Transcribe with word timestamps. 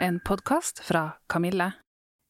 en 0.00 0.20
podkast 0.20 0.78
fra 0.78 1.10
Kamille. 1.28 1.72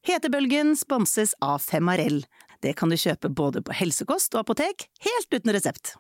Hetebølgen 0.07 0.77
sponses 0.77 1.35
av 1.41 1.59
Femarell. 1.59 2.25
Det 2.63 2.75
kan 2.77 2.91
du 2.91 2.97
kjøpe 2.99 3.31
både 3.31 3.63
på 3.65 3.75
helsekost 3.77 4.35
og 4.35 4.45
apotek, 4.45 4.89
helt 5.05 5.33
uten 5.33 5.53
resept. 5.55 5.95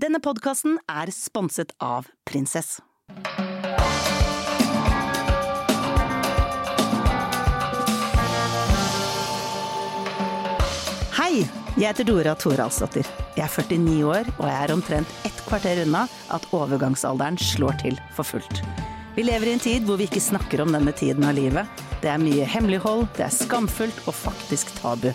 Denne 0.00 0.20
podkasten 0.22 0.78
er 0.88 1.12
sponset 1.14 1.74
av 1.82 2.08
Prinsess. 2.26 2.78
Hei, 11.20 11.44
jeg 11.76 11.84
heter 11.90 12.06
Dora 12.08 12.32
Thoralsdottir. 12.38 13.06
Jeg 13.36 13.44
er 13.44 13.52
49 13.52 13.98
år, 14.08 14.30
og 14.38 14.46
jeg 14.48 14.56
er 14.56 14.74
omtrent 14.74 15.18
ett 15.28 15.44
kvarter 15.46 15.84
unna 15.84 16.06
at 16.32 16.48
overgangsalderen 16.56 17.38
slår 17.38 17.76
til 17.84 18.00
for 18.16 18.26
fullt. 18.26 18.64
Vi 19.14 19.22
lever 19.22 19.46
i 19.46 19.52
en 19.52 19.58
tid 19.58 19.82
hvor 19.82 19.98
vi 19.98 20.06
ikke 20.06 20.22
snakker 20.22 20.60
om 20.62 20.70
denne 20.70 20.92
tiden 20.94 21.24
av 21.26 21.34
livet. 21.34 21.66
Det 21.98 22.12
er 22.12 22.20
mye 22.22 22.44
hemmelighold, 22.46 23.08
det 23.16 23.24
er 23.26 23.34
skamfullt 23.34 24.04
og 24.06 24.14
faktisk 24.14 24.70
tabu. 24.76 25.08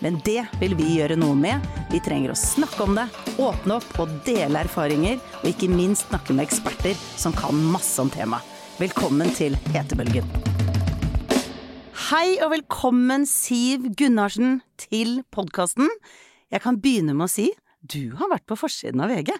Men 0.00 0.20
det 0.24 0.44
vil 0.60 0.76
vi 0.78 0.86
gjøre 1.00 1.16
noe 1.18 1.34
med. 1.36 1.66
Vi 1.90 1.98
trenger 2.00 2.30
å 2.30 2.38
snakke 2.38 2.86
om 2.86 2.94
det, 2.94 3.08
åpne 3.42 3.80
opp 3.80 3.98
og 4.00 4.14
dele 4.24 4.62
erfaringer, 4.62 5.18
og 5.42 5.50
ikke 5.50 5.68
minst 5.72 6.06
snakke 6.06 6.36
med 6.36 6.46
eksperter 6.46 6.94
som 7.18 7.34
kan 7.36 7.58
masse 7.74 7.98
om 8.00 8.12
temaet. 8.14 8.46
Velkommen 8.78 9.34
til 9.36 9.58
Hetebølgen. 9.74 10.30
Hei 12.06 12.38
og 12.38 12.54
velkommen, 12.54 13.26
Siv 13.28 13.90
Gunnarsen, 13.98 14.60
til 14.78 15.24
podkasten. 15.34 15.90
Jeg 16.54 16.62
kan 16.62 16.78
begynne 16.80 17.18
med 17.18 17.26
å 17.26 17.34
si 17.34 17.50
du 17.82 18.14
har 18.14 18.30
vært 18.30 18.46
på 18.46 18.56
forsiden 18.62 19.02
av 19.02 19.10
VG. 19.10 19.34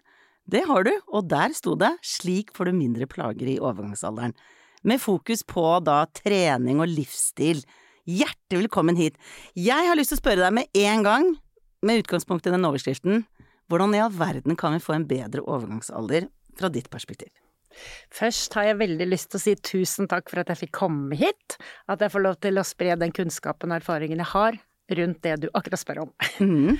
Det 0.51 0.65
har 0.67 0.83
du, 0.83 0.91
og 1.15 1.29
der 1.31 1.53
sto 1.55 1.77
det 1.79 1.93
'Slik 2.03 2.49
får 2.57 2.67
du 2.67 2.73
mindre 2.75 3.07
plager 3.07 3.47
i 3.47 3.61
overgangsalderen'. 3.63 4.35
Med 4.83 4.99
fokus 4.99 5.45
på 5.45 5.63
da 5.85 6.07
trening 6.07 6.81
og 6.81 6.89
livsstil. 6.89 7.63
Hjertelig 8.09 8.65
velkommen 8.65 8.97
hit. 8.97 9.15
Jeg 9.55 9.87
har 9.87 9.95
lyst 9.95 10.11
til 10.11 10.19
å 10.19 10.23
spørre 10.25 10.43
deg 10.43 10.53
med 10.53 10.67
en 10.75 11.05
gang, 11.05 11.37
med 11.83 12.03
utgangspunkt 12.03 12.49
i 12.49 12.51
den 12.51 12.67
overskriften, 12.67 13.27
hvordan 13.69 13.95
i 13.95 14.01
all 14.03 14.11
verden 14.11 14.57
kan 14.57 14.73
vi 14.73 14.83
få 14.83 14.97
en 14.97 15.07
bedre 15.07 15.45
overgangsalder 15.47 16.27
fra 16.59 16.69
ditt 16.69 16.91
perspektiv? 16.91 17.31
Først 18.11 18.53
har 18.55 18.65
jeg 18.65 18.81
veldig 18.81 19.07
lyst 19.07 19.31
til 19.31 19.39
å 19.39 19.45
si 19.45 19.55
tusen 19.55 20.09
takk 20.09 20.31
for 20.31 20.41
at 20.41 20.49
jeg 20.49 20.65
fikk 20.65 20.73
komme 20.73 21.15
hit. 21.15 21.61
At 21.87 22.01
jeg 22.01 22.11
får 22.11 22.27
lov 22.27 22.41
til 22.43 22.59
å 22.59 22.67
spre 22.67 22.99
den 22.99 23.13
kunnskapen 23.13 23.71
og 23.71 23.85
erfaringen 23.85 24.19
jeg 24.19 24.35
har 24.35 24.59
rundt 24.99 25.21
det 25.23 25.37
du 25.43 25.49
akkurat 25.55 25.81
spør 25.81 26.03
om. 26.05 26.11
Mm. 26.41 26.79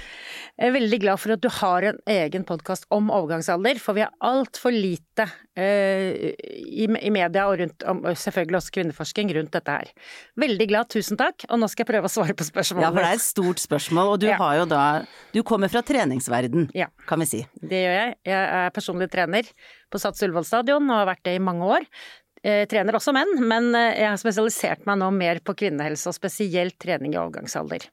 Jeg 0.61 0.69
er 0.69 0.75
veldig 0.75 0.99
glad 1.03 1.21
for 1.23 1.33
at 1.35 1.41
du 1.45 1.49
har 1.61 1.85
en 1.91 1.99
egen 2.11 2.43
podkast 2.49 2.87
om 2.93 3.09
overgangsalder, 3.15 3.79
for 3.81 3.97
vi 3.97 4.03
har 4.05 4.13
altfor 4.27 4.75
lite 4.75 5.27
eh, 5.57 6.33
i, 6.37 6.85
i 6.89 7.11
media 7.15 7.47
og 7.49 7.59
rundt 7.63 7.85
om, 7.89 8.03
selvfølgelig 8.11 8.59
også 8.61 8.75
kvinneforsking 8.77 9.33
rundt 9.37 9.55
dette 9.57 9.77
her. 9.79 9.93
Veldig 10.43 10.69
glad, 10.73 10.91
tusen 10.93 11.21
takk, 11.21 11.47
og 11.49 11.61
nå 11.63 11.69
skal 11.71 11.85
jeg 11.87 11.91
prøve 11.95 12.11
å 12.11 12.13
svare 12.13 12.37
på 12.37 12.47
spørsmålet. 12.49 12.87
Ja, 12.89 12.93
for 12.93 13.01
det 13.05 13.11
er 13.13 13.21
et 13.21 13.27
stort 13.27 13.63
spørsmål, 13.63 14.15
og 14.15 14.21
du 14.25 14.29
Ja. 14.31 14.37
har 14.43 14.57
jo 14.63 14.65
da 14.71 14.85
Du 15.33 15.43
kommer 15.47 15.69
fra 15.71 15.83
treningsverden, 15.83 16.71
Ja. 16.75 16.89
kan 17.07 17.21
vi 17.21 17.27
si. 17.27 17.47
Det 17.61 17.85
gjør 17.85 17.97
jeg. 18.01 18.17
Jeg 18.27 18.49
er 18.65 18.71
personlig 18.75 19.11
trener 19.13 19.45
på 19.91 20.01
Sats 20.01 20.23
Ullevål 20.23 20.45
stadion 20.47 20.91
og 20.91 20.97
har 20.97 21.07
vært 21.15 21.23
det 21.25 21.37
i 21.37 21.43
mange 21.43 21.63
år. 21.65 21.87
Jeg 22.43 22.69
trener 22.73 22.97
også 22.97 23.13
menn, 23.13 23.29
men 23.45 23.75
eh, 23.75 23.99
jeg 24.01 24.09
har 24.09 24.17
spesialisert 24.17 24.87
meg 24.89 24.97
nå 24.99 25.11
mer 25.13 25.41
på 25.45 25.53
kvinnehelse, 25.55 26.09
og 26.09 26.15
spesielt 26.17 26.79
trening 26.81 27.13
i 27.13 27.19
overgangsalder. 27.21 27.85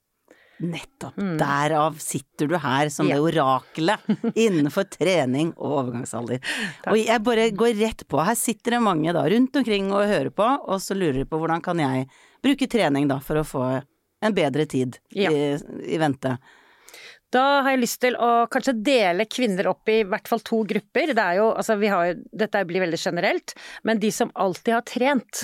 Nettopp. 0.60 1.16
Derav 1.38 1.98
sitter 2.02 2.48
du 2.50 2.56
her 2.58 2.90
som 2.90 3.06
Mm. 3.06 3.10
Ja. 3.10 3.16
det 3.16 3.22
orakelet 3.42 4.34
innenfor 4.36 4.88
trening 4.98 5.52
og 5.58 5.76
overgangsalder. 5.84 6.40
Og 6.88 6.98
jeg 6.98 7.24
bare 7.24 7.50
går 7.52 7.76
rett 7.82 8.08
på. 8.10 8.24
Her 8.26 8.36
sitter 8.36 8.72
det 8.78 8.82
mange 8.82 9.14
da 9.14 9.22
rundt 9.30 9.56
omkring 9.56 9.92
og 9.94 10.08
hører 10.10 10.32
på, 10.34 10.48
og 10.68 10.82
så 10.82 10.98
lurer 10.98 11.22
de 11.22 11.26
på 11.30 11.38
hvordan 11.40 11.62
kan 11.62 11.78
jeg 11.80 12.08
bruke 12.44 12.68
trening 12.70 13.08
da 13.08 13.20
for 13.20 13.38
å 13.42 13.46
få 13.46 13.64
en 14.22 14.34
bedre 14.34 14.66
tid 14.66 14.98
Ja. 15.14 15.30
i, 15.30 15.54
i 15.94 15.98
vente. 16.02 16.38
Da 17.36 17.44
har 17.60 17.74
jeg 17.74 17.82
lyst 17.82 18.00
til 18.00 18.16
å 18.24 18.48
kanskje 18.52 18.78
dele 18.88 19.26
kvinner 19.28 19.68
opp 19.74 19.90
i 19.92 20.00
hvert 20.08 20.30
fall 20.32 20.40
to 20.48 20.62
grupper. 20.68 21.12
Det 21.18 21.28
jo, 21.36 21.50
altså 21.52 21.76
jo, 21.82 22.00
dette 22.32 22.64
blir 22.70 22.86
veldig 22.86 23.00
generelt, 23.02 23.54
men 23.84 24.00
de 24.00 24.12
som 24.16 24.32
alltid 24.40 24.78
har 24.78 24.86
trent, 24.88 25.42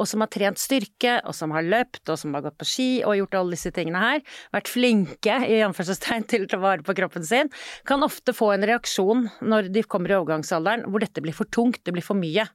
og 0.00 0.08
som 0.08 0.24
har 0.24 0.30
trent 0.32 0.60
styrke, 0.60 1.18
og 1.28 1.36
som 1.36 1.52
har 1.52 1.68
løpt, 1.68 2.06
og 2.08 2.16
som 2.16 2.32
har 2.32 2.46
gått 2.46 2.56
på 2.56 2.68
ski 2.70 2.88
og 3.02 3.18
gjort 3.20 3.36
alle 3.42 3.58
disse 3.58 3.74
tingene 3.76 4.00
her, 4.00 4.24
vært 4.56 4.72
flinke 4.72 5.36
i 5.44 5.60
anførselstegn 5.66 6.24
til 6.32 6.46
å 6.46 6.50
ta 6.54 6.62
vare 6.64 6.86
på 6.86 6.96
kroppen 6.96 7.28
sin, 7.28 7.52
kan 7.84 8.06
ofte 8.06 8.32
få 8.32 8.54
en 8.54 8.64
reaksjon 8.72 9.28
når 9.44 9.68
de 9.74 9.84
kommer 9.84 10.14
i 10.14 10.18
overgangsalderen 10.22 10.88
hvor 10.88 11.04
dette 11.04 11.24
blir 11.24 11.36
for 11.36 11.52
tungt, 11.52 11.82
det 11.84 11.92
blir 11.92 12.08
for 12.08 12.16
mye. 12.16 12.48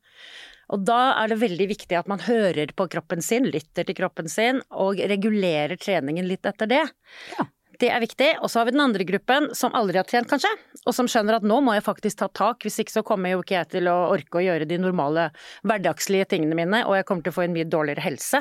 Og 0.73 0.81
da 0.87 1.19
er 1.21 1.29
det 1.29 1.43
veldig 1.43 1.69
viktig 1.69 1.97
at 1.99 2.09
man 2.09 2.23
hører 2.25 2.73
på 2.73 2.87
kroppen 2.89 3.21
sin, 3.21 3.45
lytter 3.53 3.85
til 3.85 4.01
kroppen 4.01 4.31
sin, 4.31 4.63
og 4.73 4.97
regulerer 4.97 5.77
treningen 5.77 6.25
litt 6.25 6.49
etter 6.49 6.71
det. 6.71 6.87
Ja. 7.35 7.51
Det 7.83 7.89
er 7.91 7.99
viktig. 7.99 8.29
Og 8.39 8.47
så 8.51 8.61
har 8.61 8.69
vi 8.69 8.73
den 8.77 8.83
andre 8.83 9.03
gruppen 9.07 9.49
som 9.57 9.73
aldri 9.75 9.99
har 9.99 10.07
trent, 10.07 10.29
kanskje, 10.31 10.51
og 10.87 10.95
som 10.95 11.09
skjønner 11.11 11.35
at 11.41 11.47
nå 11.47 11.57
må 11.65 11.73
jeg 11.75 11.83
faktisk 11.83 12.21
ta 12.21 12.29
tak, 12.31 12.63
hvis 12.63 12.79
ikke 12.79 12.93
så 12.95 13.03
kommer 13.03 13.33
jo 13.33 13.41
ikke 13.43 13.57
jeg 13.57 13.71
til 13.75 13.89
å 13.91 13.95
orke 14.13 14.39
å 14.39 14.43
gjøre 14.45 14.67
de 14.69 14.77
normale 14.79 15.25
hverdagslige 15.67 16.29
tingene 16.31 16.55
mine, 16.55 16.83
og 16.87 16.95
jeg 16.95 17.07
kommer 17.09 17.25
til 17.25 17.33
å 17.33 17.37
få 17.41 17.43
en 17.47 17.55
mye 17.57 17.67
dårligere 17.67 18.05
helse. 18.05 18.39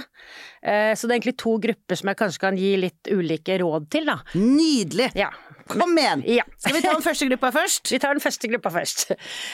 Eh, 0.63 0.93
Så 0.95 1.09
det 1.09 1.17
er 1.17 1.19
egentlig 1.19 1.39
to 1.43 1.57
grupper 1.59 1.99
som 1.99 2.13
jeg 2.13 2.21
kanskje 2.23 2.45
kan 2.45 2.61
gi 2.61 2.73
litt 2.79 3.11
ulike 3.11 3.59
råd 3.65 3.91
til, 3.91 4.07
da. 4.07 4.21
Nydelig! 4.39 5.11
Ja. 5.19 5.33
Kom 5.71 5.95
igjen! 5.99 6.23
Ja. 6.27 6.45
Skal 6.59 6.77
vi 6.77 6.83
ta 6.85 6.93
den 6.95 7.05
første 7.05 7.29
gruppa 7.31 7.51
først? 7.55 7.93
Vi 7.93 8.01
tar 8.03 8.17
den 8.17 8.25
første 8.25 8.51
gruppa 8.51 8.73
først. 8.75 9.05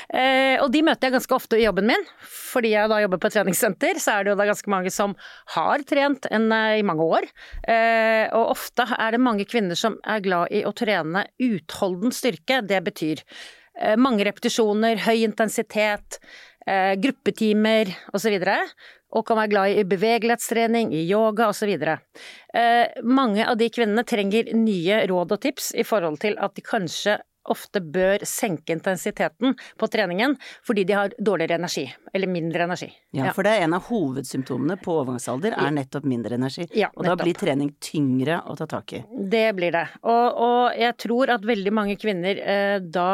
Eh, 0.08 0.56
og 0.62 0.70
de 0.72 0.82
møter 0.86 1.08
jeg 1.08 1.16
ganske 1.16 1.36
ofte 1.36 1.58
i 1.58 1.66
jobben 1.66 1.88
min. 1.90 2.04
Fordi 2.24 2.72
jeg 2.72 2.90
da 2.90 3.00
jobber 3.02 3.20
på 3.20 3.30
et 3.30 3.36
treningssenter, 3.36 4.00
så 4.02 4.16
er 4.16 4.24
det 4.24 4.32
jo 4.32 4.38
da 4.40 4.48
ganske 4.48 4.72
mange 4.72 4.92
som 4.94 5.14
har 5.54 5.84
trent 5.88 6.28
en, 6.32 6.50
eh, 6.52 6.78
i 6.80 6.86
mange 6.86 7.04
år. 7.04 7.28
Eh, 7.68 8.26
og 8.32 8.54
ofte 8.56 8.88
er 8.96 9.14
det 9.14 9.22
mange 9.22 9.46
kvinner 9.48 9.78
som 9.78 9.98
er 10.04 10.24
glad 10.24 10.52
i 10.54 10.64
å 10.64 10.74
trene 10.76 11.26
utholden 11.44 12.14
styrke. 12.14 12.62
Det 12.66 12.82
betyr 12.88 13.24
eh, 13.78 13.96
mange 13.96 14.24
repetisjoner, 14.26 15.04
høy 15.04 15.24
intensitet, 15.26 16.18
eh, 16.66 16.94
gruppetimer 17.00 17.92
osv. 18.14 18.38
Og 18.38 18.48
kan 19.26 19.40
være 19.40 19.52
glad 19.52 19.78
i 19.80 19.86
bevegelighetstrening, 19.88 20.92
i 20.94 21.06
yoga 21.08 21.48
osv. 21.48 21.70
Eh, 21.72 23.00
mange 23.04 23.46
av 23.46 23.56
de 23.60 23.70
kvinnene 23.72 24.04
trenger 24.08 24.52
nye 24.56 25.02
råd 25.08 25.34
og 25.36 25.42
tips 25.42 25.72
i 25.78 25.86
forhold 25.86 26.20
til 26.24 26.38
at 26.40 26.54
de 26.56 26.64
kanskje 26.64 27.18
ofte 27.48 27.80
bør 27.80 28.22
senke 28.28 28.74
intensiteten 28.74 29.54
på 29.80 29.88
treningen 29.88 30.36
fordi 30.66 30.84
de 30.88 30.96
har 30.96 31.14
dårligere 31.18 31.58
energi, 31.58 31.86
eller 32.12 32.30
mindre 32.30 32.66
energi. 32.68 32.90
Ja, 33.16 33.32
for 33.36 33.46
det 33.46 33.56
er 33.56 33.66
en 33.66 33.76
av 33.78 33.88
hovedsymptomene 33.88 34.78
på 34.82 34.98
overgangsalder, 35.00 35.56
er 35.56 35.74
nettopp 35.74 36.08
mindre 36.08 36.38
energi. 36.38 36.68
Ja, 36.76 36.90
og 36.94 37.08
da 37.08 37.16
blir 37.18 37.38
trening 37.38 37.72
tyngre 37.80 38.42
å 38.44 38.56
ta 38.58 38.68
tak 38.70 38.98
i. 38.98 39.02
Det 39.08 39.46
blir 39.56 39.74
det. 39.74 39.86
Og, 40.04 40.42
og 40.48 40.78
jeg 40.78 40.98
tror 41.00 41.34
at 41.38 41.48
veldig 41.48 41.74
mange 41.74 41.96
kvinner 42.00 42.42
eh, 42.42 42.76
da 42.84 43.10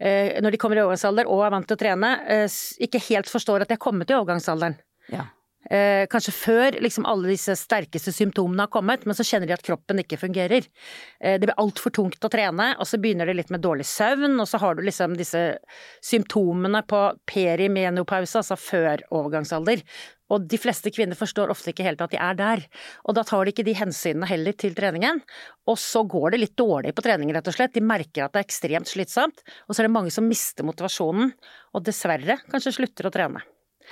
eh, 0.00 0.38
når 0.40 0.54
de 0.54 0.60
kommer 0.60 0.80
i 0.80 0.84
overgangsalder 0.84 1.28
og 1.30 1.44
er 1.46 1.56
vant 1.56 1.68
til 1.68 1.78
å 1.78 1.84
trene, 1.84 2.14
eh, 2.32 2.60
ikke 2.86 3.02
helt 3.10 3.30
forstår 3.30 3.64
at 3.64 3.72
de 3.72 3.76
er 3.76 3.82
kommet 3.88 4.10
i 4.10 4.16
overgangsalderen. 4.16 4.78
Ja. 5.08 5.28
Eh, 5.68 6.06
kanskje 6.10 6.32
før 6.32 6.76
liksom 6.80 7.04
alle 7.06 7.34
disse 7.34 7.52
sterkeste 7.54 8.14
symptomene 8.16 8.64
har 8.64 8.72
kommet, 8.72 9.04
men 9.06 9.14
så 9.14 9.26
kjenner 9.26 9.46
de 9.46 9.54
at 9.54 9.64
kroppen 9.64 10.00
ikke 10.00 10.18
fungerer. 10.18 10.64
Eh, 11.20 11.36
det 11.36 11.46
blir 11.46 11.58
altfor 11.60 11.92
tungt 11.94 12.24
å 12.24 12.30
trene, 12.32 12.72
og 12.80 12.88
så 12.88 12.98
begynner 12.98 13.28
det 13.28 13.36
litt 13.36 13.52
med 13.52 13.62
dårlig 13.62 13.84
søvn, 13.86 14.38
og 14.40 14.48
så 14.48 14.58
har 14.62 14.78
du 14.78 14.82
liksom 14.86 15.18
disse 15.20 15.42
symptomene 16.02 16.80
på 16.88 17.02
perimenopause, 17.28 18.40
altså 18.40 18.56
før 18.58 19.04
overgangsalder. 19.12 19.84
Og 20.30 20.48
de 20.48 20.58
fleste 20.62 20.92
kvinner 20.94 21.18
forstår 21.18 21.52
ofte 21.52 21.74
ikke 21.74 21.86
helt 21.86 22.02
at 22.02 22.14
de 22.14 22.18
er 22.22 22.34
der. 22.38 22.64
Og 23.04 23.18
da 23.18 23.24
tar 23.26 23.44
de 23.44 23.52
ikke 23.54 23.66
de 23.66 23.74
hensynene 23.74 24.28
heller 24.30 24.54
til 24.54 24.76
treningen. 24.78 25.18
Og 25.66 25.78
så 25.82 26.04
går 26.06 26.32
det 26.32 26.42
litt 26.44 26.58
dårlig 26.58 26.94
på 26.94 27.02
trening, 27.02 27.34
rett 27.34 27.50
og 27.50 27.58
slett. 27.58 27.74
De 27.74 27.82
merker 27.82 28.24
at 28.24 28.34
det 28.34 28.44
er 28.44 28.46
ekstremt 28.46 28.90
slitsomt. 28.90 29.42
Og 29.66 29.74
så 29.74 29.82
er 29.82 29.90
det 29.90 29.96
mange 29.98 30.14
som 30.14 30.30
mister 30.30 30.66
motivasjonen, 30.66 31.34
og 31.74 31.82
dessverre 31.86 32.38
kanskje 32.46 32.78
slutter 32.78 33.10
å 33.10 33.14
trene. 33.18 33.42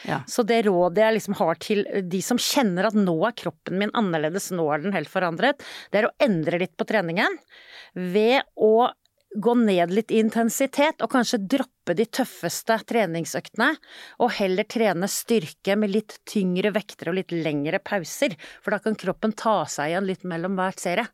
Ja. 0.07 0.21
Så 0.31 0.45
det 0.47 0.61
rådet 0.69 1.03
jeg 1.03 1.17
liksom 1.17 1.35
har 1.41 1.59
til 1.63 1.83
de 2.07 2.21
som 2.23 2.39
kjenner 2.39 2.87
at 2.87 2.95
nå 2.95 3.17
er 3.27 3.35
kroppen 3.39 3.79
min 3.81 3.91
annerledes, 3.99 4.51
nå 4.55 4.69
er 4.75 4.85
den 4.85 4.95
helt 4.95 5.11
forandret, 5.11 5.63
det 5.91 6.03
er 6.03 6.09
å 6.11 6.15
endre 6.23 6.61
litt 6.63 6.77
på 6.79 6.87
treningen 6.87 7.39
ved 7.95 8.43
å 8.55 8.91
gå 9.39 9.53
ned 9.61 9.91
litt 9.93 10.11
i 10.15 10.21
intensitet 10.23 11.03
og 11.05 11.11
kanskje 11.13 11.41
droppe 11.53 11.93
de 11.99 12.07
tøffeste 12.07 12.79
treningsøktene, 12.89 13.75
og 14.25 14.31
heller 14.39 14.65
trene 14.65 15.09
styrke 15.13 15.77
med 15.77 15.93
litt 15.93 16.17
tyngre 16.29 16.71
vekter 16.73 17.11
og 17.11 17.19
litt 17.19 17.35
lengre 17.35 17.79
pauser, 17.85 18.37
for 18.65 18.73
da 18.73 18.79
kan 18.81 18.97
kroppen 18.97 19.35
ta 19.37 19.61
seg 19.69 19.93
igjen 19.93 20.09
litt 20.09 20.25
mellom 20.25 20.57
hver 20.57 20.79
serie. 20.81 21.05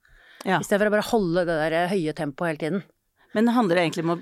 Ja. 0.45 0.61
I 0.61 0.67
stedet 0.67 0.85
for 0.85 0.93
å 0.93 0.95
bare 0.95 1.09
holde 1.11 1.45
det 1.49 1.59
der 1.59 1.91
høye 1.91 2.15
tempoet 2.15 2.53
hele 2.53 2.63
tiden. 2.63 2.83
Men 3.35 3.49
det 3.49 3.57
handler 3.57 3.83
egentlig 3.83 4.05
om 4.07 4.15
å, 4.15 4.19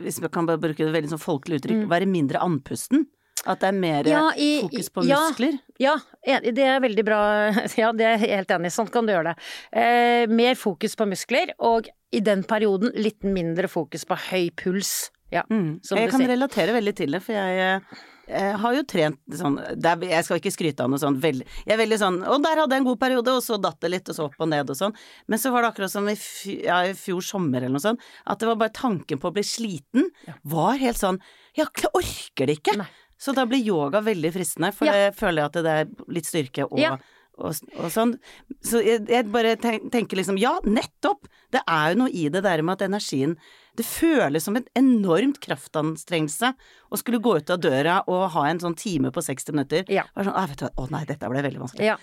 hvis 0.00 0.22
vi 0.24 0.30
kan 0.32 0.46
bare 0.48 0.62
bruke 0.62 0.86
et 0.86 0.94
veldig 0.94 1.12
sånn 1.12 1.20
folkelig 1.20 1.60
uttrykk, 1.60 1.84
Mm. 1.84 1.88
være 1.92 2.08
mindre 2.08 2.40
andpusten? 2.40 3.04
At 3.48 3.62
det 3.62 3.68
er 3.70 3.76
mer 3.80 4.04
Ja, 4.10 4.26
i- 4.36 4.60
fokus 4.66 4.90
på 4.92 5.04
muskler? 5.08 5.54
Ja, 5.80 5.94
ja, 6.26 6.38
det 6.44 6.58
er 6.68 6.80
veldig 6.84 7.04
bra. 7.06 7.20
Ja, 7.80 7.92
det 7.96 8.04
er 8.04 8.18
jeg 8.18 8.28
helt 8.34 8.52
enig 8.58 8.68
i. 8.68 8.74
Sånn 8.76 8.90
kan 8.92 9.06
du 9.08 9.14
gjøre 9.14 9.32
det. 9.32 9.46
Eh, 9.72 10.26
mer 10.28 10.54
fokus 10.60 10.94
på 10.98 11.06
muskler, 11.08 11.54
og 11.58 11.88
i 12.12 12.20
den 12.24 12.42
perioden 12.44 12.92
litt 12.96 13.24
mindre 13.24 13.68
fokus 13.72 14.04
på 14.08 14.16
høy 14.28 14.50
puls. 14.56 15.10
Ja, 15.32 15.42
Mm. 15.50 15.80
som 15.84 15.98
Jeg 15.98 16.08
du 16.08 16.10
kan 16.16 16.20
sier. 16.22 16.30
relatere 16.36 16.72
veldig 16.72 16.94
til 16.96 17.10
det, 17.12 17.18
for 17.22 17.32
jeg, 17.36 17.82
jeg 18.28 18.56
har 18.62 18.74
jo 18.78 18.82
trent 18.88 19.18
sånn 19.36 19.58
det 19.76 19.84
er, 19.90 19.98
Jeg 20.08 20.24
skal 20.24 20.38
ikke 20.40 20.52
skryte 20.54 20.80
av 20.80 20.88
noe 20.88 20.96
sånn 21.02 21.18
veldig 21.20 21.44
Jeg 21.66 21.74
er 21.74 21.80
veldig 21.82 21.98
sånn 22.00 22.16
Å, 22.24 22.38
der 22.42 22.56
hadde 22.62 22.72
jeg 22.72 22.80
en 22.80 22.86
god 22.88 22.98
periode, 23.02 23.28
og 23.36 23.42
så 23.44 23.58
datt 23.60 23.76
det 23.84 23.90
litt, 23.92 24.08
og 24.08 24.16
så 24.16 24.24
opp 24.24 24.40
og 24.40 24.48
ned 24.48 24.70
og 24.72 24.76
sånn. 24.80 24.94
Men 25.28 25.38
så 25.38 25.52
var 25.52 25.62
det 25.66 25.74
akkurat 25.74 25.90
som 25.92 26.08
i, 26.08 26.14
fj 26.16 26.62
ja, 26.64 26.78
i 26.88 26.94
fjor 26.96 27.20
sommer 27.20 27.58
eller 27.60 27.76
noe 27.76 27.84
sånt, 27.84 28.00
at 28.26 28.38
det 28.40 28.48
var 28.48 28.56
bare 28.56 28.72
tanken 28.72 29.20
på 29.20 29.28
å 29.28 29.34
bli 29.36 29.44
sliten 29.44 30.08
var 30.48 30.78
helt 30.80 30.96
sånn 30.96 31.20
Jeg 31.58 31.66
orker 31.92 32.46
det 32.48 32.56
ikke. 32.62 32.76
Nei. 32.80 32.88
Så 33.18 33.34
da 33.34 33.44
blir 33.50 33.64
yoga 33.66 34.00
veldig 34.06 34.30
fristende, 34.34 34.72
for 34.74 34.86
Ja. 34.86 34.92
jeg 35.08 35.14
føler 35.18 35.44
at 35.48 35.52
det 35.58 35.66
er 35.66 35.88
litt 36.08 36.24
styrke 36.28 36.64
og 36.70 36.78
Ja. 36.78 36.96
og, 37.38 37.54
og 37.78 37.90
sånn. 37.90 38.16
Så 38.62 38.80
jeg, 38.84 39.06
jeg 39.10 39.26
bare 39.30 39.56
tenker 39.56 40.16
liksom 40.16 40.38
ja, 40.38 40.56
nettopp! 40.64 41.26
Det 41.50 41.60
er 41.66 41.92
jo 41.94 41.98
noe 42.04 42.10
i 42.14 42.28
det 42.28 42.42
der 42.42 42.62
med 42.62 42.78
at 42.80 42.88
energien 42.88 43.36
Det 43.78 43.86
føles 43.86 44.44
som 44.44 44.56
en 44.58 44.66
enormt 44.78 45.38
kraftanstrengelse 45.44 46.52
å 46.88 46.98
skulle 46.98 47.20
gå 47.22 47.36
ut 47.38 47.50
av 47.52 47.60
døra 47.62 47.98
og 48.10 48.24
ha 48.34 48.46
en 48.48 48.60
sånn 48.62 48.76
time 48.78 49.12
på 49.14 49.22
60 49.22 49.54
minutter. 49.54 49.84
Ja. 49.92 50.06
Sånn, 50.16 50.32
«Ah, 50.34 50.46
vet 50.50 50.64
du 50.64 50.66
å 50.68 50.86
nei, 50.90 51.04
dette 51.08 51.30
ble 51.30 51.42
veldig 51.44 51.62
vanskelig. 51.62 51.86
Ja, 51.86 51.96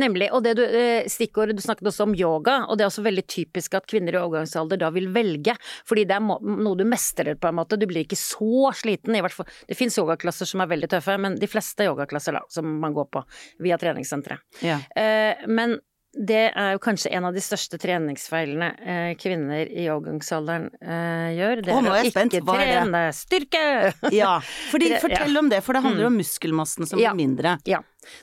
nemlig. 0.00 0.30
Og 0.34 0.42
det 0.46 0.56
du, 0.58 0.64
eh, 0.64 1.08
stikkordet 1.10 1.56
du 1.58 1.62
snakket 1.62 1.90
også 1.92 2.08
om 2.08 2.16
yoga, 2.18 2.64
og 2.66 2.78
det 2.78 2.84
er 2.84 2.90
også 2.90 3.04
veldig 3.06 3.26
typisk 3.30 3.76
at 3.78 3.86
kvinner 3.90 4.16
i 4.16 4.22
overgangsalder 4.22 4.80
da 4.80 4.90
vil 4.90 5.10
velge, 5.14 5.54
fordi 5.86 6.06
det 6.08 6.16
er 6.16 6.24
noe 6.24 6.76
du 6.76 6.84
mestrer 6.88 7.36
på 7.36 7.48
en 7.48 7.58
måte. 7.60 7.78
Du 7.78 7.86
blir 7.86 8.06
ikke 8.06 8.18
så 8.18 8.72
sliten, 8.74 9.14
i 9.14 9.22
hvert 9.22 9.36
fall. 9.36 9.46
Det 9.68 9.78
fins 9.78 9.98
yogaklasser 10.00 10.48
som 10.48 10.64
er 10.64 10.72
veldig 10.72 10.90
tøffe, 10.90 11.18
men 11.20 11.38
de 11.38 11.50
fleste 11.50 11.86
yogaklasser 11.86 12.32
da, 12.32 12.42
som 12.48 12.66
man 12.80 12.96
går 12.96 13.10
på 13.12 13.24
via 13.60 13.78
treningssenteret. 13.78 14.40
Ja. 14.66 14.80
Eh, 14.96 15.46
men 15.46 15.78
det 16.12 16.40
er 16.58 16.72
jo 16.74 16.80
kanskje 16.82 17.12
en 17.14 17.24
av 17.28 17.34
de 17.36 17.42
største 17.44 17.78
treningsfeilene 17.78 18.70
eh, 18.82 19.10
kvinner 19.20 19.68
i 19.70 19.84
overgangsalderen 19.92 20.64
eh, 20.82 21.28
gjør. 21.38 21.62
Det 21.62 21.74
Å, 21.76 21.78
er 21.84 21.90
å 21.92 22.10
spent. 22.10 22.34
ikke 22.34 22.46
det? 22.48 22.64
trene 22.66 23.02
styrke! 23.14 23.62
ja. 24.20 24.32
Fordi, 24.72 24.90
Ja. 24.90 24.98
fortell 25.04 25.38
om 25.38 25.48
det, 25.52 25.60
for 25.62 25.78
det 25.78 25.84
handler 25.86 26.08
om 26.10 26.18
muskelmassen 26.18 26.88
som 26.90 26.98
Ja. 26.98 27.12
blir 27.14 27.28
mindre. 27.28 27.52
Ja, 27.70 27.78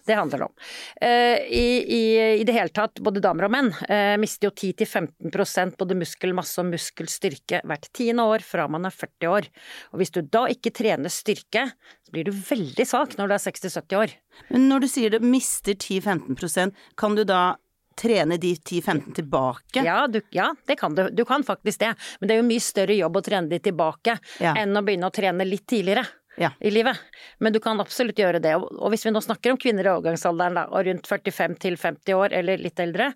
det 0.10 0.18
handler 0.20 0.42
det 0.44 0.48
om. 0.50 0.54
Eh, 1.00 1.38
i, 1.48 1.68
i, 1.88 2.02
I 2.42 2.44
det 2.44 2.56
hele 2.58 2.74
tatt, 2.76 3.00
både 3.00 3.22
damer 3.24 3.48
og 3.48 3.54
menn 3.56 3.70
eh, 3.88 4.18
mister 4.20 4.50
jo 4.50 4.52
10-15% 4.52 5.78
både 5.80 5.96
muskelmasse 5.96 6.60
og 6.64 6.68
muskelstyrke 6.74 7.62
hvert 7.64 7.88
tiende 7.96 8.26
år 8.28 8.44
fra 8.44 8.66
man 8.68 8.84
er 8.90 8.92
40 8.96 9.32
år. 9.32 9.48
Og 9.94 10.02
hvis 10.02 10.12
du 10.12 10.20
da 10.28 10.44
ikke 10.52 10.74
trener 10.76 11.14
styrke, 11.14 11.70
så 12.04 12.12
blir 12.12 12.28
du 12.28 12.34
veldig 12.36 12.86
svak 12.90 13.16
når 13.20 13.32
du 13.32 13.38
er 13.38 13.46
60-70 13.48 14.02
år. 14.02 14.18
Men 14.52 14.68
når 14.70 14.84
du 14.84 14.90
sier 14.92 15.14
det 15.16 15.22
mister 15.24 15.74
10-15% 15.78 16.76
kan 17.00 17.16
du 17.16 17.24
da 17.28 17.56
trene 17.98 18.38
de 18.42 18.54
10-15 18.56 19.14
tilbake? 19.18 19.84
Ja, 19.86 20.06
du, 20.08 20.22
ja, 20.36 20.52
det 20.70 20.78
kan 20.80 20.96
du. 20.96 21.08
Du 21.10 21.26
kan 21.26 21.44
faktisk 21.44 21.82
det. 21.84 21.94
Men 22.20 22.30
det 22.30 22.38
er 22.38 22.42
jo 22.44 22.48
mye 22.52 22.64
større 22.64 22.96
jobb 22.98 23.18
å 23.20 23.26
trene 23.26 23.50
de 23.52 23.60
tilbake 23.72 24.18
Ja. 24.44 24.54
enn 24.56 24.78
å 24.78 24.84
begynne 24.86 25.10
å 25.10 25.14
trene 25.14 25.46
litt 25.48 25.68
tidligere. 25.68 26.06
Ja. 26.38 26.52
i 26.62 26.70
livet. 26.70 26.94
Men 27.42 27.50
du 27.54 27.58
kan 27.60 27.80
absolutt 27.82 28.20
gjøre 28.22 28.38
det. 28.40 28.52
Og 28.62 28.92
hvis 28.94 29.08
vi 29.08 29.10
nå 29.10 29.18
snakker 29.26 29.56
om 29.56 29.58
kvinner 29.58 29.88
i 29.88 29.90
overgangsalderen 29.90 30.54
da, 30.54 30.66
og 30.70 30.86
rundt 30.86 31.08
45 31.10 31.56
til 31.64 31.74
50 31.82 32.14
år 32.14 32.36
eller 32.38 32.62
litt 32.62 32.78
eldre, 32.78 33.08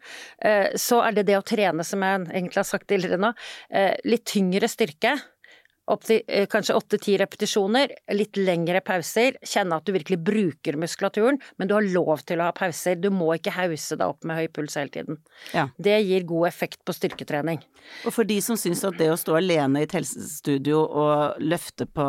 eh, 0.42 0.72
så 0.74 1.04
er 1.06 1.12
det 1.20 1.28
det 1.28 1.36
å 1.38 1.44
trene, 1.46 1.86
som 1.86 2.02
jeg 2.02 2.24
egentlig 2.32 2.58
har 2.58 2.66
sagt 2.66 2.88
tidligere 2.90 3.20
nå, 3.22 3.30
eh, 3.70 3.94
litt 4.10 4.26
tyngre 4.26 4.66
styrke. 4.66 5.14
Opp 5.90 6.04
til 6.06 6.22
eh, 6.30 6.46
kanskje 6.48 6.76
åtte-ti 6.78 7.16
repetisjoner, 7.18 7.90
litt 8.14 8.38
lengre 8.38 8.80
pauser. 8.86 9.34
Kjenne 9.44 9.76
at 9.80 9.86
du 9.88 9.92
virkelig 9.96 10.20
bruker 10.24 10.78
muskulaturen, 10.80 11.40
men 11.58 11.68
du 11.68 11.74
har 11.74 11.82
lov 11.82 12.22
til 12.30 12.40
å 12.40 12.46
ha 12.52 12.54
pauser. 12.56 12.96
Du 13.02 13.10
må 13.12 13.32
ikke 13.36 13.52
hause 13.56 13.98
deg 13.98 14.06
opp 14.08 14.24
med 14.24 14.38
høy 14.38 14.48
puls 14.54 14.78
hele 14.78 14.94
tiden. 14.94 15.18
Ja. 15.56 15.66
Det 15.82 15.98
gir 16.06 16.24
god 16.30 16.48
effekt 16.52 16.84
på 16.86 16.94
styrketrening. 16.96 17.60
Og 18.06 18.14
for 18.14 18.24
de 18.30 18.38
som 18.46 18.56
syns 18.62 18.86
at 18.88 18.98
det 19.02 19.10
å 19.12 19.18
stå 19.20 19.36
alene 19.42 19.82
i 19.82 19.88
et 19.90 19.98
helsestudio 19.98 20.84
og 20.86 21.42
løfte 21.42 21.90
på 21.90 22.06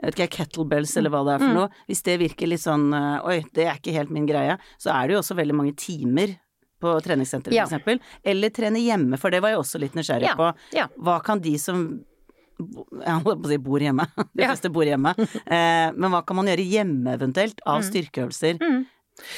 jeg 0.00 0.06
vet 0.08 0.16
ikke, 0.16 0.36
kettlebells 0.40 0.94
eller 0.96 1.12
hva 1.12 1.18
det 1.26 1.32
er 1.34 1.42
for 1.42 1.52
noe, 1.58 1.70
hvis 1.90 2.00
det 2.06 2.14
virker 2.22 2.48
litt 2.48 2.62
sånn 2.62 2.86
øh, 2.96 3.26
oi, 3.28 3.34
det 3.52 3.66
er 3.68 3.74
ikke 3.76 3.92
helt 3.92 4.12
min 4.16 4.24
greie, 4.24 4.54
så 4.80 4.94
er 4.94 5.06
det 5.10 5.12
jo 5.12 5.18
også 5.20 5.36
veldig 5.36 5.56
mange 5.58 5.74
timer 5.76 6.32
på 6.80 6.94
treningssenteret 7.04 7.52
Ja. 7.52 7.66
eksempel. 7.68 8.00
Eller 8.24 8.48
trene 8.56 8.80
hjemme, 8.80 9.18
for 9.20 9.28
det 9.28 9.42
var 9.44 9.52
jeg 9.52 9.60
også 9.60 9.80
litt 9.82 9.98
nysgjerrig 9.98 10.30
Ja, 10.30 10.36
på. 10.38 10.46
ja. 10.72 10.86
Hva 10.96 11.18
kan 11.22 11.42
de 11.44 11.52
som 11.60 11.82
jeg 12.60 13.24
holdt 13.24 13.42
på 13.42 13.48
å 13.48 13.52
si 13.52 13.58
bor 13.58 13.80
hjemme, 13.84 14.06
de 14.36 14.42
Ja. 14.46 14.54
bor 14.70 14.84
hjemme, 14.88 15.14
eh, 15.18 15.90
men 15.92 16.10
hva 16.12 16.22
kan 16.26 16.36
man 16.40 16.46
gjøre 16.52 16.66
hjemme 16.70 17.16
eventuelt 17.18 17.60
av 17.66 17.80
Mm. 17.82 17.88
styrkeøvelser? 17.90 18.64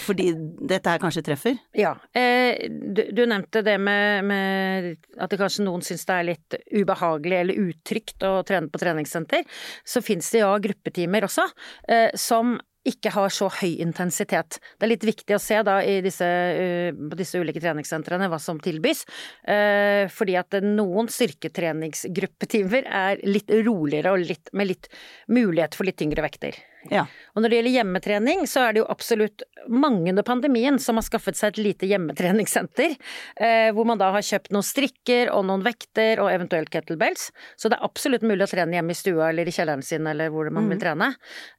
Fordi 0.06 0.28
dette 0.70 0.86
her 0.92 1.00
kanskje 1.02 1.24
treffer? 1.26 1.56
Ja. 1.74 1.96
Eh, 2.14 2.68
du, 2.70 3.00
du 3.10 3.24
nevnte 3.26 3.64
det 3.66 3.80
med, 3.82 4.22
med 4.28 4.96
at 5.18 5.32
det 5.32 5.40
kanskje 5.40 5.64
noen 5.66 5.82
syns 5.82 6.04
det 6.06 6.14
er 6.20 6.28
litt 6.28 6.54
ubehagelig 6.70 7.38
eller 7.40 7.58
utrygt 7.64 8.22
å 8.22 8.44
trene 8.46 8.70
på 8.70 8.78
treningssenter. 8.78 9.42
Så 9.82 10.02
fins 10.06 10.30
det 10.30 10.44
ja 10.44 10.52
gruppetimer 10.62 11.26
også, 11.26 11.48
eh, 11.88 12.10
som 12.14 12.60
ikke 12.88 13.12
har 13.14 13.30
så 13.30 13.48
høy 13.60 13.76
intensitet. 13.82 14.58
Det 14.78 14.86
er 14.86 14.92
litt 14.94 15.06
viktig 15.06 15.36
å 15.36 15.40
se 15.42 15.60
da 15.62 15.78
disse, 16.02 16.26
eh, 16.26 16.90
på 16.92 17.18
disse 17.18 17.38
ulike 17.38 17.62
treningssentrene 17.62 18.28
hva 18.30 18.40
som 18.42 18.58
tilbys. 18.58 19.04
Eh, 19.44 20.08
fordi 20.08 20.36
at 20.38 20.58
noen 20.62 21.08
styrketreningsgruppetimer 21.08 22.86
er 22.86 23.22
litt 23.24 23.50
roligere 23.50 24.12
og 24.12 24.26
litt, 24.26 24.50
med 24.52 24.72
litt 24.72 24.88
mulighet 25.28 25.74
for 25.74 25.84
litt 25.84 25.96
tyngre 25.96 26.22
vekter. 26.22 26.58
Ja. 26.90 27.04
Og 27.36 27.42
når 27.42 27.52
det 27.52 27.58
gjelder 27.58 27.74
hjemmetrening, 27.76 28.44
så 28.50 28.64
er 28.64 28.74
det 28.74 28.82
jo 28.82 28.88
absolutt 28.90 29.44
mange 29.70 30.10
under 30.10 30.26
pandemien 30.26 30.78
som 30.82 30.98
har 30.98 31.06
skaffet 31.06 31.38
seg 31.38 31.52
et 31.52 31.62
lite 31.62 31.88
hjemmetreningssenter, 31.90 32.96
eh, 33.36 33.68
hvor 33.76 33.86
man 33.88 34.00
da 34.00 34.10
har 34.16 34.26
kjøpt 34.26 34.50
noen 34.54 34.66
strikker 34.66 35.30
og 35.34 35.46
noen 35.48 35.62
vekter 35.66 36.22
og 36.22 36.32
eventuelt 36.32 36.72
kettlebells. 36.74 37.30
Så 37.56 37.70
det 37.70 37.78
er 37.78 37.86
absolutt 37.86 38.26
mulig 38.26 38.48
å 38.48 38.50
trene 38.50 38.78
hjemme 38.78 38.96
i 38.96 38.98
stua 38.98 39.30
eller 39.30 39.48
i 39.48 39.54
kjelleren 39.54 39.86
sin 39.86 40.08
eller 40.10 40.32
hvor 40.34 40.50
man 40.54 40.70
vil 40.72 40.82
trene. 40.82 41.12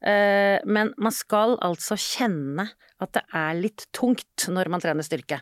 Eh, 0.04 0.60
men 0.68 0.92
man 1.00 1.14
skal 1.14 1.56
altså 1.64 1.98
kjenne 2.00 2.68
at 3.02 3.16
det 3.16 3.24
er 3.36 3.58
litt 3.58 3.88
tungt 3.96 4.46
når 4.52 4.70
man 4.72 4.82
trener 4.82 5.06
styrke. 5.06 5.40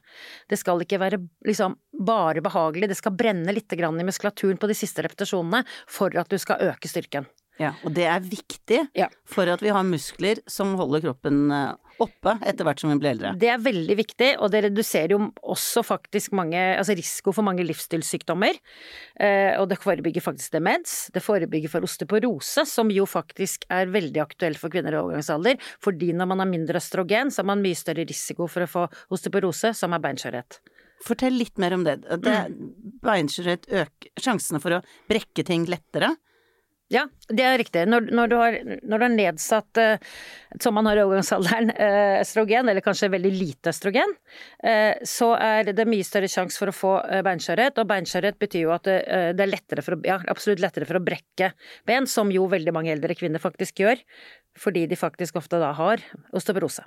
Det 0.49 0.59
skal 0.61 0.83
ikke 0.83 1.01
være 1.03 1.21
liksom 1.47 1.77
bare 2.07 2.43
behagelig, 2.45 2.89
det 2.91 2.99
skal 2.99 3.17
brenne 3.19 3.55
litt 3.55 3.71
grann 3.79 4.01
i 4.01 4.07
muskulaturen 4.07 4.61
på 4.61 4.71
de 4.71 4.79
siste 4.79 5.05
repetisjonene 5.05 5.63
for 5.91 6.15
at 6.19 6.31
du 6.33 6.39
skal 6.41 6.73
øke 6.73 6.91
styrken. 6.91 7.29
Ja, 7.63 7.73
og 7.87 7.95
det 7.95 8.09
er 8.11 8.25
viktig 8.25 8.81
Ja. 8.99 9.07
for 9.29 9.47
at 9.53 9.63
vi 9.63 9.71
har 9.71 9.85
muskler 9.87 10.41
som 10.51 10.75
holder 10.81 11.05
kroppen 11.05 11.45
eh, 11.55 11.75
oppe 12.03 12.33
etter 12.43 12.67
hvert 12.67 12.81
som 12.83 12.91
vi 12.91 12.97
blir 12.99 13.13
eldre. 13.13 13.33
Det 13.39 13.51
er 13.53 13.61
veldig 13.63 13.97
viktig, 13.99 14.31
og 14.43 14.51
det 14.51 14.65
reduserer 14.67 15.15
jo 15.15 15.21
også 15.55 15.85
faktisk 15.87 16.33
mange, 16.35 16.59
altså 16.59 16.97
risiko 16.99 17.35
for 17.37 17.47
mange 17.47 17.63
livsstilssykdommer. 17.69 18.59
Eh, 19.21 19.55
og 19.61 19.69
det 19.71 19.79
forebygger 19.83 20.25
faktisk 20.25 20.57
demens. 20.57 20.97
Det 21.15 21.23
forebygger 21.23 21.71
for 21.71 21.87
osteoporose, 21.87 22.67
som 22.67 22.91
jo 22.91 23.07
faktisk 23.07 23.69
er 23.71 23.93
veldig 23.93 24.25
aktuelt 24.25 24.59
for 24.59 24.73
kvinner 24.73 24.97
i 24.97 25.01
overgangsalder. 25.03 25.61
Fordi 25.85 26.11
når 26.17 26.33
man 26.33 26.43
har 26.43 26.51
mindre 26.51 26.81
østrogen, 26.83 27.31
så 27.31 27.45
har 27.45 27.51
man 27.53 27.63
mye 27.63 27.79
større 27.79 28.09
risiko 28.09 28.49
for 28.51 28.67
å 28.67 28.71
få 28.71 28.87
osteoporose, 29.15 29.75
som 29.79 29.95
er 29.95 30.03
beinskjørhet. 30.03 30.59
Fortell 31.03 31.35
litt 31.35 31.59
mer 31.59 31.75
om 31.75 31.83
det. 31.87 31.97
det 32.23 32.35
Beinskjørhet 33.03 33.67
øker 33.71 34.23
sjansene 34.23 34.61
for 34.63 34.79
å 34.79 34.83
brekke 35.11 35.45
ting 35.47 35.65
lettere. 35.71 36.13
Ja, 36.93 37.07
det 37.33 37.45
er 37.47 37.55
riktig. 37.57 37.87
Når, 37.89 38.11
når, 38.13 38.29
du, 38.29 38.35
har, 38.37 38.57
når 38.85 39.01
du 39.01 39.05
har 39.07 39.13
nedsatt, 39.15 39.81
eh, 39.81 40.11
som 40.61 40.77
man 40.77 40.89
har 40.91 40.99
i 41.01 41.05
overgangsalderen, 41.07 41.73
eh, 41.73 42.19
østrogen, 42.21 42.69
eller 42.69 42.85
kanskje 42.85 43.09
veldig 43.15 43.33
lite 43.33 43.73
østrogen, 43.73 44.13
eh, 44.61 45.01
så 45.09 45.31
er 45.41 45.73
det 45.73 45.89
mye 45.89 46.05
større 46.05 46.29
sjanse 46.29 46.61
for 46.61 46.69
å 46.69 46.77
få 46.77 46.93
eh, 47.07 47.23
beinskjørhet. 47.25 47.81
Og 47.81 47.89
beinskjørhet 47.89 48.37
betyr 48.43 48.67
jo 48.67 48.75
at 48.77 48.85
det, 48.89 48.99
eh, 49.09 49.31
er 49.33 49.53
lettere 49.55 49.85
for 49.87 50.05
ja, 50.05 50.19
absolutt 50.29 50.61
lettere 50.61 50.89
for 50.89 51.01
å 51.01 51.05
brekke 51.07 51.55
ben, 51.89 52.09
som 52.11 52.33
jo 52.35 52.45
veldig 52.53 52.77
mange 52.77 52.93
eldre 52.93 53.17
kvinner 53.17 53.41
faktisk 53.41 53.81
gjør, 53.87 54.03
fordi 54.61 54.85
de 54.91 55.01
faktisk 55.01 55.41
ofte 55.41 55.63
da 55.63 55.73
har 55.79 56.05
osteoporose. 56.37 56.85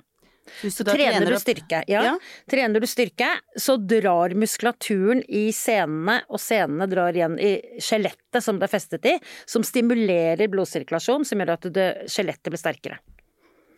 Hvis 0.62 0.78
trener, 0.80 0.96
Trener 1.18 1.30
du 1.32 1.38
styrke, 1.42 1.82
ja. 1.90 2.02
Ja. 2.10 2.14
Trener 2.50 2.80
du 2.80 2.86
styrke, 2.86 3.28
så 3.58 3.76
drar 3.80 4.34
muskulaturen 4.38 5.22
i 5.28 5.48
senene, 5.56 6.20
og 6.30 6.40
senene 6.42 6.88
drar 6.90 7.16
igjen 7.16 7.38
i 7.42 7.52
skjelettet 7.82 8.42
som 8.44 8.58
det 8.60 8.68
er 8.68 8.74
festet 8.78 9.06
i, 9.06 9.16
som 9.46 9.64
stimulerer 9.66 10.48
blodsirkulasjon, 10.52 11.24
som 11.26 11.38
gjør 11.42 11.54
at 11.56 11.72
det- 11.72 11.92
skjelettet 12.12 12.50
blir 12.52 12.62
sterkere. 12.62 12.98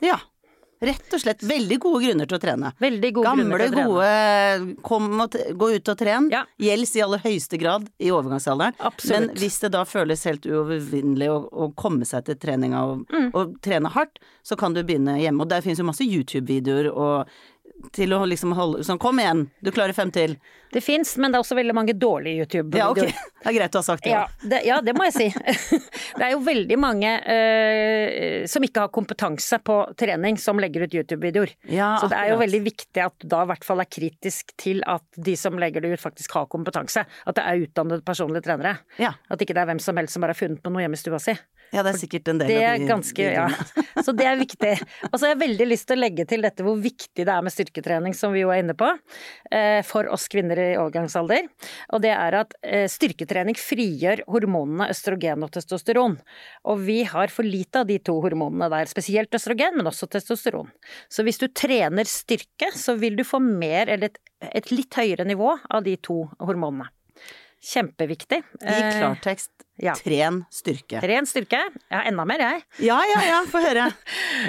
Ja. 0.05 0.21
Rett 0.81 1.15
og 1.17 1.21
slett 1.21 1.41
veldig 1.43 1.79
gode 1.83 2.05
grunner 2.05 2.29
til 2.31 2.37
å 2.39 2.41
trene. 2.43 2.73
Veldig 2.79 3.11
gode 3.17 3.33
grunner 3.35 3.59
Gamle, 3.59 3.59
til 3.59 3.73
å 3.73 3.75
trene. 3.75 4.67
gode 4.69 4.83
kom 4.87 5.09
og 5.25 5.37
gå 5.59 5.71
ut 5.75 5.89
og 5.93 5.99
tren. 5.99 6.29
Ja. 6.31 6.45
Gjelds 6.63 6.93
i 6.97 7.03
aller 7.03 7.19
høyeste 7.25 7.59
grad 7.59 7.89
i 7.99 8.13
overgangsalderen. 8.15 8.79
Absolutt. 8.79 9.11
Men 9.29 9.29
hvis 9.43 9.59
det 9.65 9.73
da 9.75 9.83
føles 9.89 10.23
helt 10.29 10.47
uovervinnelig 10.47 11.29
å, 11.35 11.39
å 11.51 11.69
komme 11.75 12.07
seg 12.07 12.25
til 12.31 12.39
treninga 12.39 12.85
og, 12.93 13.05
Mm. 13.09 13.31
og 13.35 13.57
trene 13.65 13.91
hardt, 13.91 14.19
så 14.45 14.57
kan 14.57 14.73
du 14.75 14.83
begynne 14.85 15.19
hjemme. 15.19 15.41
Og 15.43 15.49
der 15.51 15.61
finnes 15.65 15.79
jo 15.83 15.85
masse 15.89 16.05
YouTube-videoer 16.07 16.93
og 16.95 17.29
til 17.95 18.13
å 18.15 18.23
liksom 18.29 18.55
holde 18.59 18.85
Sånn, 18.87 19.01
kom 19.01 19.21
igjen, 19.23 19.47
du 19.65 19.71
klarer 19.75 19.97
fem 19.97 20.11
til. 20.15 20.37
Det 20.73 20.83
fins, 20.85 21.15
men 21.17 21.33
det 21.33 21.39
er 21.39 21.45
også 21.45 21.57
veldig 21.57 21.75
mange 21.77 21.95
dårlige 21.97 22.35
Ja, 22.37 22.45
ok. 22.45 22.99
YouTube-videoer. 23.01 23.13
Det 23.39 23.53
er 23.53 23.55
greit 23.55 23.77
å 23.79 23.81
ha 23.81 23.87
sagt 23.87 24.03
det. 24.05 24.11
Ja, 24.11 24.25
det, 24.43 24.59
ja, 24.67 24.81
det 24.85 24.93
må 24.99 25.07
jeg 25.07 25.15
si. 25.15 25.27
Det 26.19 26.25
er 26.27 26.33
jo 26.35 26.41
veldig 26.45 26.77
mange 26.81 27.13
uh, 27.23 28.47
som 28.51 28.65
ikke 28.67 28.83
har 28.85 28.93
kompetanse 28.93 29.61
på 29.65 29.77
trening, 29.99 30.37
som 30.43 30.59
legger 30.61 30.85
ut 30.85 30.97
YouTube-videoer. 30.99 31.55
Ja, 31.71 31.93
Så 32.03 32.11
det 32.11 32.19
er 32.19 32.33
jo 32.33 32.41
veldig 32.43 32.61
viktig 32.67 33.05
at 33.05 33.15
du 33.23 33.29
da 33.31 33.45
i 33.47 33.51
hvert 33.53 33.65
fall 33.65 33.81
er 33.85 33.89
kritisk 33.89 34.53
til 34.61 34.83
at 34.91 35.07
de 35.15 35.37
som 35.39 35.57
legger 35.61 35.87
det 35.87 35.95
ut, 35.95 36.03
faktisk 36.03 36.35
har 36.37 36.51
kompetanse. 36.51 37.07
At 37.07 37.39
det 37.39 37.47
er 37.47 37.63
utdannede 37.69 38.05
personlige 38.05 38.49
trenere. 38.51 38.75
Ja. 39.01 39.15
At 39.31 39.41
ikke 39.45 39.57
det 39.57 39.63
er 39.63 39.71
hvem 39.71 39.81
som 39.87 39.97
helst 40.03 40.19
som 40.19 40.27
bare 40.27 40.35
har 40.35 40.43
funnet 40.43 40.61
på 40.65 40.75
noe 40.75 40.85
hjemme 40.85 40.99
i 40.99 41.01
stua 41.01 41.23
si. 41.23 41.37
Ja, 41.75 41.83
det 41.85 41.93
er 41.93 41.99
sikkert 42.01 42.29
en 42.33 42.41
del 42.41 42.49
Det 42.51 42.61
er 42.65 42.83
ganske, 42.89 43.25
ja. 43.35 43.47
Så 44.05 44.15
det 44.17 44.25
er 44.29 44.39
viktig. 44.41 44.71
Og 45.11 45.17
så 45.17 45.27
har 45.27 45.35
jeg 45.35 45.41
veldig 45.43 45.67
lyst 45.69 45.89
til 45.91 45.99
å 45.99 46.01
legge 46.01 46.25
til 46.29 46.45
dette 46.45 46.65
hvor 46.65 46.79
viktig 46.81 47.27
det 47.27 47.35
er 47.35 47.45
med 47.45 47.53
styrketrening, 47.53 48.17
som 48.17 48.33
vi 48.33 48.43
jo 48.45 48.53
er 48.55 48.63
inne 48.63 48.77
på, 48.79 48.89
eh, 49.53 49.81
for 49.87 50.09
oss 50.15 50.29
kvinner 50.33 50.61
i 50.63 50.69
overgangsalder. 50.81 51.49
Og 51.93 52.03
det 52.05 52.15
er 52.15 52.39
at 52.41 52.57
eh, 52.63 52.87
styrketrening 52.91 53.59
frigjør 53.59 54.25
hormonene 54.31 54.89
østrogen 54.95 55.45
og 55.45 55.53
testosteron. 55.57 56.19
Og 56.73 56.85
vi 56.89 57.03
har 57.09 57.33
for 57.35 57.47
lite 57.47 57.85
av 57.85 57.91
de 57.91 57.99
to 58.01 58.17
hormonene 58.25 58.71
der, 58.73 58.91
spesielt 58.91 59.35
østrogen, 59.37 59.77
men 59.77 59.91
også 59.91 60.09
testosteron. 60.11 60.73
Så 61.13 61.27
hvis 61.27 61.43
du 61.43 61.51
trener 61.53 62.09
styrke, 62.09 62.73
så 62.77 62.97
vil 62.99 63.19
du 63.19 63.27
få 63.29 63.43
mer, 63.45 63.91
eller 63.91 64.13
et, 64.13 64.23
et 64.55 64.73
litt 64.73 64.95
høyere 64.97 65.29
nivå 65.29 65.59
av 65.69 65.85
de 65.85 65.99
to 66.01 66.25
hormonene. 66.41 66.89
Kjempeviktig. 67.65 68.43
I 68.63 68.67
Eh, 68.67 68.99
klartekst, 68.99 69.51
ja. 69.83 69.95
tren 69.95 70.45
styrke. 70.51 71.01
Tren 71.03 71.27
styrke. 71.27 71.59
Jeg 71.91 71.99
har 71.99 72.07
enda 72.07 72.25
mer, 72.25 72.39
jeg. 72.39 72.63
Ja, 72.87 72.99
ja, 73.15 73.23
ja, 73.27 73.43
få 73.51 73.63
høre. 73.65 73.91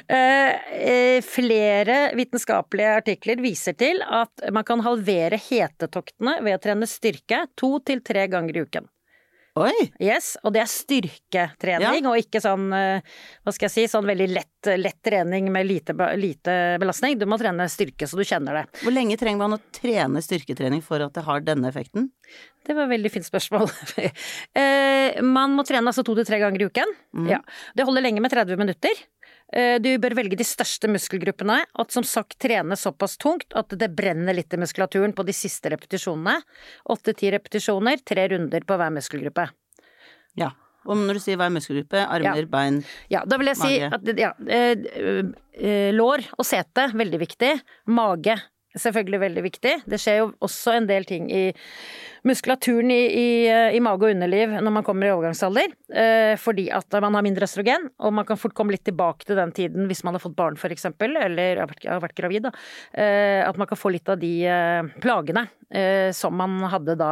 Eh, 0.09 0.51
eh, 0.69 1.21
flere 1.25 2.11
vitenskapelige 2.13 2.91
artikler 2.99 3.41
viser 3.41 3.73
til 3.73 4.03
at 4.05 4.43
man 4.53 4.63
kan 4.63 4.83
halvere 4.85 5.39
hetetoktene 5.41 6.35
ved 6.45 6.57
å 6.57 6.61
trene 6.61 6.85
styrke 6.89 7.47
to 7.57 7.79
til 7.85 8.03
tre 8.05 8.27
ganger 8.29 8.57
i 8.57 8.63
uken. 8.67 8.85
Oi! 9.59 9.89
Yes, 9.99 10.33
og 10.43 10.53
det 10.55 10.61
er 10.63 10.69
styrketrening, 10.71 12.05
og 12.07 12.19
ikke 12.21 12.39
sånn, 12.43 12.69
eh, 12.75 13.17
hva 13.43 13.53
skal 13.55 13.67
jeg 13.67 13.73
si, 13.73 13.83
sånn 13.91 14.07
veldig 14.07 14.29
lett, 14.31 14.69
lett 14.79 14.99
trening 15.03 15.49
med 15.51 15.67
lite, 15.67 15.95
lite 16.19 16.55
belastning. 16.79 17.17
Du 17.19 17.25
må 17.27 17.39
trene 17.41 17.67
styrke 17.71 18.07
så 18.07 18.19
du 18.19 18.23
kjenner 18.27 18.61
det. 18.61 18.63
Hvor 18.83 18.95
lenge 18.95 19.17
trenger 19.19 19.41
man 19.43 19.57
å 19.57 19.61
trene 19.75 20.23
styrketrening 20.23 20.83
for 20.85 21.03
at 21.03 21.17
det 21.17 21.25
har 21.27 21.43
denne 21.43 21.67
effekten? 21.71 22.07
Det 22.65 22.75
var 22.77 22.87
et 22.87 22.93
veldig 22.95 23.11
fint 23.17 23.27
spørsmål. 23.27 23.69
Eh, 24.59 25.19
man 25.23 25.53
må 25.55 25.63
trene 25.67 25.89
altså 25.91 26.03
to 26.05 26.13
til 26.17 26.25
tre 26.27 26.39
ganger 26.41 26.61
i 26.61 26.67
uken. 26.67 26.91
Ja. 27.29 27.39
Det 27.77 27.85
holder 27.87 28.03
lenge 28.03 28.21
med 28.23 28.31
30 28.33 28.59
minutter. 28.59 28.97
Eh, 29.51 29.79
Du 29.81 29.89
bør 29.97 30.15
velge 30.17 30.37
de 30.37 30.45
største 30.45 30.89
muskelgruppene, 30.91 31.63
og 31.81 31.91
som 31.91 32.03
sagt 32.05 32.37
trene 32.39 32.77
såpass 32.77 33.17
tungt 33.17 33.53
at 33.57 33.69
det 33.69 33.89
brenner 33.95 34.33
litt 34.37 34.53
i 34.53 34.57
muskulaturen 34.61 35.13
på 35.17 35.25
de 35.25 35.33
siste 35.33 35.71
repetisjonene. 35.73 36.41
Åtte-ti 36.85 37.31
repetisjoner, 37.33 37.97
tre 38.05 38.27
runder 38.29 38.61
på 38.61 38.77
hver 38.77 38.93
muskelgruppe. 38.93 39.49
Ja. 40.37 40.51
Og 40.87 40.95
når 40.95 41.17
du 41.17 41.19
sier 41.19 41.37
hver 41.37 41.51
muskelgruppe, 41.51 42.05
armer, 42.07 42.39
Ja. 42.39 42.45
bein 42.45 42.83
Ja, 43.09 43.25
da 43.25 43.37
vil 43.37 43.47
jeg 43.47 43.57
si 43.57 43.79
at 43.81 44.01
ja, 44.17 44.31
eh, 44.47 44.75
eh, 45.53 45.91
lår 45.91 46.23
og 46.37 46.45
sete, 46.45 46.91
veldig 46.93 47.19
viktig. 47.19 47.61
Mage, 47.87 48.37
selvfølgelig 48.81 49.19
veldig 49.25 49.43
viktig. 49.45 49.73
Det 49.89 49.99
skjer 50.01 50.21
jo 50.21 50.29
også 50.45 50.75
en 50.77 50.87
del 50.89 51.07
ting 51.09 51.29
i 51.31 51.43
muskulaturen 52.27 52.91
i, 52.91 53.01
i, 53.07 53.27
eh, 53.47 53.75
i 53.77 53.81
mage 53.83 54.07
og 54.07 54.13
underliv 54.13 54.55
når 54.59 54.75
man 54.75 54.85
kommer 54.87 55.07
i 55.07 55.13
overgangsalder. 55.13 55.75
Eh, 56.03 56.33
fordi 56.41 56.67
at 56.75 56.99
man 56.99 57.15
har 57.15 57.25
mindre 57.25 57.47
østrogen, 57.47 57.89
og 57.99 58.15
man 58.15 58.27
kan 58.27 58.39
fort 58.39 58.55
komme 58.57 58.75
litt 58.75 58.85
tilbake 58.87 59.27
til 59.27 59.39
den 59.39 59.53
tiden 59.55 59.87
hvis 59.89 60.03
man 60.07 60.17
har 60.17 60.23
fått 60.23 60.37
barn 60.39 60.59
f.eks., 60.59 60.89
eller 60.99 61.63
har 61.63 61.69
vært, 61.69 61.85
har 61.87 62.03
vært 62.03 62.17
gravid. 62.17 62.49
Da. 62.49 62.53
Eh, 62.93 63.43
at 63.45 63.59
man 63.59 63.69
kan 63.69 63.79
få 63.79 63.93
litt 63.93 64.09
av 64.09 64.19
de 64.19 64.33
plagene 65.03 65.47
som 66.17 66.33
man 66.33 66.55
hadde 66.71 66.95
da 66.97 67.11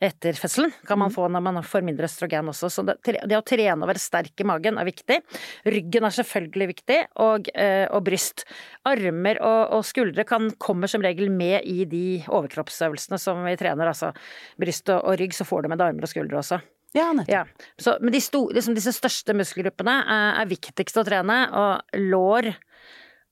etter 0.00 0.36
fødselen 0.38 0.72
kan 0.88 0.98
man 1.00 1.12
få 1.12 1.26
når 1.28 1.42
man 1.44 1.60
får 1.66 1.84
mindre 1.84 2.08
østrogen 2.08 2.48
også. 2.52 2.70
Så 2.72 2.84
det, 2.88 2.96
det 3.04 3.36
å 3.36 3.44
trene 3.46 3.84
og 3.84 3.90
være 3.90 4.00
sterk 4.00 4.40
i 4.40 4.48
magen 4.48 4.80
er 4.80 4.88
viktig. 4.88 5.20
Ryggen 5.68 6.08
er 6.08 6.16
selvfølgelig 6.16 6.68
viktig, 6.72 6.98
og, 7.20 7.50
eh, 7.52 7.84
og 7.92 8.04
bryst. 8.08 8.46
Armer 8.88 9.42
og, 9.44 9.60
og 9.76 9.86
skuldre 9.86 10.24
kan, 10.28 10.48
kommer 10.62 10.90
som 10.90 11.04
regel 11.04 11.28
med 11.32 11.68
i 11.68 11.84
de 11.88 12.04
overkroppsøvelsene 12.26 13.20
som 13.20 13.44
vi 13.44 13.56
trener. 13.60 13.92
Altså 13.92 14.14
bryst 14.60 14.88
og, 14.88 15.04
og 15.04 15.20
rygg, 15.20 15.36
så 15.36 15.48
får 15.48 15.66
du 15.66 15.72
med 15.72 15.82
deg 15.82 15.92
armer 15.92 16.08
og 16.08 16.14
skuldre 16.14 16.40
også. 16.40 16.62
Ja. 16.96 17.12
Ja. 17.28 17.44
Så, 17.78 17.98
men 18.00 18.14
de 18.14 18.22
store, 18.24 18.56
liksom 18.56 18.74
disse 18.74 18.94
største 18.96 19.36
muskelgruppene 19.38 20.00
er, 20.00 20.40
er 20.42 20.50
viktigst 20.50 20.98
å 20.98 21.06
trene, 21.06 21.44
og 21.54 22.00
lår 22.08 22.50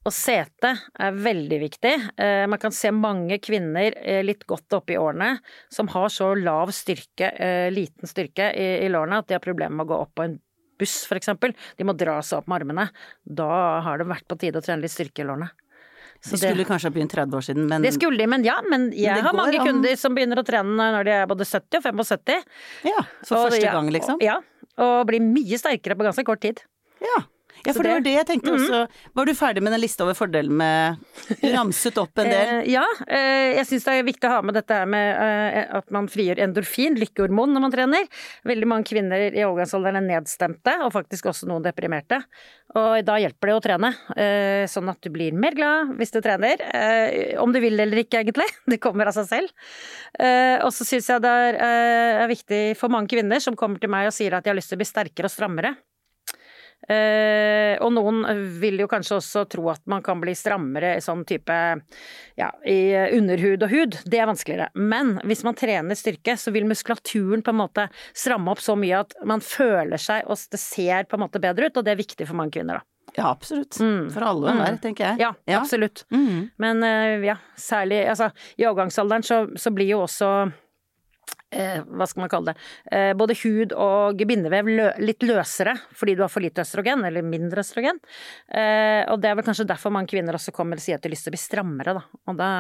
og 0.09 0.15
sete 0.15 0.73
er 1.05 1.21
veldig 1.21 1.59
viktig. 1.61 1.93
Eh, 2.17 2.47
man 2.49 2.61
kan 2.63 2.75
se 2.75 2.91
mange 2.95 3.39
kvinner 3.45 3.95
eh, 4.01 4.23
litt 4.25 4.47
godt 4.49 4.79
oppe 4.79 4.95
i 4.95 4.99
årene 5.01 5.35
som 5.73 5.91
har 5.93 6.09
så 6.13 6.33
lav 6.39 6.73
styrke, 6.75 7.31
eh, 7.37 7.69
liten 7.75 8.09
styrke 8.09 8.51
i, 8.57 8.89
lårene 8.89 9.21
at 9.21 9.29
de 9.29 9.37
har 9.37 9.45
problemer 9.45 9.77
med 9.77 9.87
å 9.87 9.93
gå 9.93 10.01
opp 10.07 10.15
på 10.19 10.27
en 10.27 10.39
buss, 10.79 11.01
eksempel. 11.13 11.55
De 11.77 11.87
må 11.87 11.95
dra 11.99 12.19
seg 12.25 12.41
opp 12.41 12.51
med 12.51 12.63
armene. 12.63 12.89
Da 13.23 13.49
har 13.85 14.01
det 14.01 14.09
vært 14.09 14.29
på 14.31 14.39
tide 14.41 14.61
å 14.61 14.65
trene 14.65 14.85
litt 14.85 14.95
styrke 14.95 15.25
i 15.25 15.29
lårene. 15.29 15.51
Så 16.19 16.35
De 16.35 16.41
skulle 16.43 16.67
kanskje 16.67 16.89
ha 16.91 16.95
begynt 16.95 17.13
30 17.15 17.39
år 17.39 17.45
siden, 17.47 17.67
men 17.71 17.85
det 17.85 17.93
skulle 17.95 18.19
de, 18.19 18.27
men 18.27 18.43
ja, 18.47 18.57
men 18.67 18.89
jeg 18.91 19.15
det 19.15 19.23
har 19.23 19.37
mange 19.39 19.61
an. 19.61 19.69
kunder 19.69 19.99
som 20.01 20.17
begynner 20.17 20.41
å 20.41 20.47
trene 20.47 20.89
når 20.97 21.07
de 21.07 21.13
er 21.15 21.29
både 21.31 21.47
70 21.47 21.79
og 21.79 21.85
75. 22.03 22.49
Ja, 22.89 23.05
så 23.23 23.37
Og 23.39 23.53
første 23.53 23.75
gang, 23.77 23.91
liksom? 23.95 24.19
Ja, 24.25 24.41
og 24.83 24.97
blir 25.11 25.23
mye 25.23 25.61
sterkere 25.61 25.95
på 25.99 26.07
ganske 26.09 26.25
kort 26.27 26.43
tid. 26.43 26.65
Ja. 27.05 27.21
Ja, 27.67 27.73
for 27.75 27.83
det, 27.83 27.89
det 27.91 27.95
var 27.95 28.01
det- 28.07 28.15
jeg 28.19 28.27
tenkte 28.27 28.53
også. 28.55 28.89
Var 29.15 29.25
du 29.27 29.33
ferdig 29.35 29.63
med 29.63 29.73
den 29.73 29.81
lista 29.81 30.05
over 30.05 30.15
fordeler 30.15 30.51
med 30.51 30.97
ramset 31.55 31.99
opp 31.99 32.19
en 32.19 32.31
del. 32.31 32.53
Eh, 32.63 32.71
ja, 32.73 32.85
eh, 33.07 33.57
jeg 33.59 33.67
syns 33.67 33.85
det 33.85 33.95
er 33.99 34.07
viktig 34.07 34.29
å 34.29 34.35
ha 34.37 34.43
med 34.43 34.55
dette 34.55 34.75
her 34.79 34.87
med 34.87 35.09
eh, 35.19 35.65
at 35.79 35.91
man 35.91 36.09
frigjør 36.09 36.39
endorfin, 36.47 36.97
lykkehormon, 36.99 37.53
når 37.53 37.61
man 37.67 37.73
trener. 37.75 38.07
Veldig 38.47 38.67
mange 38.71 38.85
kvinner 38.89 39.29
i 39.33 39.43
overgangsalderen 39.45 39.99
er 40.03 40.07
nedstemte, 40.21 40.77
og 40.85 40.93
faktisk 40.95 41.27
også 41.33 41.49
noen 41.51 41.63
deprimerte. 41.67 42.23
Og 42.77 43.01
da 43.05 43.17
hjelper 43.17 43.49
det 43.49 43.57
å 43.57 43.63
trene, 43.65 43.93
eh, 44.17 44.67
sånn 44.69 44.89
at 44.93 45.01
du 45.01 45.09
blir 45.11 45.33
mer 45.33 45.55
glad 45.57 45.95
hvis 45.99 46.13
du 46.13 46.21
trener. 46.21 46.61
eh, 46.75 47.37
Om 47.41 47.53
du 47.53 47.61
vil 47.61 47.79
eller 47.81 48.05
ikke, 48.05 48.23
egentlig. 48.25 48.49
Det 48.69 48.81
kommer 48.81 49.09
av 49.09 49.15
seg 49.17 49.27
selv. 49.29 49.49
Eh, 50.19 50.59
Og 50.65 50.71
så 50.73 50.85
syns 50.85 51.09
jeg 51.09 51.23
det 51.23 51.33
er 51.61 52.29
viktig 52.29 52.77
for 52.77 52.89
mange 52.93 53.09
kvinner 53.09 53.41
som 53.41 53.57
kommer 53.57 53.81
til 53.81 53.89
meg 53.91 54.07
og 54.09 54.13
sier 54.13 54.35
at 54.37 54.45
de 54.45 54.51
har 54.51 54.57
lyst 54.59 54.69
til 54.69 54.77
å 54.77 54.83
bli 54.83 54.89
sterkere 54.89 55.25
og 55.31 55.33
strammere. 55.33 55.77
Eh, 56.89 57.75
og 57.85 57.93
noen 57.93 58.23
vil 58.61 58.81
jo 58.81 58.89
kanskje 58.89 59.19
også 59.19 59.45
tro 59.53 59.67
at 59.73 59.83
man 59.91 60.03
kan 60.05 60.21
bli 60.23 60.33
strammere 60.39 60.95
i 60.97 61.05
sånn 61.05 61.25
type 61.29 61.57
ja, 62.39 62.49
i 62.65 62.81
underhud 63.19 63.67
og 63.67 63.73
hud. 63.73 63.99
Det 64.09 64.21
er 64.23 64.31
vanskeligere. 64.31 64.71
Men 64.75 65.17
hvis 65.29 65.45
man 65.47 65.59
trener 65.59 65.99
styrke, 65.99 66.39
så 66.41 66.53
vil 66.55 66.69
muskulaturen 66.69 67.45
på 67.45 67.53
en 67.53 67.61
måte 67.61 67.89
stramme 68.13 68.55
opp 68.55 68.63
så 68.65 68.77
mye 68.79 69.03
at 69.05 69.17
man 69.29 69.45
føler 69.45 70.01
seg 70.01 70.29
og 70.29 70.39
det 70.53 70.61
ser 70.63 71.09
på 71.09 71.19
en 71.19 71.27
måte 71.27 71.43
bedre 71.43 71.69
ut, 71.69 71.77
og 71.77 71.85
det 71.85 71.93
er 71.93 72.01
viktig 72.01 72.29
for 72.29 72.39
mange 72.39 72.57
kvinner, 72.57 72.81
da. 72.81 72.87
Ja, 73.17 73.31
absolutt. 73.31 73.75
For 74.13 74.25
alle 74.25 74.47
og 74.47 74.51
enhver, 74.53 74.77
tenker 74.83 75.11
jeg. 75.11 75.23
Ja, 75.25 75.33
absolutt. 75.59 76.05
Mm. 76.15 76.49
Men 76.61 76.85
eh, 76.87 77.25
ja, 77.27 77.39
særlig 77.59 78.03
altså 78.07 78.31
i 78.57 78.67
overgangsalderen 78.69 79.25
så, 79.27 79.41
så 79.59 79.73
blir 79.75 79.91
jo 79.95 80.03
også 80.05 80.31
eh, 81.55 81.81
hva 81.85 82.07
skal 82.09 82.25
man 82.25 82.31
kalle 82.33 82.53
det, 82.53 82.67
eh, 82.93 83.13
både 83.19 83.37
hud 83.43 83.75
og 83.77 84.23
bindevev 84.29 84.69
lø 84.69 84.89
litt 85.03 85.25
løsere 85.27 85.75
fordi 85.97 86.17
du 86.19 86.23
har 86.25 86.33
for 86.33 86.45
lite 86.45 86.65
østrogen, 86.65 87.05
eller 87.07 87.27
mindre 87.27 87.63
østrogen. 87.65 88.01
Eh, 88.49 89.03
og 89.09 89.21
det 89.23 89.31
er 89.31 89.39
vel 89.39 89.47
kanskje 89.47 89.69
derfor 89.69 89.95
mange 89.95 90.11
kvinner 90.13 90.37
også 90.37 90.55
kommer 90.57 90.81
og 90.81 90.85
sier 90.85 90.99
at 90.99 91.05
de 91.05 91.11
har 91.11 91.17
lyst 91.17 91.29
til 91.29 91.33
å 91.33 91.37
bli 91.37 91.43
strammere, 91.43 91.97
da. 91.99 92.05
Og 92.29 92.39
da 92.39 92.51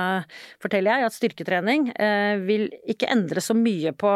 forteller 0.62 0.98
jeg 0.98 1.08
at 1.08 1.16
styrketrening 1.16 1.88
vil 2.48 2.68
ikke 2.90 3.08
endre 3.12 3.42
så 3.44 3.54
mye 3.56 3.92
på 3.96 4.10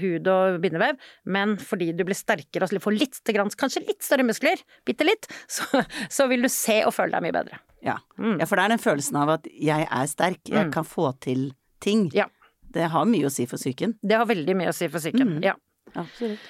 hud 0.00 0.28
og 0.30 0.58
bindevev, 0.62 0.98
men 1.30 1.56
fordi 1.60 1.90
du 1.96 2.04
blir 2.06 2.18
sterkere 2.18 2.68
og 2.68 2.84
får 2.84 2.96
litt, 2.96 3.20
kanskje 3.58 3.84
litt 3.86 4.04
større 4.04 4.26
muskler, 4.26 4.60
bitte 4.86 5.06
litt, 5.06 5.28
så, 5.56 5.84
så 6.10 6.28
vil 6.30 6.44
du 6.44 6.50
se 6.52 6.80
og 6.84 6.94
føle 6.96 7.14
deg 7.16 7.26
mye 7.26 7.36
bedre. 7.36 7.60
Ja. 7.84 7.98
Mm. 8.18 8.38
ja, 8.40 8.48
for 8.48 8.56
det 8.56 8.64
er 8.64 8.74
den 8.74 8.82
følelsen 8.82 9.20
av 9.20 9.34
at 9.36 9.48
jeg 9.52 9.84
er 9.84 10.08
sterk, 10.08 10.40
jeg 10.48 10.72
kan 10.74 10.88
få 10.88 11.10
til 11.24 11.50
ting. 11.84 12.08
Ja. 12.16 12.30
Det 12.74 12.90
har 12.92 13.08
mye 13.08 13.28
å 13.28 13.32
si 13.32 13.46
for 13.50 13.60
psyken. 13.60 13.96
Det 14.02 14.18
har 14.18 14.28
veldig 14.28 14.58
mye 14.58 14.72
å 14.72 14.76
si 14.76 14.90
for 14.90 15.02
psyken. 15.02 15.38
Ja. 15.44 15.54
Absolutt. 15.94 16.42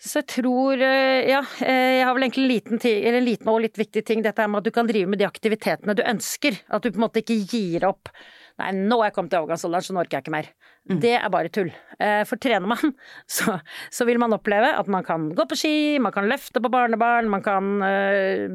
Så 0.00 0.22
jeg 0.22 0.30
tror 0.32 0.80
eh, 0.80 1.28
Ja, 1.28 1.42
eh, 1.60 2.00
jeg 2.00 2.04
har 2.08 2.16
vel 2.16 2.24
egentlig 2.24 2.44
en 2.44 2.52
liten, 2.54 2.80
en 2.80 3.24
liten 3.26 3.50
og 3.52 3.60
litt 3.66 3.80
viktig 3.80 4.02
ting. 4.08 4.22
Dette 4.24 4.42
er 4.42 4.48
med 4.48 4.62
at 4.62 4.68
du 4.68 4.72
kan 4.72 4.88
drive 4.88 5.10
med 5.12 5.20
de 5.20 5.28
aktivitetene 5.28 5.96
du 5.96 6.04
ønsker. 6.06 6.56
At 6.72 6.84
du 6.84 6.88
på 6.88 7.00
en 7.00 7.04
måte 7.04 7.20
ikke 7.20 7.36
gir 7.44 7.84
opp. 7.88 8.08
Nei, 8.60 8.70
nå 8.76 9.00
er 9.00 9.08
jeg 9.10 9.16
kommet 9.16 9.32
til 9.32 9.40
overgangsalderen, 9.42 9.86
så 9.88 9.94
nå 9.96 10.02
orker 10.04 10.18
jeg 10.18 10.26
ikke 10.26 10.34
mer. 10.36 10.50
Det 11.00 11.12
er 11.18 11.28
bare 11.30 11.50
tull. 11.52 11.68
Eh, 12.02 12.22
For 12.26 12.40
trener 12.40 12.66
man, 12.70 12.94
så, 13.36 13.58
så 13.92 14.06
vil 14.08 14.18
man 14.22 14.32
oppleve 14.36 14.72
at 14.76 14.88
man 14.90 15.04
kan 15.06 15.28
gå 15.36 15.44
på 15.50 15.58
ski, 15.58 15.74
man 16.02 16.12
kan 16.14 16.26
løfte 16.30 16.62
på 16.64 16.70
barnebarn, 16.72 17.28
man 17.32 17.44
kan 17.44 17.68
eh, 17.86 18.46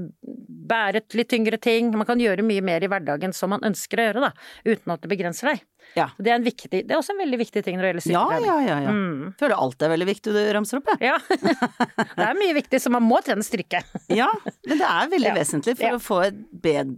bære 0.66 1.02
et 1.04 1.18
litt 1.20 1.30
tyngre 1.32 1.60
ting. 1.62 1.92
Man 1.96 2.08
kan 2.10 2.20
gjøre 2.22 2.44
mye 2.46 2.64
mer 2.66 2.84
i 2.86 2.90
hverdagen 2.92 3.34
som 3.36 3.54
man 3.54 3.64
ønsker 3.68 4.02
å 4.02 4.08
gjøre, 4.10 4.26
da. 4.30 4.34
Uten 4.68 4.96
at 4.96 5.04
det 5.06 5.12
begrenser 5.14 5.52
deg. 5.54 5.64
Ja. 5.96 6.08
Det 6.18 6.32
er, 6.32 6.40
en 6.40 6.46
viktig, 6.48 6.80
det 6.90 6.96
er 6.96 6.98
også 6.98 7.14
en 7.14 7.20
veldig 7.22 7.38
viktig 7.44 7.62
ting 7.64 7.78
når 7.78 7.86
det 7.86 7.90
gjelder 7.94 8.16
Ja, 8.16 8.40
ja, 8.42 8.56
ja. 8.66 8.78
ja. 8.88 8.94
Mm. 8.96 9.36
Føler 9.38 9.54
alt 9.62 9.84
er 9.86 9.92
veldig 9.94 10.08
viktig 10.10 10.34
du 10.34 10.40
ramser 10.58 10.82
opp, 10.82 10.90
jeg. 10.96 11.12
Ja. 11.12 11.20
det 12.18 12.26
er 12.26 12.40
mye 12.40 12.56
viktig, 12.58 12.80
så 12.82 12.90
man 12.94 13.06
må 13.06 13.22
trene 13.26 13.46
styrke. 13.46 13.84
Ja, 14.16 14.28
men 14.66 14.80
det 14.82 14.88
er 14.90 15.12
veldig 15.14 15.30
Ja. 15.30 15.36
vesentlig 15.38 15.76
for 15.80 15.98
å 15.98 16.02
få 16.02 16.20
et 16.26 16.42
bed, 16.66 16.96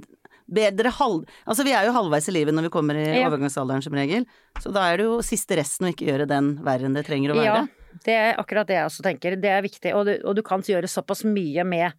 bedre 0.47 0.91
halv... 0.97 1.25
Altså 1.45 1.65
vi 1.67 1.73
er 1.75 1.87
jo 1.89 1.95
halvveis 1.95 2.29
i 2.31 2.35
livet 2.35 2.55
når 2.55 2.67
vi 2.69 2.73
kommer 2.73 2.95
i 2.99 3.07
Ja. 3.19 3.27
overgangsalderen 3.29 3.83
som 3.83 3.93
regel, 3.97 4.25
så 4.61 4.71
da 4.73 4.87
er 4.91 4.97
det 5.01 5.09
jo 5.09 5.19
siste 5.25 5.57
resten 5.59 5.87
å 5.89 5.91
ikke 5.93 6.07
gjøre 6.07 6.27
den 6.29 6.55
verre 6.65 6.87
enn 6.87 6.95
det 6.97 7.05
trenger 7.07 7.33
å 7.33 7.37
være. 7.39 7.65
Ja, 7.67 7.99
det 8.05 8.13
er 8.15 8.39
akkurat 8.39 8.67
det 8.69 8.75
jeg 8.77 8.87
også 8.89 9.03
tenker. 9.05 9.35
Det 9.41 9.49
er 9.49 9.63
viktig, 9.65 9.93
og 9.97 10.05
du, 10.07 10.13
og 10.23 10.35
du 10.37 10.43
kan 10.45 10.61
gjøre 10.61 10.89
såpass 10.91 11.23
mye 11.27 11.63
med, 11.65 11.95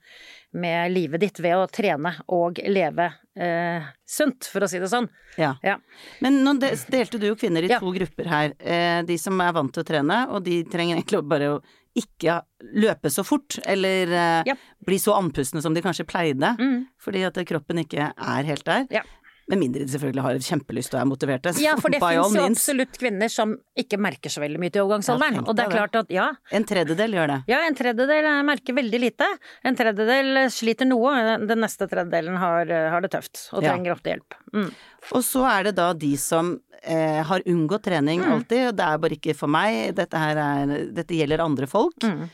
med 0.54 0.92
livet 0.94 1.20
ditt 1.24 1.40
ved 1.42 1.56
å 1.58 1.66
trene 1.70 2.12
og 2.34 2.60
leve 2.70 3.08
eh, 3.38 3.88
sunt, 4.08 4.46
for 4.52 4.64
å 4.64 4.68
si 4.70 4.78
det 4.78 4.90
sånn. 4.92 5.08
Ja. 5.40 5.56
Ja. 5.66 5.76
Men 6.24 6.40
nå 6.46 6.54
delte 6.60 7.18
du 7.18 7.26
jo 7.30 7.36
kvinner 7.38 7.66
i 7.66 7.72
to 7.72 7.90
grupper 7.94 8.30
her. 8.30 8.54
Eh, 8.60 9.02
de 9.08 9.18
som 9.18 9.38
er 9.42 9.52
vant 9.56 9.74
til 9.74 9.82
å 9.84 9.88
trene, 9.88 10.20
og 10.32 10.44
de 10.46 10.62
trenger 10.70 10.96
egentlig 11.00 11.24
bare 11.28 11.50
å 11.56 11.60
ikke 11.98 12.38
løpe 12.78 13.10
så 13.12 13.24
fort, 13.26 13.58
eller 13.66 14.10
eh, 14.14 14.42
Ja. 14.50 14.54
bli 14.86 14.98
så 15.02 15.14
andpustne 15.18 15.62
som 15.64 15.74
de 15.76 15.82
kanskje 15.84 16.06
pleide, 16.08 16.54
Mm. 16.58 16.86
fordi 16.98 17.24
at 17.26 17.34
kroppen 17.46 17.78
ikke 17.84 18.12
er 18.16 18.42
helt 18.48 18.64
der. 18.64 18.86
Ja. 18.90 19.02
Med 19.48 19.58
mindre 19.62 19.80
de 19.86 19.88
selvfølgelig 19.88 20.22
har 20.26 20.38
kjempelyst 20.44 20.92
og 20.94 21.00
er 21.00 21.06
motiverte. 21.08 21.52
Ja, 21.62 21.74
for 21.80 21.88
det 21.88 22.00
finnes 22.02 22.18
jo 22.18 22.42
means. 22.42 22.58
absolutt 22.60 22.98
kvinner 23.00 23.30
som 23.32 23.54
ikke 23.80 23.96
merker 23.96 24.28
så 24.28 24.42
veldig 24.42 24.60
mye 24.60 24.70
til 24.74 24.82
overgangsalderen. 24.84 25.38
Ja, 25.40 25.44
og 25.48 25.56
det 25.56 25.64
er 25.64 25.72
klart 25.72 25.96
at 26.02 26.10
ja, 26.12 26.26
En 26.52 26.66
tredjedel 26.68 27.16
gjør 27.16 27.32
det. 27.32 27.38
ja, 27.48 27.62
en 27.66 27.74
tredjedel 27.78 28.28
eh, 28.28 28.42
merker 28.44 28.76
veldig 28.76 29.00
lite. 29.00 29.28
En 29.64 29.74
tredjedel 29.78 30.50
sliter 30.52 30.84
noe, 30.90 31.14
den 31.48 31.62
neste 31.64 31.88
tredjedelen 31.88 32.36
har, 32.36 32.68
eh, 32.68 32.90
har 32.92 33.00
det 33.00 33.10
tøft 33.16 33.46
og 33.56 33.62
trenger 33.64 33.92
ofte 33.96 34.12
hjelp. 34.12 34.36
Mm. 34.52 34.68
Og 35.16 35.22
så 35.24 35.46
er 35.48 35.70
det 35.70 35.74
da 35.80 35.92
de 35.94 36.12
som 36.20 36.58
eh, 36.82 37.22
har 37.26 37.40
unngått 37.48 37.82
trening 37.88 38.20
Mm. 38.20 38.32
alltid, 38.36 38.66
og 38.68 38.76
det 38.76 38.84
er 38.84 38.98
bare 38.98 39.16
ikke 39.16 39.34
for 39.34 39.48
meg, 39.48 39.94
dette 39.96 40.14
her 40.20 40.36
er 40.36 40.76
Dette 40.92 41.16
gjelder 41.16 41.40
andre 41.42 41.66
folk. 41.66 41.96
Mm. 42.04 42.28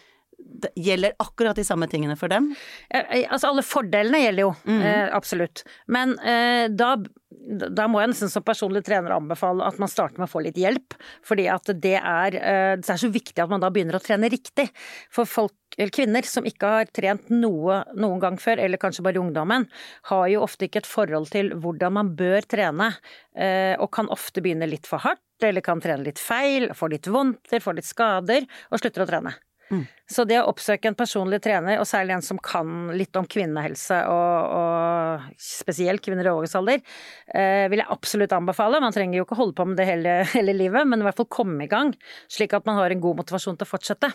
Gjelder 0.76 1.12
akkurat 1.18 1.56
de 1.58 1.64
samme 1.66 1.88
tingene 1.90 2.16
for 2.16 2.28
dem. 2.30 2.54
Eh, 2.90 3.04
eh, 3.22 3.26
Altså 3.30 3.48
alle 3.50 3.62
fordelene 3.66 4.20
gjelder 4.22 4.44
jo, 4.46 4.52
Mm. 4.64 4.80
eh, 4.82 5.08
absolutt. 5.16 5.64
Men 5.88 6.18
eh, 6.20 6.68
da, 6.68 6.96
da 7.74 7.86
må 7.88 8.00
jeg 8.00 8.10
nesten 8.12 8.30
som 8.30 8.42
personlig 8.46 8.84
trener 8.86 9.10
anbefale 9.16 9.66
at 9.66 9.78
man 9.82 9.88
starter 9.90 10.18
med 10.18 10.28
å 10.28 10.32
få 10.32 10.42
litt 10.44 10.56
hjelp. 10.56 10.94
Fordi 11.26 11.48
at 11.50 11.64
det 11.80 11.96
er, 11.98 12.34
eh, 12.38 12.76
det 12.76 12.88
er 12.88 13.00
så 13.02 13.10
viktig 13.10 13.42
at 13.42 13.50
man 13.50 13.60
da 13.60 13.70
begynner 13.74 13.98
å 13.98 14.02
trene 14.04 14.30
riktig. 14.30 14.70
For 15.10 15.24
folk, 15.26 15.52
eller 15.76 15.90
kvinner 15.90 16.22
som 16.24 16.44
ikke 16.46 16.70
har 16.70 16.84
trent 16.94 17.28
noe 17.34 17.80
noen 17.98 18.20
gang 18.22 18.36
før, 18.38 18.60
eller 18.62 18.78
kanskje 18.78 19.02
bare 19.02 19.18
i 19.18 19.22
ungdommen, 19.24 19.66
har 20.04 20.28
jo 20.30 20.44
ofte 20.46 20.68
ikke 20.68 20.84
et 20.84 20.86
forhold 20.86 21.30
til 21.34 21.50
hvordan 21.50 21.92
man 21.98 22.14
bør 22.16 22.46
trene. 22.46 22.92
eh, 23.36 23.74
Og 23.80 23.90
kan 23.90 24.06
ofte 24.08 24.40
begynne 24.40 24.68
litt 24.70 24.86
for 24.86 24.98
hardt, 25.02 25.18
eller 25.42 25.60
kan 25.60 25.80
trene 25.80 26.04
litt 26.04 26.18
feil, 26.22 26.68
får 26.70 26.90
litt 26.90 27.06
vondter, 27.10 27.58
får 27.60 27.74
litt 27.74 27.84
skader, 27.90 28.46
og 28.70 28.78
slutter 28.78 29.02
å 29.02 29.08
trene. 29.10 29.34
Så 30.06 30.26
det 30.28 30.36
å 30.42 30.48
oppsøke 30.50 30.86
en 30.90 30.94
personlig 30.94 31.38
trener, 31.42 31.78
og 31.80 31.86
særlig 31.88 32.12
en 32.18 32.22
som 32.22 32.38
kan 32.38 32.90
litt 32.94 33.16
om 33.16 33.24
kvinnehelse, 33.26 34.02
og, 34.12 34.52
og 34.58 35.22
spesielt 35.40 36.02
kvinner 36.04 36.26
i 36.28 36.30
overgangsalder, 36.34 36.82
eh, 37.34 37.64
vil 37.72 37.80
jeg 37.80 37.88
absolutt 37.90 38.32
anbefale. 38.36 38.80
Man 38.84 38.92
trenger 38.92 39.18
jo 39.18 39.24
ikke 39.24 39.38
holde 39.40 39.56
på 39.56 39.66
med 39.70 39.76
det 39.80 39.86
hele, 39.88 40.18
hele 40.36 40.52
livet, 40.54 40.86
men 40.86 41.00
i 41.00 41.08
hvert 41.08 41.16
fall 41.16 41.30
komme 41.32 41.64
i 41.64 41.70
gang, 41.72 41.94
slik 42.28 42.52
at 42.54 42.66
man 42.68 42.76
har 42.82 42.92
en 42.92 43.00
god 43.02 43.22
motivasjon 43.24 43.56
til 43.56 43.66
å 43.66 43.72
fortsette. 43.72 44.12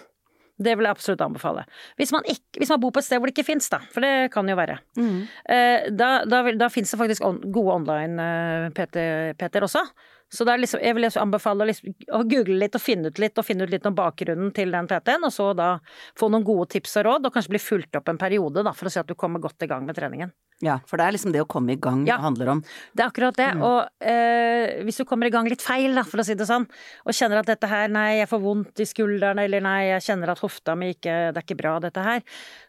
Det 0.59 0.73
vil 0.75 0.83
jeg 0.89 0.91
absolutt 0.91 1.21
anbefale. 1.23 1.61
Hvis 1.95 2.11
man, 2.11 2.25
ikke, 2.27 2.59
hvis 2.59 2.69
man 2.73 2.81
bor 2.83 2.91
på 2.91 2.99
et 2.99 3.05
sted 3.07 3.17
hvor 3.21 3.29
det 3.29 3.35
ikke 3.37 3.47
fins, 3.47 3.69
da, 3.71 3.77
for 3.93 4.03
det 4.03 4.29
kan 4.33 4.47
jo 4.51 4.57
være. 4.59 4.75
Eh, 4.99 5.85
da, 5.95 6.09
da, 6.27 6.41
vil- 6.43 6.57
da 6.59 6.67
fins 6.69 6.91
det 6.91 6.99
faktisk 6.99 7.23
on, 7.25 7.37
gode 7.55 7.77
online-PT-er 7.79 9.65
også. 9.65 9.83
Så 10.29 10.45
er 10.45 10.59
liksom, 10.61 10.81
jeg 10.85 10.93
vil 10.93 11.01
liksom 11.07 11.23
anbefale 11.25 11.65
liksom, 11.65 11.95
å 12.13 12.19
google 12.29 12.59
litt 12.61 12.75
og 12.77 12.81
finne 12.83 13.09
ut 13.09 13.17
litt, 13.21 13.37
og 13.41 13.45
finne 13.47 13.65
ut 13.65 13.71
litt 13.73 13.85
om 13.89 13.95
bakgrunnen 13.97 14.51
til 14.53 14.69
den 14.75 14.85
PT-en, 14.89 15.23
og 15.25 15.33
så 15.33 15.47
da 15.57 15.71
få 16.19 16.29
noen 16.29 16.45
gode 16.45 16.67
tips 16.75 16.99
og 17.01 17.07
råd, 17.07 17.25
og 17.25 17.33
kanskje 17.33 17.55
bli 17.55 17.61
fulgt 17.63 17.97
opp 17.97 18.11
en 18.13 18.19
periode, 18.21 18.61
da, 18.63 18.73
for 18.77 18.85
å 18.85 18.93
se 18.93 19.01
at 19.01 19.09
du 19.09 19.15
kommer 19.17 19.41
godt 19.41 19.65
i 19.65 19.69
gang 19.71 19.87
med 19.89 19.97
treningen. 19.97 20.29
Ja, 20.61 20.75
for 20.85 20.99
det 20.99 21.05
er 21.07 21.13
liksom 21.15 21.31
det 21.31 21.39
å 21.41 21.47
komme 21.47 21.71
i 21.71 21.77
gang 21.79 22.01
Ja. 22.05 22.17
det 22.17 22.23
handler 22.25 22.49
om. 22.51 22.61
Det 22.93 22.99
er 23.05 23.07
akkurat 23.07 23.37
det. 23.39 23.45
Og 23.63 23.87
eh, 24.03 24.81
hvis 24.83 24.97
du 24.99 25.05
kommer 25.07 25.29
i 25.29 25.31
gang 25.31 25.47
litt 25.47 25.61
feil, 25.63 25.95
da, 25.95 26.03
for 26.03 26.19
å 26.19 26.25
si 26.27 26.35
det 26.35 26.45
sånn, 26.49 26.65
og 27.07 27.15
kjenner 27.15 27.39
at 27.39 27.47
dette 27.47 27.69
her, 27.71 27.87
nei, 27.87 28.17
jeg 28.19 28.27
får 28.29 28.41
vondt 28.43 28.81
i 28.83 28.87
skulderen, 28.89 29.39
eller 29.39 29.63
nei, 29.63 29.77
jeg 29.93 30.03
kjenner 30.09 30.33
at 30.33 30.41
hofta 30.43 30.75
mi 30.75 30.91
ikke, 30.97 31.15
det 31.31 31.39
er 31.39 31.45
ikke 31.47 31.57
bra, 31.61 31.77
dette 31.79 32.03
her, 32.03 32.21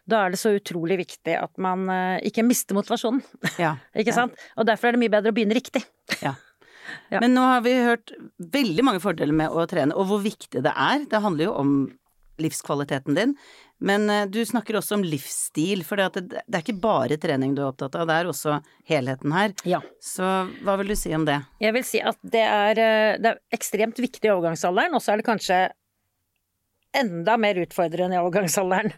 da 0.07 0.23
er 0.25 0.31
det 0.33 0.39
så 0.39 0.53
utrolig 0.55 0.97
viktig 1.03 1.35
at 1.35 1.51
man 1.61 1.83
eh, 1.91 2.21
ikke 2.31 2.47
mister 2.47 2.79
motivasjonen. 2.79 3.21
Ja. 3.59 3.75
ikke 3.93 4.13
Ja. 4.15 4.21
sant? 4.23 4.39
Og 4.55 4.65
derfor 4.71 4.87
er 4.87 4.95
det 4.97 5.03
mye 5.03 5.13
bedre 5.19 5.35
å 5.35 5.35
begynne 5.35 5.59
riktig. 5.59 5.83
Ja. 6.23 6.33
Ja. 7.13 7.19
Men 7.19 7.35
nå 7.37 7.45
har 7.45 7.65
vi 7.65 7.75
hørt 7.85 8.13
veldig 8.53 8.85
mange 8.87 9.01
fordeler 9.03 9.35
med 9.35 9.53
å 9.53 9.65
trene, 9.69 9.95
og 9.95 10.09
hvor 10.09 10.23
viktig 10.23 10.63
det 10.65 10.73
er. 10.73 11.05
Det 11.09 11.23
handler 11.23 11.49
jo 11.49 11.57
om 11.61 11.73
livskvaliteten 12.41 13.17
din. 13.17 13.35
Men 13.81 14.09
eh, 14.09 14.27
du 14.29 14.39
snakker 14.45 14.77
også 14.77 14.99
om 14.99 15.05
livsstil, 15.05 15.83
for 15.85 15.97
det, 15.97 16.27
det, 16.29 16.41
er 16.53 16.61
ikke 16.61 16.77
bare 16.81 17.17
trening 17.21 17.55
du 17.57 17.63
er 17.63 17.71
opptatt 17.71 17.97
av, 17.97 18.07
det 18.09 18.17
er 18.19 18.29
også 18.29 18.59
helheten 18.89 19.33
her. 19.33 19.55
Ja. 19.67 19.81
Så 20.03 20.27
hva 20.61 20.77
vil 20.81 20.93
du 20.93 20.97
si 20.99 21.13
om 21.17 21.25
det? 21.27 21.39
Jeg 21.63 21.75
vil 21.77 21.87
si 21.87 22.01
at 22.01 22.19
det 22.21 22.43
er, 22.45 22.81
eh, 22.81 23.19
det 23.21 23.33
er 23.33 23.41
ekstremt 23.57 24.01
viktig 24.01 24.29
i 24.29 24.33
overgangsalderen, 24.33 24.97
og 24.97 25.03
så 25.03 25.15
er 25.15 25.21
det 25.21 25.29
kanskje 25.29 25.61
enda 26.93 27.37
mer 27.39 27.55
utfordrende 27.63 28.17
i 28.17 28.19
overgangsalderen. 28.21 28.91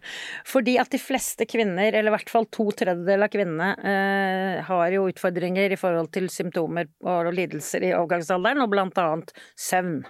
Fordi 0.49 0.77
at 0.82 0.89
de 0.93 0.99
fleste 1.01 1.45
kvinner, 1.49 1.93
eller 1.93 2.12
i 2.12 2.15
hvert 2.15 2.29
fall 2.34 2.47
to 2.53 2.65
tredjedeler 2.71 3.27
av 3.27 3.34
kvinnene, 3.34 3.69
eh, 3.86 4.63
har 4.65 4.95
jo 4.95 5.08
utfordringer 5.12 5.71
i 5.75 5.79
forhold 5.79 6.12
til 6.15 6.27
symptomer 6.34 6.89
og 7.06 7.32
lidelser 7.34 7.86
i 7.89 7.93
overgangsalderen, 7.93 8.63
og 8.65 8.71
blant 8.73 8.97
annet 8.97 9.34
søvn. 9.56 10.03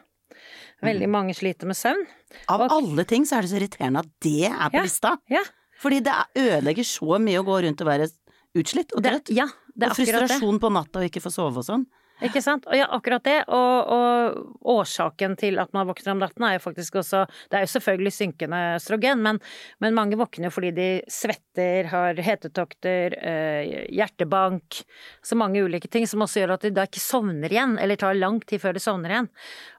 Veldig 0.84 1.08
mange 1.08 1.36
sliter 1.38 1.69
med 1.69 1.78
søvn. 1.80 2.06
Av 2.50 2.62
Og- 2.62 2.72
alle 2.72 3.06
ting 3.08 3.24
så 3.26 3.38
er 3.38 3.41
det 3.41 3.52
så 3.52 3.60
irriterende 3.62 4.00
at 4.00 4.10
det 4.22 4.46
er 4.50 4.69
på 4.69 4.74
Ja. 4.74 4.82
lista. 4.84 5.17
Ja, 5.30 5.43
Fordi 5.80 6.00
det 6.04 6.12
er- 6.13 6.62
ødelegger 6.62 6.84
så 6.84 7.19
mye 7.19 7.39
å 7.39 7.46
gå 7.46 7.63
rundt 7.63 7.82
og 7.82 7.88
være 7.88 8.10
utslitt 8.56 8.91
og 8.96 9.04
trøtt. 9.04 9.30
ja, 9.30 9.43
og 9.46 9.96
frustrasjon 9.96 10.54
det. 10.54 10.62
på 10.62 10.72
natta 10.72 11.00
og 11.00 11.10
ikke 11.10 11.22
få 11.22 11.32
sove 11.32 11.58
og 11.58 11.63
sånn. 11.65 11.86
Ikke 12.23 12.41
sant? 12.43 12.65
Og 12.69 12.77
ja, 12.77 12.86
akkurat 12.95 13.23
det. 13.25 13.38
Og, 13.51 13.91
og 13.93 14.69
årsaken 14.73 15.36
til 15.39 15.59
at 15.62 15.73
man 15.75 15.88
våkner 15.89 16.13
om 16.13 16.21
natten 16.21 16.45
er 16.47 16.55
jo 16.55 16.63
faktisk 16.63 16.99
også 17.01 17.23
Det 17.51 17.57
er 17.57 17.65
jo 17.65 17.71
selvfølgelig 17.73 18.13
synkende 18.15 18.62
østrogen, 18.77 19.23
men, 19.25 19.39
men 19.83 19.97
mange 19.97 20.17
våkner 20.19 20.47
jo 20.47 20.53
fordi 20.55 20.71
de 20.75 20.88
svetter, 21.12 21.89
har 21.91 22.19
hetetokter, 22.23 23.17
eh, 23.19 23.73
hjertebank 23.93 24.79
Så 25.25 25.38
mange 25.39 25.63
ulike 25.63 25.91
ting 25.91 26.07
som 26.09 26.23
også 26.23 26.43
gjør 26.43 26.55
at 26.55 26.67
de 26.67 26.73
da 26.75 26.88
ikke 26.88 27.03
sovner 27.03 27.51
igjen, 27.51 27.75
eller 27.81 27.99
tar 27.99 28.17
lang 28.17 28.39
tid 28.47 28.62
før 28.63 28.77
de 28.77 28.83
sovner 28.83 29.13
igjen. 29.13 29.29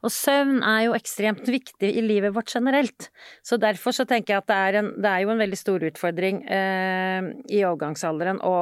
Og 0.04 0.12
søvn 0.12 0.60
er 0.62 0.84
jo 0.86 0.96
ekstremt 0.96 1.48
viktig 1.48 1.90
i 1.96 2.04
livet 2.04 2.34
vårt 2.36 2.52
generelt. 2.52 3.08
Så 3.46 3.58
derfor 3.60 3.94
så 3.96 4.06
tenker 4.08 4.34
jeg 4.34 4.44
at 4.44 4.50
det 4.50 4.60
er, 4.68 4.78
en, 4.80 4.92
det 5.00 5.10
er 5.10 5.24
jo 5.24 5.32
en 5.32 5.42
veldig 5.42 5.58
stor 5.58 5.84
utfordring 5.88 6.44
eh, 6.44 7.32
i 7.48 7.64
overgangsalderen 7.64 8.42
å 8.44 8.56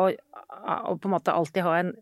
på 0.62 1.08
en 1.08 1.14
måte 1.14 1.32
alltid 1.34 1.64
ha 1.66 1.78
en 1.80 1.94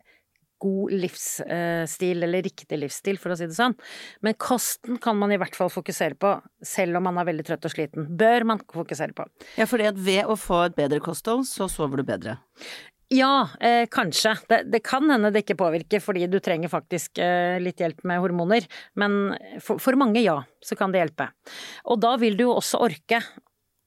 god 0.61 0.94
livsstil, 0.94 2.25
eller 2.27 2.44
riktig 2.46 2.79
livsstil, 2.81 3.18
for 3.20 3.35
å 3.35 3.38
si 3.38 3.49
det 3.49 3.57
sånn. 3.57 3.77
Men 4.25 4.37
kosten 4.40 5.01
kan 5.03 5.18
man 5.18 5.33
i 5.35 5.38
hvert 5.40 5.57
fall 5.59 5.73
fokusere 5.73 6.18
på, 6.20 6.35
selv 6.66 7.01
om 7.01 7.09
man 7.09 7.20
er 7.20 7.31
veldig 7.31 7.46
trøtt 7.49 7.66
og 7.68 7.75
sliten. 7.75 8.09
Bør 8.20 8.46
man 8.53 8.62
fokusere 8.75 9.16
på. 9.16 9.27
Ja, 9.61 9.68
for 9.70 9.83
at 9.85 9.99
ved 9.99 10.29
å 10.29 10.38
få 10.38 10.66
et 10.68 10.79
bedre 10.79 11.01
kosthold, 11.05 11.46
så 11.49 11.68
sover 11.70 12.01
du 12.01 12.07
bedre. 12.09 12.38
Ja, 13.11 13.49
eh, 13.61 13.88
kanskje. 13.90 14.37
Det, 14.46 14.61
det 14.70 14.83
kan 14.87 15.11
hende 15.11 15.33
det 15.35 15.42
ikke 15.42 15.59
påvirker, 15.59 16.03
fordi 16.05 16.29
du 16.31 16.38
trenger 16.38 16.70
faktisk 16.70 17.18
eh, 17.18 17.57
litt 17.59 17.83
hjelp 17.83 18.05
med 18.07 18.20
hormoner. 18.23 18.68
Men 18.94 19.35
for, 19.59 19.83
for 19.83 19.99
mange, 19.99 20.23
ja, 20.23 20.37
så 20.62 20.79
kan 20.79 20.94
det 20.94 21.03
hjelpe. 21.03 21.27
Og 21.90 21.99
da 22.05 22.14
vil 22.23 22.38
du 22.38 22.44
jo 22.46 22.55
også 22.61 22.79
orke 22.87 23.18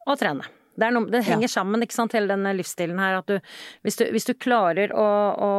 å 0.03 0.17
trene. 0.19 0.49
Det, 0.73 0.87
er 0.87 0.93
noe, 0.95 1.09
det 1.11 1.21
henger 1.27 1.51
sammen, 1.51 1.83
ikke 1.85 1.95
sant, 1.95 2.15
hele 2.17 2.31
denne 2.31 2.53
livsstilen 2.57 2.99
her. 3.01 3.19
At 3.21 3.29
du, 3.29 3.37
hvis 3.85 3.99
du, 3.99 4.05
hvis 4.13 4.27
du 4.29 4.33
klarer 4.41 4.93
å, 4.97 5.05
å, 5.05 5.51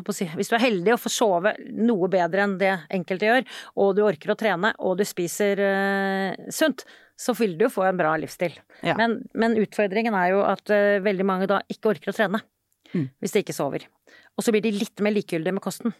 å 0.00 0.14
si, 0.16 0.26
Hvis 0.34 0.50
du 0.50 0.56
er 0.58 0.64
heldig 0.64 0.96
og 0.96 1.02
får 1.04 1.14
sove 1.14 1.54
noe 1.70 2.10
bedre 2.12 2.44
enn 2.46 2.58
det 2.60 2.72
enkelte 2.94 3.30
gjør, 3.30 3.48
og 3.80 3.94
du 3.96 4.04
orker 4.06 4.34
å 4.34 4.38
trene, 4.40 4.74
og 4.82 4.98
du 4.98 5.04
spiser 5.08 5.62
uh, 5.62 6.48
sunt, 6.52 6.86
så 7.14 7.34
vil 7.38 7.54
du 7.58 7.68
jo 7.68 7.72
få 7.72 7.86
en 7.86 7.98
bra 8.00 8.16
livsstil. 8.18 8.56
Ja. 8.82 8.96
Men, 8.98 9.20
men 9.38 9.54
utfordringen 9.60 10.16
er 10.18 10.32
jo 10.34 10.42
at 10.46 10.74
uh, 10.74 10.98
veldig 11.04 11.28
mange 11.28 11.50
da 11.50 11.62
ikke 11.70 11.94
orker 11.94 12.10
å 12.10 12.16
trene. 12.16 12.42
Mm. 12.94 13.08
Hvis 13.22 13.34
de 13.34 13.42
ikke 13.42 13.56
sover. 13.56 13.86
Og 14.34 14.44
så 14.46 14.54
blir 14.54 14.62
de 14.64 14.74
litt 14.74 15.02
mer 15.02 15.14
likegyldige 15.14 15.54
med 15.54 15.62
kosten. 15.64 15.94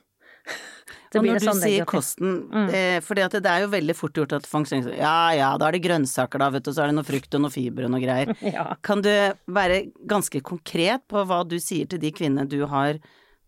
Det 1.15 1.21
og 1.21 1.27
når 1.29 1.39
du 1.39 1.47
sånn 1.47 1.61
sier 1.63 1.85
kosten, 1.87 2.31
Mm. 2.51 3.03
for 3.07 3.15
det 3.15 3.47
er 3.47 3.61
jo 3.63 3.69
veldig 3.71 3.95
fort 3.95 4.15
gjort 4.19 4.33
at 4.35 4.47
folk 4.51 4.67
tenker 4.67 4.89
sånn, 4.91 4.99
ja 4.99 5.31
ja, 5.31 5.57
da 5.57 5.69
er 5.69 5.73
det 5.77 5.83
grønnsaker 5.85 6.39
da, 6.43 6.49
vet 6.51 6.65
du, 6.67 6.73
så 6.75 6.83
er 6.83 6.91
det 6.91 6.97
noe 6.97 7.07
frukt 7.07 7.35
og 7.39 7.41
noe 7.45 7.51
fiber 7.55 7.85
og 7.87 7.93
noe 7.95 8.01
greier. 8.03 8.33
Ja. 8.43 8.75
Kan 8.83 9.01
du 9.05 9.11
være 9.47 9.93
ganske 10.11 10.43
konkret 10.43 11.07
på 11.07 11.23
hva 11.25 11.45
du 11.47 11.55
sier 11.63 11.87
til 11.87 12.01
de 12.03 12.11
kvinnene 12.11 12.49
du 12.51 12.67
har 12.67 12.99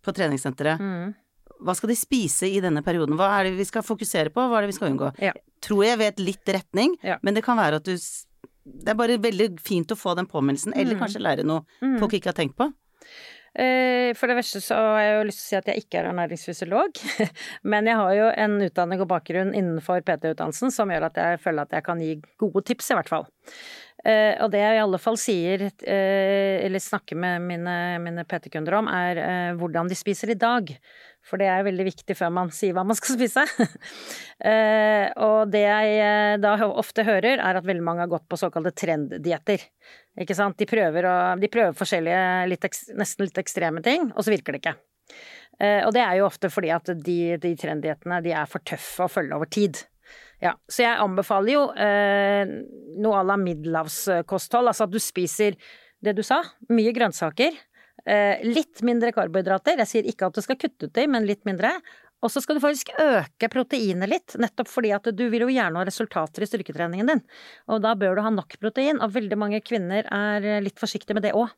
på 0.07 0.15
treningssenteret? 0.15 0.79
Mm. 0.79 1.15
Hva 1.67 1.75
skal 1.75 1.89
de 1.91 1.97
spise 1.99 2.47
i 2.47 2.61
denne 2.63 2.85
perioden? 2.87 3.17
Hva 3.19 3.33
er 3.41 3.49
det 3.51 3.57
vi 3.59 3.65
skal 3.67 3.83
fokusere 3.83 4.31
på, 4.31 4.47
hva 4.47 4.59
er 4.61 4.67
det 4.69 4.71
vi 4.71 4.79
skal 4.79 4.93
unngå? 4.93 5.11
Ja. 5.19 5.33
Tror 5.67 5.83
jeg 5.89 5.99
vet 5.99 6.19
litt 6.23 6.47
retning, 6.47 6.95
Ja. 7.03 7.19
men 7.23 7.35
det 7.35 7.43
kan 7.43 7.57
være 7.59 7.83
at 7.83 7.85
du 7.85 7.97
Det 8.67 8.89
er 8.91 8.95
bare 8.99 9.17
veldig 9.19 9.61
fint 9.63 9.87
å 9.95 9.97
få 9.99 10.15
den 10.17 10.27
påminnelsen, 10.27 10.73
eller 10.75 10.95
Mm. 10.97 11.01
kanskje 11.03 11.21
lære 11.23 11.45
noe 11.47 11.63
Mm. 11.83 11.99
folk 12.01 12.13
ikke 12.13 12.27
har 12.31 12.33
tenkt 12.35 12.57
på. 12.57 12.73
Eh, 13.57 14.13
For 14.17 14.29
det 14.29 14.37
verste 14.37 14.61
så 14.61 14.77
har 14.77 15.01
jeg 15.01 15.15
jo 15.17 15.25
lyst 15.31 15.41
til 15.41 15.47
å 15.47 15.49
si 15.49 15.59
at 15.59 15.71
jeg 15.71 15.85
ikke 15.85 16.01
er 16.01 16.11
ernæringsfysiolog, 16.11 17.01
men 17.73 17.89
jeg 17.89 17.97
har 18.03 18.13
jo 18.19 18.29
en 18.45 18.59
utdanning 18.67 19.01
og 19.01 19.11
bakgrunn 19.15 19.55
innenfor 19.57 20.05
PT-utdannelsen 20.05 20.75
som 20.75 20.93
gjør 20.93 21.09
at 21.09 21.21
jeg 21.23 21.41
føler 21.45 21.65
at 21.65 21.77
jeg 21.79 21.87
kan 21.87 22.03
gi 22.05 22.13
gode 22.43 22.65
tips, 22.69 22.93
i 22.93 22.99
hvert 22.99 23.13
fall. 23.13 23.29
Eh, 24.05 24.37
og 24.45 24.53
det 24.53 24.61
jeg 24.61 24.77
i 24.77 24.83
alle 24.85 25.01
fall 25.01 25.17
sier, 25.19 25.67
eh, 25.73 26.61
eller 26.67 26.85
snakker 26.85 27.19
med 27.19 27.47
mine, 27.49 27.77
mine 28.05 28.27
PT-kunder 28.29 28.77
om, 28.83 28.93
er 28.93 29.57
hvordan 29.57 29.89
de 29.89 29.97
spiser 29.99 30.35
i 30.35 30.39
dag. 30.39 30.77
For 31.27 31.43
det 31.43 31.49
er 31.51 31.65
veldig 31.67 31.87
viktig 31.89 32.15
før 32.15 32.31
man 32.35 32.53
sier 32.55 32.75
hva 32.77 32.85
man 32.87 32.99
skal 32.99 33.15
spise. 33.19 33.45
eh, 34.47 35.07
og 35.27 35.51
det 35.53 35.65
jeg 35.65 35.97
eh, 36.03 36.35
da 36.43 36.55
ofte 36.69 37.07
hører, 37.07 37.41
er 37.43 37.61
at 37.61 37.67
veldig 37.67 37.87
mange 37.87 38.05
har 38.05 38.13
gått 38.13 38.29
på 38.31 38.39
såkalte 38.41 38.75
trenddietter. 38.77 39.65
Ikke 40.23 40.37
sant? 40.39 40.59
De 40.61 40.69
prøver, 40.71 41.09
å, 41.11 41.17
de 41.41 41.51
prøver 41.53 41.77
forskjellige, 41.77 42.21
litt, 42.53 42.69
nesten 42.97 43.27
litt 43.27 43.43
ekstreme 43.43 43.83
ting, 43.85 44.11
og 44.15 44.23
så 44.23 44.33
virker 44.35 44.55
det 44.55 44.63
ikke. 44.63 44.77
Eh, 45.59 45.83
og 45.87 45.93
det 45.97 46.05
er 46.05 46.19
jo 46.21 46.29
ofte 46.29 46.51
fordi 46.53 46.73
at 46.75 46.95
de, 46.95 47.19
de 47.43 47.53
trenddiettene, 47.59 48.23
de 48.25 48.35
er 48.37 48.49
for 48.51 48.65
tøffe 48.67 49.07
å 49.07 49.13
følge 49.13 49.37
over 49.39 49.51
tid. 49.51 49.83
Ja, 50.43 50.53
så 50.69 50.85
jeg 50.85 51.01
anbefaler 51.01 51.55
jo 51.55 51.63
eh, 51.81 52.51
noe 53.01 53.19
à 53.19 53.25
la 53.25 53.39
middelhavskosthold, 53.41 54.69
altså 54.71 54.85
at 54.85 54.93
du 54.93 55.01
spiser 55.03 55.57
det 56.05 56.13
du 56.19 56.23
sa, 56.27 56.43
mye 56.69 56.93
grønnsaker. 56.95 57.57
Eh, 58.05 58.43
litt 58.47 58.83
mindre 58.87 59.13
karbohydrater. 59.17 59.81
Jeg 59.83 59.91
sier 59.91 60.11
ikke 60.11 60.29
at 60.29 60.37
du 60.37 60.45
skal 60.45 60.59
kutte 60.61 60.91
ut 60.91 61.01
i, 61.01 61.07
men 61.11 61.27
litt 61.27 61.45
mindre. 61.49 61.73
Og 62.25 62.33
så 62.33 62.41
skal 62.41 62.57
du 62.57 62.63
faktisk 62.63 62.95
øke 63.03 63.49
proteinet 63.53 64.09
litt, 64.09 64.37
nettopp 64.41 64.71
fordi 64.73 64.93
at 64.97 65.09
du 65.13 65.27
vil 65.33 65.45
jo 65.45 65.53
gjerne 65.53 65.79
ha 65.79 65.85
resultater 65.87 66.43
i 66.43 66.49
styrketreningen 66.49 67.11
din. 67.13 67.23
Og 67.71 67.83
da 67.85 67.93
bør 67.99 68.17
du 68.17 68.25
ha 68.25 68.33
nok 68.33 68.57
protein, 68.63 69.03
og 69.05 69.13
veldig 69.15 69.39
mange 69.39 69.61
kvinner 69.65 70.09
er 70.09 70.65
litt 70.65 70.81
forsiktige 70.81 71.19
med 71.19 71.27
det 71.29 71.35
òg. 71.37 71.53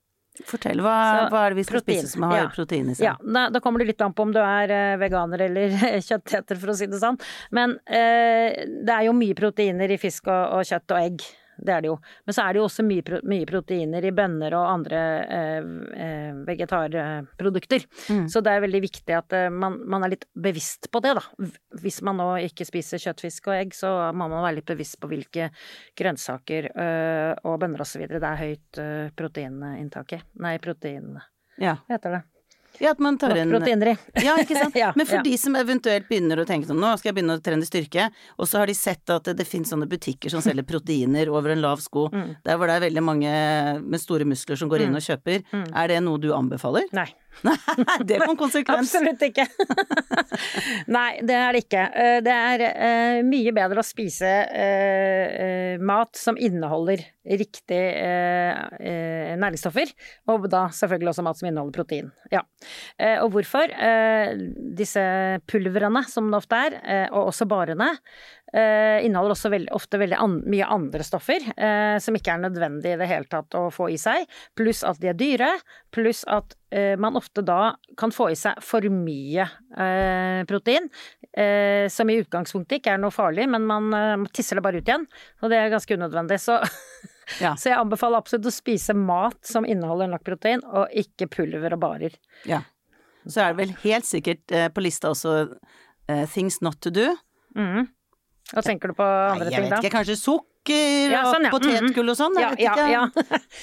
Fortell, 0.47 0.79
hva, 0.85 0.95
Så, 0.95 1.23
hva 1.33 1.41
er 1.45 1.55
det 1.55 1.59
vi 1.59 1.65
skal 1.67 1.81
protein, 1.81 1.99
spise 2.03 2.13
som 2.15 2.27
har 2.29 2.37
ja. 2.37 2.47
protein 2.55 2.91
i 2.93 2.95
seg? 2.95 3.07
Ja, 3.09 3.15
da, 3.19 3.49
da 3.51 3.63
kommer 3.63 3.83
det 3.83 3.89
litt 3.91 4.05
an 4.05 4.15
på 4.15 4.27
om 4.29 4.35
du 4.35 4.39
er 4.43 4.75
eh, 4.75 4.99
veganer 5.01 5.43
eller 5.49 5.75
kjøtteter, 6.09 6.61
for 6.61 6.73
å 6.73 6.77
si 6.79 6.87
det 6.91 7.01
sånn. 7.03 7.19
Men 7.55 7.75
eh, 7.87 8.65
det 8.87 8.95
er 8.95 9.09
jo 9.09 9.17
mye 9.19 9.37
proteiner 9.39 9.91
i 9.91 9.99
fisk 10.01 10.31
og, 10.31 10.59
og 10.59 10.69
kjøtt 10.69 10.95
og 10.95 11.01
egg. 11.01 11.27
Det 11.59 11.75
er 11.75 11.83
det 11.85 11.91
jo. 11.91 11.97
Men 12.27 12.37
så 12.37 12.45
er 12.45 12.55
det 12.55 12.61
jo 12.61 12.67
også 12.69 12.85
mye, 12.87 13.21
mye 13.29 13.49
proteiner 13.49 14.05
i 14.07 14.13
bønner 14.15 14.55
og 14.59 14.69
andre 14.71 15.01
eh, 15.25 15.71
eh, 16.07 16.41
vegetarprodukter. 16.47 17.87
Mm. 18.15 18.27
Så 18.31 18.43
det 18.45 18.55
er 18.55 18.65
veldig 18.65 18.83
viktig 18.85 19.17
at 19.17 19.37
eh, 19.37 19.49
man, 19.53 19.81
man 19.91 20.07
er 20.07 20.15
litt 20.15 20.29
bevisst 20.39 20.91
på 20.95 21.03
det, 21.05 21.17
da. 21.19 21.51
Hvis 21.83 22.01
man 22.07 22.21
nå 22.23 22.31
ikke 22.47 22.67
spiser 22.69 23.03
kjøtt, 23.03 23.25
fisk 23.27 23.51
og 23.51 23.59
egg, 23.59 23.75
så 23.77 23.91
må 24.15 24.31
man 24.31 24.45
være 24.47 24.61
litt 24.61 24.71
bevisst 24.71 25.01
på 25.03 25.11
hvilke 25.11 25.51
grønnsaker 25.99 26.71
eh, 26.73 27.33
og 27.43 27.61
bønner 27.63 27.87
videre 27.99 28.23
det 28.23 28.31
er 28.31 28.43
høyt 28.45 28.83
eh, 28.83 29.13
proteininntak 29.19 30.19
i. 30.19 30.23
Nei, 30.45 30.57
protein... 30.63 31.17
Ja. 31.59 31.81
Hva 31.89 31.97
heter 31.97 32.15
det? 32.15 32.25
Ja, 32.81 32.91
at 32.95 33.01
man 33.03 33.19
tar 33.19 33.33
inn. 33.37 33.51
Ja, 34.25 34.37
ikke 34.41 34.57
sant. 34.59 34.75
Ja, 34.83 34.93
Men 34.97 35.07
for 35.09 35.19
ja. 35.19 35.23
de 35.27 35.37
som 35.41 35.57
eventuelt 35.59 36.07
begynner 36.09 36.39
å 36.43 36.47
tenke 36.47 36.69
sånn, 36.69 36.79
nå 36.79 36.93
skal 37.01 37.11
jeg 37.11 37.17
begynne 37.19 37.37
å 37.39 37.43
trene 37.43 37.67
styrke, 37.67 38.09
og 38.39 38.47
så 38.47 38.61
har 38.63 38.71
de 38.71 38.75
sett 38.79 39.11
at 39.11 39.25
det, 39.27 39.37
det 39.41 39.47
finnes 39.49 39.71
sånne 39.73 39.89
butikker 39.91 40.31
som 40.31 40.43
selger 40.45 40.63
proteiner 40.69 41.31
over 41.33 41.51
en 41.57 41.63
lav 41.65 41.81
sko, 41.83 42.07
Mm. 42.13 42.37
der 42.45 42.57
hvor 42.57 42.67
det 42.71 42.77
er 42.79 42.85
veldig 42.89 43.03
mange 43.05 43.31
med 43.83 44.01
store 44.01 44.25
muskler 44.29 44.57
som 44.57 44.69
går 44.71 44.87
inn 44.87 44.95
og 44.97 45.03
kjøper. 45.05 45.43
Er 45.75 45.89
det 45.89 45.99
noe 46.05 46.19
du 46.23 46.31
anbefaler? 46.33 46.87
Nei. 46.97 47.09
Det 47.43 48.17
er 48.17 48.25
en 48.27 48.39
konsekvens. 48.39 48.89
Absolutt 48.89 49.23
ikke. 49.29 49.45
Nei, 50.97 51.21
det 51.27 51.37
er 51.37 51.55
det 51.55 51.63
ikke. 51.65 51.85
Eh, 51.93 52.19
Det 52.25 52.35
er 52.35 52.65
eh, 52.69 53.21
mye 53.27 53.53
bedre 53.57 53.83
å 53.83 53.87
spise 53.87 54.31
eh, 54.49 55.79
mat 55.81 56.19
som 56.19 56.39
inneholder 56.39 57.05
riktig 57.29 57.77
næringsstoffer, 59.37 59.91
og 60.33 60.47
da 60.49 60.63
selvfølgelig 60.73 61.11
også 61.13 61.25
mat 61.27 61.37
som 61.37 61.49
inneholder 61.51 61.77
protein. 61.77 62.07
Ja. 62.33 62.41
Og 63.21 63.35
hvorfor? 63.35 63.69
Disse 64.79 65.03
pulverne, 65.45 66.01
som 66.09 66.31
det 66.33 66.39
ofte 66.41 66.63
er, 66.71 66.79
og 67.11 67.29
også 67.29 67.45
barene, 67.51 67.91
eh, 68.53 69.05
inneholder 69.07 69.35
også 69.35 69.51
veldig, 69.53 69.73
ofte 69.77 69.99
veldig 70.01 70.17
an 70.19 70.37
mye 70.49 70.67
andre 70.73 71.05
stoffer 71.07 71.45
eh, 71.57 71.99
som 72.03 72.17
ikke 72.17 72.35
er 72.35 72.43
nødvendig 72.47 72.95
i 72.95 72.99
det 73.01 73.09
hele 73.11 73.29
tatt 73.31 73.55
å 73.59 73.67
få 73.75 73.91
i 73.93 73.99
seg, 74.01 74.25
pluss 74.59 74.85
at 74.87 75.01
de 75.03 75.11
er 75.13 75.19
dyre, 75.19 75.51
pluss 75.95 76.25
at 76.29 76.57
eh, 76.71 76.95
man 77.01 77.19
ofte 77.21 77.45
da 77.47 77.75
kan 78.01 78.13
få 78.15 78.31
i 78.33 78.39
seg 78.39 78.61
for 78.65 78.85
mye 78.93 79.45
eh, 79.77 80.41
protein, 80.49 80.89
eh, 81.33 81.87
som 81.93 82.09
i 82.11 82.19
utgangspunktet 82.23 82.79
ikke 82.81 82.97
er 82.97 83.03
noe 83.03 83.15
farlig, 83.15 83.49
men 83.53 83.67
man 83.69 83.93
eh, 83.97 84.27
tisser 84.33 84.59
det 84.61 84.65
bare 84.67 84.81
ut 84.83 84.89
igjen, 84.89 85.07
og 85.43 85.53
det 85.53 85.61
er 85.61 85.75
ganske 85.75 85.99
unødvendig. 86.01 86.41
Så, 86.43 86.61
Ja. 87.43 87.51
så 87.61 87.69
jeg 87.69 87.77
anbefaler 87.77 88.23
absolutt 88.23 88.47
å 88.49 88.53
spise 88.55 88.95
mat 88.97 89.37
som 89.45 89.67
inneholder 89.69 90.09
nok 90.09 90.23
protein, 90.25 90.63
og 90.65 90.89
ikke 90.97 91.27
pulver 91.29 91.75
og 91.77 91.83
barer. 91.83 92.15
Ja. 92.49 92.63
Så 93.29 93.43
er 93.45 93.53
det 93.53 93.59
vel 93.59 93.75
helt 93.83 94.07
sikkert 94.09 94.55
eh, 94.57 94.71
på 94.73 94.81
lista 94.81 95.11
også 95.13 95.35
eh, 96.09 96.25
things 96.33 96.63
not 96.65 96.79
to 96.81 96.89
do. 96.95 97.11
Mhm. 97.53 97.91
Hva 98.55 98.63
tenker 98.65 98.89
du 98.93 98.95
på 98.97 99.05
andre 99.05 99.49
Nei, 99.51 99.55
ting 99.55 99.67
vet 99.67 99.75
da? 99.75 99.79
ikke, 99.83 99.91
kanskje 99.99 100.17
sukker 100.17 101.13
Ja, 101.13 101.23
sånn, 101.33 101.45
ja. 101.49 101.51
og 101.53 101.61
potetgull 101.61 102.13
og 102.13 102.17
sånn? 102.17 102.39
Ja, 102.41 102.51
ja, 102.61 102.75
ja. 102.89 103.03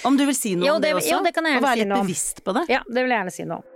Om 0.05 0.17
du 0.17 0.25
vil 0.29 0.37
si 0.37 0.55
noe 0.57 0.75
om 0.77 0.81
det, 0.83 0.93
også? 0.97 1.09
jo, 1.15 1.21
det 1.25 1.33
kan 1.35 1.45
jeg 1.49 1.57
og 1.57 1.61
gjerne 1.61 1.67
være 1.67 1.77
si 1.79 1.83
litt 1.83 1.89
noe 1.91 2.01
om. 2.03 2.05
bevisst 2.09 2.43
på 2.45 2.53
det? 2.59 2.65
Ja, 2.73 2.81
det 2.87 3.01
vil 3.05 3.13
jeg 3.15 3.19
gjerne 3.23 3.33
si 3.35 3.45
noe 3.49 3.61
om. 3.61 3.71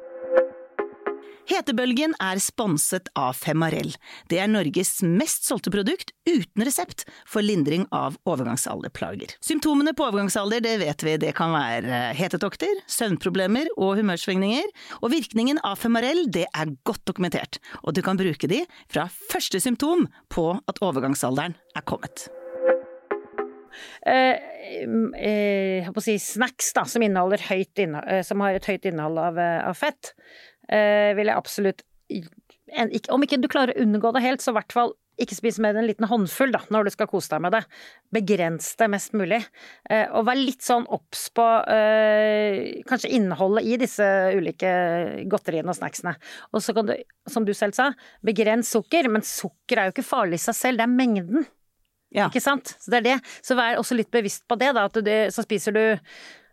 Hetebølgen 1.50 2.12
er 2.22 2.38
sponset 2.44 3.08
av 3.18 3.34
Femarell. 3.34 3.96
Det 4.30 4.38
er 4.38 4.50
Norges 4.52 5.00
mest 5.02 5.48
solgte 5.48 5.72
produkt 5.74 6.12
uten 6.30 6.62
resept 6.62 7.08
for 7.26 7.42
lindring 7.42 7.88
av 7.96 8.20
overgangsalderplager. 8.30 9.34
Symptomene 9.42 9.96
på 9.98 10.06
overgangsalder 10.06 10.62
det 10.62 10.76
vet 10.84 11.06
vi 11.08 11.16
det 11.24 11.34
kan 11.40 11.56
være 11.56 12.02
hetetokter, 12.20 12.84
søvnproblemer 12.86 13.72
og 13.80 13.98
humørsvingninger, 13.98 14.70
og 15.02 15.14
virkningen 15.16 15.62
av 15.66 15.82
Femarell 15.82 16.28
det 16.30 16.46
er 16.54 16.76
godt 16.86 17.08
dokumentert, 17.10 17.58
og 17.82 17.98
du 17.98 18.04
kan 18.06 18.20
bruke 18.20 18.50
de 18.52 18.62
fra 18.92 19.08
første 19.10 19.62
symptom 19.64 20.06
på 20.30 20.52
at 20.70 20.84
overgangsalderen 20.86 21.58
er 21.74 21.88
kommet. 21.90 22.30
eh, 24.06 24.38
eh, 25.18 25.90
si 26.04 26.20
snacks 26.20 26.74
da, 26.76 26.86
som, 26.86 27.04
inneholder 27.04 27.42
høyt 27.50 27.82
inne, 27.82 28.04
eh, 28.06 28.22
som 28.28 28.42
har 28.46 28.58
et 28.58 28.70
høyt 28.70 28.86
innhold 28.90 29.18
av, 29.18 29.40
eh, 29.42 29.66
av 29.66 29.78
fett, 29.78 30.14
eh, 30.72 31.12
vil 31.18 31.32
jeg 31.32 31.38
absolutt 31.38 31.86
en, 32.10 32.90
ikke, 32.94 33.12
Om 33.14 33.26
ikke 33.26 33.38
du 33.42 33.48
klarer 33.50 33.74
å 33.76 33.84
unngå 33.84 34.12
det 34.16 34.22
helt, 34.26 34.44
så 34.44 34.54
i 34.54 34.60
hvert 34.60 34.74
fall 34.74 34.96
ikke 35.20 35.36
spis 35.36 35.58
mer 35.60 35.74
enn 35.74 35.82
en 35.84 35.90
liten 35.90 36.08
håndfull 36.08 36.54
da, 36.54 36.62
når 36.72 36.88
du 36.88 36.94
skal 36.94 37.10
kose 37.12 37.32
deg 37.34 37.44
med 37.44 37.54
det. 37.56 37.62
Begrens 38.16 38.72
det 38.80 38.88
mest 38.94 39.16
mulig. 39.18 39.42
Eh, 39.92 40.08
og 40.16 40.26
vær 40.30 40.40
litt 40.40 40.64
sånn 40.64 40.88
obs 40.96 41.26
på 41.36 41.46
eh, 41.74 42.80
kanskje 42.88 43.12
innholdet 43.18 43.68
i 43.68 43.76
disse 43.82 44.08
ulike 44.38 44.72
godteriene 45.32 45.74
og 45.74 45.80
snacksene. 45.80 46.16
Og 46.54 46.64
så 46.64 46.76
kan 46.78 46.92
du, 46.92 46.96
som 47.30 47.48
du 47.48 47.52
selv 47.58 47.76
sa, 47.78 47.92
begrens 48.26 48.72
sukker, 48.72 49.12
men 49.12 49.26
sukker 49.28 49.82
er 49.82 49.90
jo 49.90 49.98
ikke 49.98 50.08
farlig 50.08 50.40
i 50.40 50.46
seg 50.48 50.60
selv, 50.62 50.80
det 50.80 50.88
er 50.88 50.96
mengden. 50.96 51.50
Ja. 52.16 52.26
Ikke 52.30 52.42
sant? 52.42 52.74
Så 52.82 52.90
det 52.90 53.04
er 53.04 53.08
det. 53.10 53.18
Så 53.46 53.60
vær 53.60 53.78
også 53.78 53.98
litt 54.00 54.10
bevisst 54.14 54.48
på 54.50 54.58
det, 54.58 54.72
da. 54.78 54.88
At 54.90 54.98
du, 55.04 55.14
så 55.34 55.46
spiser 55.46 55.76
du 55.76 55.84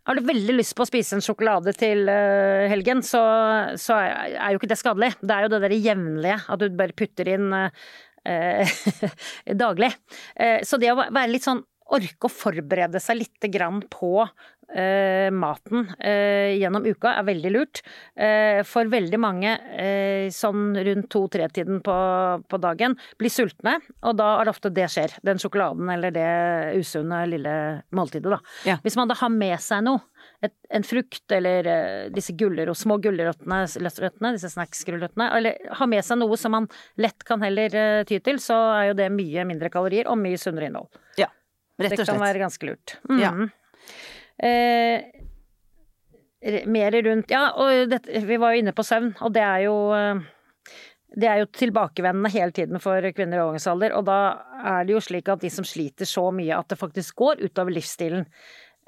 har 0.06 0.18
du 0.18 0.26
veldig 0.26 0.54
lyst 0.54 0.76
på 0.78 0.84
å 0.84 0.88
spise 0.88 1.16
en 1.16 1.24
sjokolade 1.24 1.74
til 1.78 2.06
eh, 2.10 2.66
helgen, 2.70 3.02
så, 3.06 3.22
så 3.80 3.98
er, 3.98 4.52
jo 4.52 4.60
ikke 4.60 4.70
det 4.70 4.78
skadelig. 4.78 5.12
Det 5.20 5.34
er 5.34 5.46
jo 5.46 5.52
det 5.52 5.62
derre 5.64 5.78
jevnlige, 5.82 6.36
at 6.46 6.62
du 6.62 6.66
bare 6.78 6.96
putter 6.96 7.32
inn 7.34 7.48
eh, 7.56 8.76
daglig. 9.64 9.90
Eh, 10.38 10.60
så 10.66 10.78
det 10.82 10.92
å 10.94 11.00
være 11.00 11.32
litt 11.32 11.46
sånn 11.46 11.64
Orke 11.94 12.26
å 12.26 12.32
forberede 12.34 12.98
seg 12.98 13.20
litt 13.20 13.44
grann 13.54 13.76
på 13.86 14.24
eh, 14.74 15.28
maten 15.34 15.86
eh, 15.98 16.56
gjennom 16.58 16.86
uka 16.86 17.14
er 17.18 17.26
veldig 17.28 17.52
lurt. 17.54 17.82
Eh, 18.14 18.62
for 18.66 18.88
veldig 18.90 19.20
mange 19.22 19.54
eh, 19.76 20.26
sånn 20.34 20.74
rundt 20.88 21.10
to-tre-tiden 21.12 21.82
på, 21.86 21.96
på 22.48 22.60
dagen 22.62 22.96
blir 23.20 23.32
sultne, 23.32 23.78
og 24.02 24.18
da 24.18 24.32
er 24.40 24.48
det 24.48 24.54
ofte 24.56 24.72
det 24.74 24.88
skjer. 24.92 25.16
Den 25.26 25.40
sjokoladen 25.42 25.90
eller 25.92 26.14
det 26.14 26.28
usunne 26.80 27.24
lille 27.30 27.56
måltidet, 27.96 28.32
da. 28.36 28.40
Ja. 28.66 28.78
Hvis 28.84 28.98
man 28.98 29.10
da 29.10 29.18
har 29.18 29.32
med 29.32 29.58
seg 29.62 29.84
noe, 29.86 30.02
et, 30.44 30.52
en 30.74 30.84
frukt 30.84 31.32
eller 31.32 31.68
eh, 31.70 32.08
disse 32.12 32.34
guller 32.36 32.72
små 32.76 32.98
gulrøttene, 33.02 33.62
løsrøttene, 33.82 34.34
disse 34.36 34.50
snacksgulrøttene, 34.52 35.30
eller 35.38 35.76
har 35.78 35.90
med 35.90 36.04
seg 36.04 36.20
noe 36.20 36.36
som 36.40 36.54
man 36.56 36.68
lett 37.00 37.24
kan 37.26 37.44
heller 37.44 37.72
eh, 37.72 38.02
ty 38.08 38.18
til, 38.24 38.40
så 38.42 38.58
er 38.74 38.90
jo 38.90 38.98
det 38.98 39.10
mye 39.14 39.46
mindre 39.48 39.70
kalorier 39.72 40.10
og 40.10 40.18
mye 40.20 40.40
sunnere 40.40 40.70
innhold. 40.70 40.90
Ja, 41.20 41.30
rett 41.80 41.92
og 41.92 41.96
slett. 41.96 42.02
Det 42.04 42.10
kan 42.12 42.24
være 42.24 42.42
ganske 42.42 42.68
lurt. 42.68 42.98
Mm. 43.08 43.22
Ja. 43.22 43.32
Eh, 44.36 45.04
mer 46.68 46.92
rundt 47.02 47.30
Ja, 47.32 47.48
og 47.56 47.88
dette, 47.90 48.20
vi 48.26 48.36
var 48.36 48.52
jo 48.52 48.60
inne 48.60 48.74
på 48.76 48.84
søvn, 48.84 49.14
og 49.24 49.32
det 49.34 49.42
er 49.42 49.62
jo 49.64 49.76
eh, 49.96 50.24
det 51.16 51.28
er 51.30 51.40
jo 51.40 51.48
tilbakevendende 51.48 52.28
hele 52.34 52.52
tiden 52.52 52.82
for 52.82 53.00
kvinner 53.16 53.38
i 53.38 53.42
overgangsalder, 53.44 53.94
og 53.96 54.04
da 54.08 54.18
er 54.74 54.84
det 54.84 54.96
jo 54.96 55.00
slik 55.00 55.30
at 55.32 55.40
de 55.40 55.50
som 55.52 55.64
sliter 55.64 56.08
så 56.08 56.28
mye 56.34 56.58
at 56.58 56.68
det 56.68 56.76
faktisk 56.80 57.16
går 57.22 57.40
utover 57.46 57.72
livsstilen, 57.72 58.26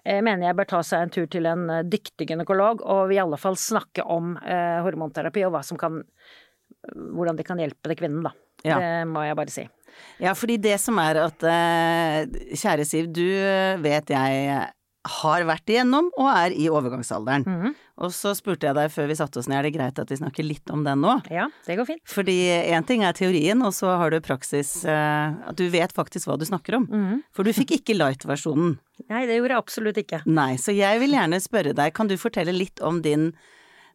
jeg 0.09 0.25
mener 0.25 0.49
jeg 0.49 0.57
bør 0.59 0.69
ta 0.71 0.83
seg 0.87 1.05
en 1.05 1.13
tur 1.13 1.27
til 1.31 1.49
en 1.49 1.65
eh, 1.73 1.87
dyktig 1.89 2.29
gynekolog, 2.31 2.85
og 2.85 3.13
i 3.13 3.21
alle 3.21 3.39
fall 3.41 3.59
snakke 3.61 4.05
om 4.05 4.37
eh, 4.41 4.79
hormonterapi 4.85 5.47
og 5.49 5.59
kan 5.81 6.03
hvordan 6.89 7.37
de 7.37 7.45
kan 7.45 7.59
hjelpe 7.59 7.91
det 7.91 7.97
kvinnen, 7.99 8.23
da. 8.25 8.31
Ja. 8.65 8.79
Det 8.79 9.09
må 9.11 9.23
jeg 9.27 9.37
bare 9.39 9.53
si. 9.53 9.65
Ja, 10.23 10.33
fordi 10.39 10.57
det 10.63 10.77
som 10.81 10.99
er 11.03 11.19
at 11.25 11.43
eh, 11.47 12.55
Kjære 12.55 12.87
Siv, 12.87 13.09
du 13.11 13.27
vet 13.83 14.13
jeg 14.13 14.69
har 15.09 15.45
vært 15.49 15.71
igjennom 15.73 16.11
og 16.19 16.29
er 16.31 16.55
i 16.57 16.69
overgangsalderen. 16.71 17.47
Mhm. 17.49 17.75
Og 17.99 18.13
så 18.15 18.31
spurte 18.39 18.69
jeg 18.69 18.77
deg 18.79 18.93
før 18.95 19.09
vi 19.11 19.17
satte 19.19 19.41
oss 19.41 19.49
ned, 19.51 19.59
er 19.59 19.67
det 19.67 19.75
greit 19.75 19.99
at 19.99 20.11
vi 20.13 20.19
snakker 20.21 20.47
litt 20.47 20.71
om 20.71 20.85
den 20.87 21.01
nå? 21.03 21.17
Ja, 21.35 21.49
det 21.67 21.77
går 21.81 21.89
fint. 21.89 22.05
Fordi 22.07 22.37
én 22.71 22.87
ting 22.87 23.03
er 23.03 23.17
teorien, 23.17 23.59
og 23.67 23.75
så 23.75 23.97
har 23.99 24.15
du 24.15 24.21
praksis 24.23 24.85
eh, 24.87 25.35
At 25.51 25.59
du 25.59 25.67
vet 25.73 25.93
faktisk 25.97 26.29
hva 26.31 26.39
du 26.39 26.47
snakker 26.47 26.79
om. 26.79 26.87
Mhm. 26.87 27.23
For 27.35 27.43
du 27.43 27.51
fikk 27.57 27.75
ikke 27.81 27.99
light-versjonen. 27.99 28.77
Nei, 29.09 29.27
det 29.27 29.39
gjorde 29.41 29.57
jeg 29.57 29.65
absolutt 29.65 29.99
ikke. 30.05 30.23
Nei, 30.27 30.53
så 30.61 30.75
jeg 30.75 31.01
vil 31.03 31.17
gjerne 31.17 31.43
spørre 31.43 31.75
deg, 31.75 31.95
kan 31.95 32.11
du 32.11 32.17
fortelle 32.21 32.55
litt 32.55 32.81
om 32.81 33.03
din 33.03 33.33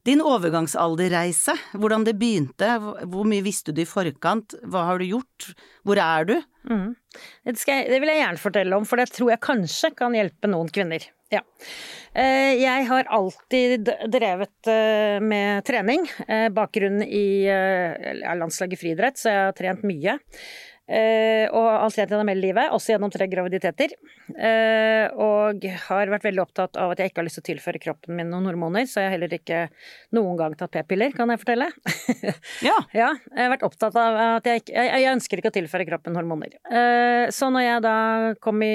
din 0.06 0.20
overgangsalderreise, 0.22 1.54
hvordan 1.80 2.04
det 2.04 2.18
begynte, 2.20 2.74
hvor- 3.08 3.28
mye 3.28 3.44
visste 3.46 3.72
du 3.74 3.82
i 3.82 3.86
forkant, 3.88 4.56
hva 4.68 4.86
har 4.90 5.00
du 5.00 5.06
gjort, 5.06 5.54
hvor 5.86 5.98
er 5.98 6.26
du? 6.26 6.36
Mm. 6.70 6.96
Det, 7.46 7.56
jeg, 7.68 7.88
det 7.90 8.00
vil 8.02 8.10
jeg 8.12 8.22
gjerne 8.24 8.42
fortelle 8.42 8.76
om, 8.76 8.86
for 8.86 8.98
det 9.00 9.10
tror 9.12 9.30
jeg 9.32 9.40
kanskje 9.44 9.94
kan 9.96 10.14
hjelpe 10.16 10.48
noen 10.52 10.70
kvinner. 10.74 11.06
Ja. 11.32 11.40
Eh, 12.14 12.60
Jeg 12.62 12.86
har 12.88 13.08
alltid 13.10 13.90
drevet 14.12 14.68
eh, 14.70 15.20
med 15.24 15.64
trening. 15.66 16.06
Eh, 16.28 16.50
Bakgrunn 16.54 17.02
i 17.04 17.48
landslaget 18.38 18.80
friidrett, 18.80 19.18
så 19.18 19.30
jeg 19.32 19.46
har 19.48 19.58
trent 19.58 19.84
mye. 19.88 20.20
Eh, 20.84 21.46
og 21.56 21.68
alt 21.72 21.96
gjennom 21.96 22.28
hele 22.28 22.44
livet, 22.44 22.72
også 22.76 22.92
gjennom 22.92 23.12
tre 23.12 23.28
graviditeter. 23.32 23.94
Eh, 24.36 25.06
og 25.16 25.64
har 25.86 26.12
vært 26.12 26.26
veldig 26.28 26.44
opptatt 26.44 26.80
av 26.80 26.92
at 26.92 27.00
jeg 27.00 27.12
ikke 27.12 27.22
har 27.22 27.28
lyst 27.30 27.40
til 27.40 27.46
å 27.46 27.50
tilføre 27.54 27.80
kroppen 27.80 28.18
min 28.18 28.28
noen 28.32 28.50
hormoner, 28.50 28.84
så 28.90 29.00
jeg 29.00 29.08
har 29.08 29.16
heller 29.16 29.36
ikke 29.38 29.62
noen 30.16 30.36
gang 30.42 30.58
tatt 30.60 30.74
p-piller, 30.76 31.16
kan 31.16 31.32
jeg 31.32 31.44
fortelle. 31.44 31.70
Ja. 32.64 32.76
ja, 32.96 33.10
jeg 33.34 33.40
har 33.42 33.52
vært 33.52 33.64
opptatt 33.66 33.96
av 34.00 34.16
at 34.38 34.46
jeg 34.48 34.62
ikke 34.62 34.74
Jeg, 34.74 34.90
jeg 35.04 35.12
ønsker 35.12 35.40
ikke 35.40 35.50
å 35.52 35.56
tilføre 35.56 35.86
kroppen 35.88 36.16
hormoner. 36.18 36.54
Eh, 36.68 37.26
så 37.34 37.50
når 37.52 37.66
jeg 37.66 37.84
da 37.86 37.96
kom 38.44 38.64
i 38.66 38.74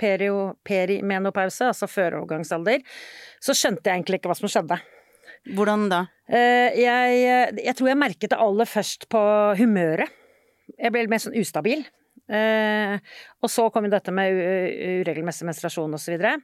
perio, 0.00 0.54
perimenopause, 0.66 1.70
altså 1.72 1.88
førovergangsalder, 1.90 2.84
så 3.42 3.56
skjønte 3.56 3.88
jeg 3.88 4.00
egentlig 4.00 4.20
ikke 4.20 4.32
hva 4.32 4.38
som 4.38 4.50
skjedde. 4.52 4.80
Hvordan 5.56 5.88
da? 5.90 6.02
Eh, 6.28 6.80
jeg, 6.80 7.62
jeg 7.64 7.76
tror 7.78 7.92
jeg 7.92 8.00
merket 8.00 8.34
det 8.34 8.40
aller 8.40 8.68
først 8.68 9.08
på 9.12 9.22
humøret. 9.58 10.12
Jeg 10.78 10.94
ble 10.94 11.04
litt 11.04 11.12
mer 11.12 11.22
sånn 11.22 11.38
ustabil. 11.38 11.84
Eh, 12.32 12.96
og 13.42 13.50
så 13.50 13.66
kom 13.72 13.88
jo 13.88 13.92
dette 13.92 14.14
med 14.14 14.38
uregelmessig 15.02 15.48
menstruasjon 15.48 15.98
og 15.98 16.00
så 16.00 16.14
videre. 16.14 16.36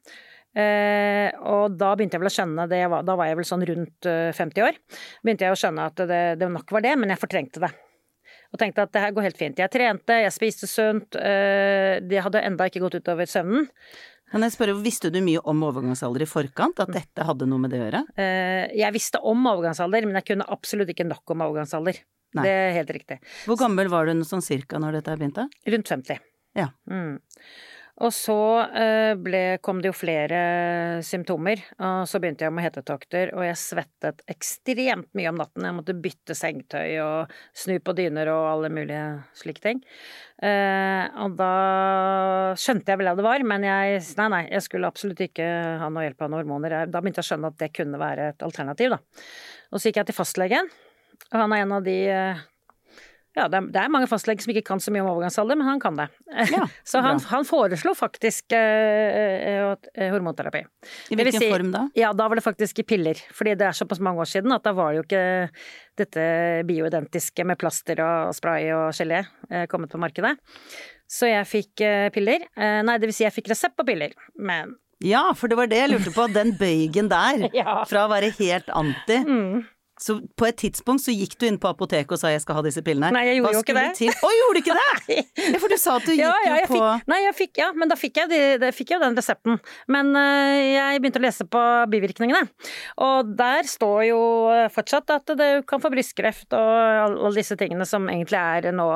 Eh, 0.59 1.29
og 1.47 1.77
da 1.79 1.93
begynte 1.95 2.17
jeg 2.17 2.23
vel 2.23 2.31
å 2.31 2.35
skjønne 2.35 2.65
det, 2.71 2.81
da 2.89 3.17
var 3.21 3.29
jeg 3.29 3.39
vel 3.39 3.47
sånn 3.47 3.67
rundt 3.69 4.09
eh, 4.09 4.31
50 4.37 4.65
år. 4.65 4.79
Begynte 5.23 5.47
jeg 5.47 5.55
å 5.55 5.61
skjønne 5.61 5.91
at 5.93 6.07
det, 6.09 6.23
det 6.41 6.49
nok 6.53 6.73
var 6.75 6.85
det, 6.85 6.95
men 6.99 7.13
jeg 7.13 7.23
fortrengte 7.23 7.63
det. 7.63 7.73
Og 8.49 8.61
tenkte 8.61 8.85
at 8.87 8.93
det 8.95 9.03
her 9.03 9.13
går 9.17 9.29
helt 9.29 9.41
fint. 9.41 9.59
Jeg 9.61 9.73
trente, 9.73 10.21
jeg 10.25 10.33
spiste 10.35 10.69
sunt. 10.71 11.19
Eh, 11.21 11.99
det 12.05 12.23
hadde 12.25 12.45
enda 12.49 12.69
ikke 12.69 12.81
gått 12.85 12.97
utover 13.03 13.29
søvnen. 13.29 13.69
Kan 14.29 14.45
jeg 14.45 14.53
spørre, 14.53 14.77
visste 14.85 15.09
du 15.13 15.23
mye 15.25 15.41
om 15.49 15.63
overgangsalder 15.65 16.25
i 16.25 16.29
forkant? 16.29 16.81
At 16.85 16.93
dette 16.93 17.25
hadde 17.25 17.49
noe 17.49 17.63
med 17.63 17.73
det 17.73 17.81
å 17.81 17.85
gjøre? 17.87 18.03
Eh, 18.21 18.65
jeg 18.77 18.97
visste 18.97 19.21
om 19.25 19.47
overgangsalder, 19.53 20.09
men 20.09 20.21
jeg 20.21 20.33
kunne 20.33 20.49
absolutt 20.53 20.93
ikke 20.93 21.07
nok 21.09 21.33
om 21.33 21.45
overgangsalder. 21.47 22.01
Nei. 22.37 22.45
Det 22.45 22.53
er 22.53 22.77
helt 22.77 22.93
riktig. 22.99 23.19
Hvor 23.49 23.59
gammel 23.61 23.89
var 23.93 24.09
du 24.09 24.27
sånn 24.29 24.45
cirka 24.45 24.81
når 24.83 25.01
dette 25.01 25.17
begynte? 25.17 25.49
Rundt 25.73 25.93
50. 25.95 26.21
Ja. 26.59 26.69
Mm. 26.91 27.17
Og 27.99 28.13
så 28.15 28.37
eh, 28.79 29.13
ble, 29.19 29.41
kom 29.65 29.81
det 29.83 29.91
jo 29.91 29.97
flere 29.97 30.41
symptomer, 31.03 31.59
og 31.83 32.05
så 32.07 32.21
begynte 32.23 32.47
jeg 32.47 32.55
med 32.55 32.69
hetetokter, 32.69 33.33
og 33.35 33.43
jeg 33.43 33.59
svettet 33.59 34.23
ekstremt 34.31 35.09
mye 35.19 35.33
om 35.33 35.41
natten. 35.41 35.67
Jeg 35.67 35.75
måtte 35.75 35.97
bytte 35.99 36.37
sengetøy 36.39 36.95
og 37.03 37.35
snu 37.59 37.75
på 37.83 37.97
dyner 37.99 38.31
og 38.31 38.47
alle 38.53 38.71
mulige 38.71 39.03
slike 39.41 39.65
ting. 39.65 39.83
Eh, 40.39 41.11
og 41.25 41.35
da 41.41 41.53
skjønte 42.61 42.95
jeg 42.95 43.01
vel 43.01 43.11
hva 43.11 43.19
det 43.19 43.27
var, 43.27 43.47
men 43.55 43.67
jeg 43.67 44.05
Nei, 44.19 44.29
nei, 44.31 44.43
jeg 44.53 44.63
skulle 44.65 44.89
absolutt 44.91 45.21
ikke 45.25 45.47
ha 45.81 45.89
noe 45.91 46.05
hjelp 46.07 46.23
av 46.23 46.31
noen 46.31 46.45
hormoner. 46.45 46.85
Da 46.87 47.03
begynte 47.03 47.23
jeg 47.23 47.27
å 47.27 47.31
skjønne 47.33 47.51
at 47.51 47.59
det 47.59 47.73
kunne 47.75 47.99
være 47.99 48.31
et 48.33 48.47
alternativ, 48.47 48.95
da. 48.95 49.27
Og 49.73 49.81
så 49.81 49.91
gikk 49.91 50.01
jeg 50.01 50.11
til 50.11 50.17
fastlegen, 50.17 50.71
og 51.33 51.41
han 51.43 51.53
er 51.57 51.65
en 51.67 51.73
av 51.79 51.83
de 51.85 51.97
eh, 52.13 52.47
ja, 53.39 53.45
det 53.47 53.59
er, 53.79 53.91
mange 53.93 54.09
fastleger 54.11 54.43
som 54.43 54.51
ikke 54.51 54.65
kan 54.67 54.81
så 54.83 54.91
mye 54.91 55.05
om 55.05 55.13
overgangsalder, 55.13 55.55
men 55.61 55.67
han 55.69 55.79
kan 55.79 55.95
det. 55.95 56.09
Ja, 56.51 56.65
så 56.83 56.99
han, 57.05 57.21
han 57.31 57.45
foreslo 57.47 57.93
faktisk 57.95 58.51
eh, 58.57 59.69
eh, 59.95 60.09
hormonterapi. 60.11 60.65
I 61.13 61.19
hvilken 61.21 61.45
si- 61.45 61.51
form 61.53 61.71
da? 61.71 61.85
Ja, 61.95 62.11
da 62.19 62.27
var 62.27 62.41
det 62.41 62.43
faktisk 62.43 62.81
i 62.83 62.87
piller, 62.89 63.21
fordi 63.37 63.55
det 63.61 63.69
er 63.69 63.77
såpass 63.79 64.01
mange 64.03 64.25
år 64.25 64.31
siden 64.33 64.51
at 64.57 64.65
da 64.67 64.73
var 64.75 64.91
det 64.91 64.99
jo 64.99 65.07
ikke 65.07 65.23
dette 66.03 66.27
bioidentiske 66.67 67.47
med 67.47 67.61
plaster 67.63 68.03
og 68.03 68.35
spray 68.35 68.73
og 68.75 68.91
gelé 68.99 69.23
eh, 69.53 69.69
kommet 69.71 69.93
på 69.95 70.03
markedet. 70.03 70.35
Så 71.09 71.31
jeg 71.31 71.47
fikk 71.49 71.87
eh, 71.87 72.09
piller. 72.15 72.43
Eh, 72.59 72.81
nei, 72.85 72.99
det 72.99 73.07
vil 73.13 73.17
si 73.21 73.25
jeg 73.29 73.37
fikk 73.39 73.53
resept 73.55 73.79
på 73.79 73.87
piller, 73.87 74.19
men 74.35 74.75
Ja, 75.05 75.29
for 75.39 75.47
det 75.47 75.61
var 75.61 75.71
det 75.71 75.79
jeg 75.85 75.95
lurte 75.95 76.11
på. 76.17 76.27
Den 76.35 76.57
bøygen 76.59 77.07
der, 77.13 77.47
Ja. 77.63 77.85
fra 77.87 78.09
å 78.09 78.11
være 78.17 78.35
helt 78.41 78.75
anti. 78.75 79.23
mm. 79.23 79.67
Så 79.99 80.19
på 80.39 80.47
et 80.47 80.59
tidspunkt 80.63 81.03
så 81.03 81.13
gikk 81.15 81.35
du 81.41 81.47
inn 81.49 81.59
på 81.61 81.71
apoteket 81.71 82.15
og 82.15 82.21
sa 82.21 82.31
jeg 82.31 82.43
skal 82.45 82.59
ha 82.61 82.63
disse 82.67 82.83
pillene. 82.87 83.11
Nei, 83.15 83.25
jeg 83.27 83.41
gjorde 83.41 83.57
jo 83.57 83.63
ikke 83.65 83.77
det. 83.77 83.87
Til? 83.99 84.13
Å, 84.15 84.31
gjorde 84.39 84.55
du 84.55 84.63
ikke 84.63 84.77
det? 84.79 84.87
Ja, 85.49 85.59
for 85.63 85.73
du 85.73 85.79
sa 85.81 85.97
at 85.99 86.07
du 86.07 86.13
gikk 86.13 86.23
Ja, 86.23 86.33
ja, 86.45 86.55
jeg 86.59 86.67
jo 86.67 86.69
på 86.71 86.79
fikk, 86.79 87.09
nei, 87.11 87.19
jeg 87.25 87.35
fikk, 87.39 87.53
ja, 87.61 87.69
men 87.79 87.91
da 87.91 87.97
fikk 87.99 88.21
jeg, 88.21 88.31
de, 88.31 88.41
de 88.63 88.71
fikk 88.75 88.93
jeg 88.93 88.99
jo 88.99 89.05
den 89.05 89.19
resepten. 89.19 89.59
Men 89.91 90.13
uh, 90.15 90.55
jeg 90.59 91.03
begynte 91.03 91.23
å 91.23 91.25
lese 91.25 91.47
på 91.51 91.63
bivirkningene, 91.93 92.43
og 93.05 93.33
der 93.39 93.69
står 93.71 94.01
jo 94.11 94.21
fortsatt 94.75 95.15
at 95.15 95.35
det 95.39 95.51
kan 95.69 95.83
få 95.83 95.91
brystkreft 95.95 96.55
og 96.57 96.73
alle 97.09 97.35
disse 97.39 97.57
tingene 97.59 97.87
som 97.89 98.07
egentlig 98.11 98.39
er 98.39 98.71
nå 98.77 98.89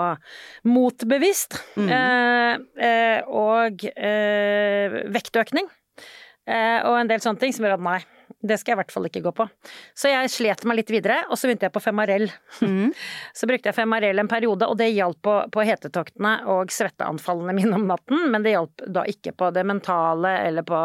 motbevist. 0.68 1.58
Mm. 1.78 1.90
Uh, 1.90 2.54
uh, 2.82 3.20
og 3.42 3.86
vektøkning. 5.12 5.70
Og 6.42 6.96
en 6.98 7.06
del 7.10 7.22
sånne 7.22 7.38
ting 7.38 7.52
som 7.54 7.64
gjør 7.64 7.76
at 7.76 7.84
nei, 7.86 8.00
det 8.42 8.56
skal 8.58 8.72
jeg 8.72 8.76
i 8.76 8.80
hvert 8.82 8.92
fall 8.94 9.06
ikke 9.06 9.22
gå 9.22 9.32
på. 9.38 9.44
Så 9.94 10.10
jeg 10.10 10.30
slet 10.34 10.64
meg 10.66 10.80
litt 10.80 10.90
videre, 10.90 11.20
og 11.30 11.38
så 11.38 11.46
begynte 11.48 11.68
jeg 11.68 11.74
på 11.76 11.82
Femarel. 11.84 12.24
Så 13.38 13.46
brukte 13.46 13.70
jeg 13.70 13.76
Femarell 13.76 14.18
en 14.18 14.30
periode, 14.30 14.66
og 14.66 14.76
det 14.80 14.88
hjalp 14.92 15.20
på, 15.22 15.34
på 15.54 15.64
hetetoktene 15.66 16.32
og 16.50 16.72
svetteanfallene 16.74 17.54
mine 17.56 17.76
om 17.78 17.86
natten, 17.86 18.24
men 18.32 18.42
det 18.42 18.56
hjalp 18.56 18.82
da 18.98 19.04
ikke 19.08 19.32
på 19.38 19.52
det 19.54 19.62
mentale 19.68 20.34
eller 20.48 20.66
på 20.66 20.80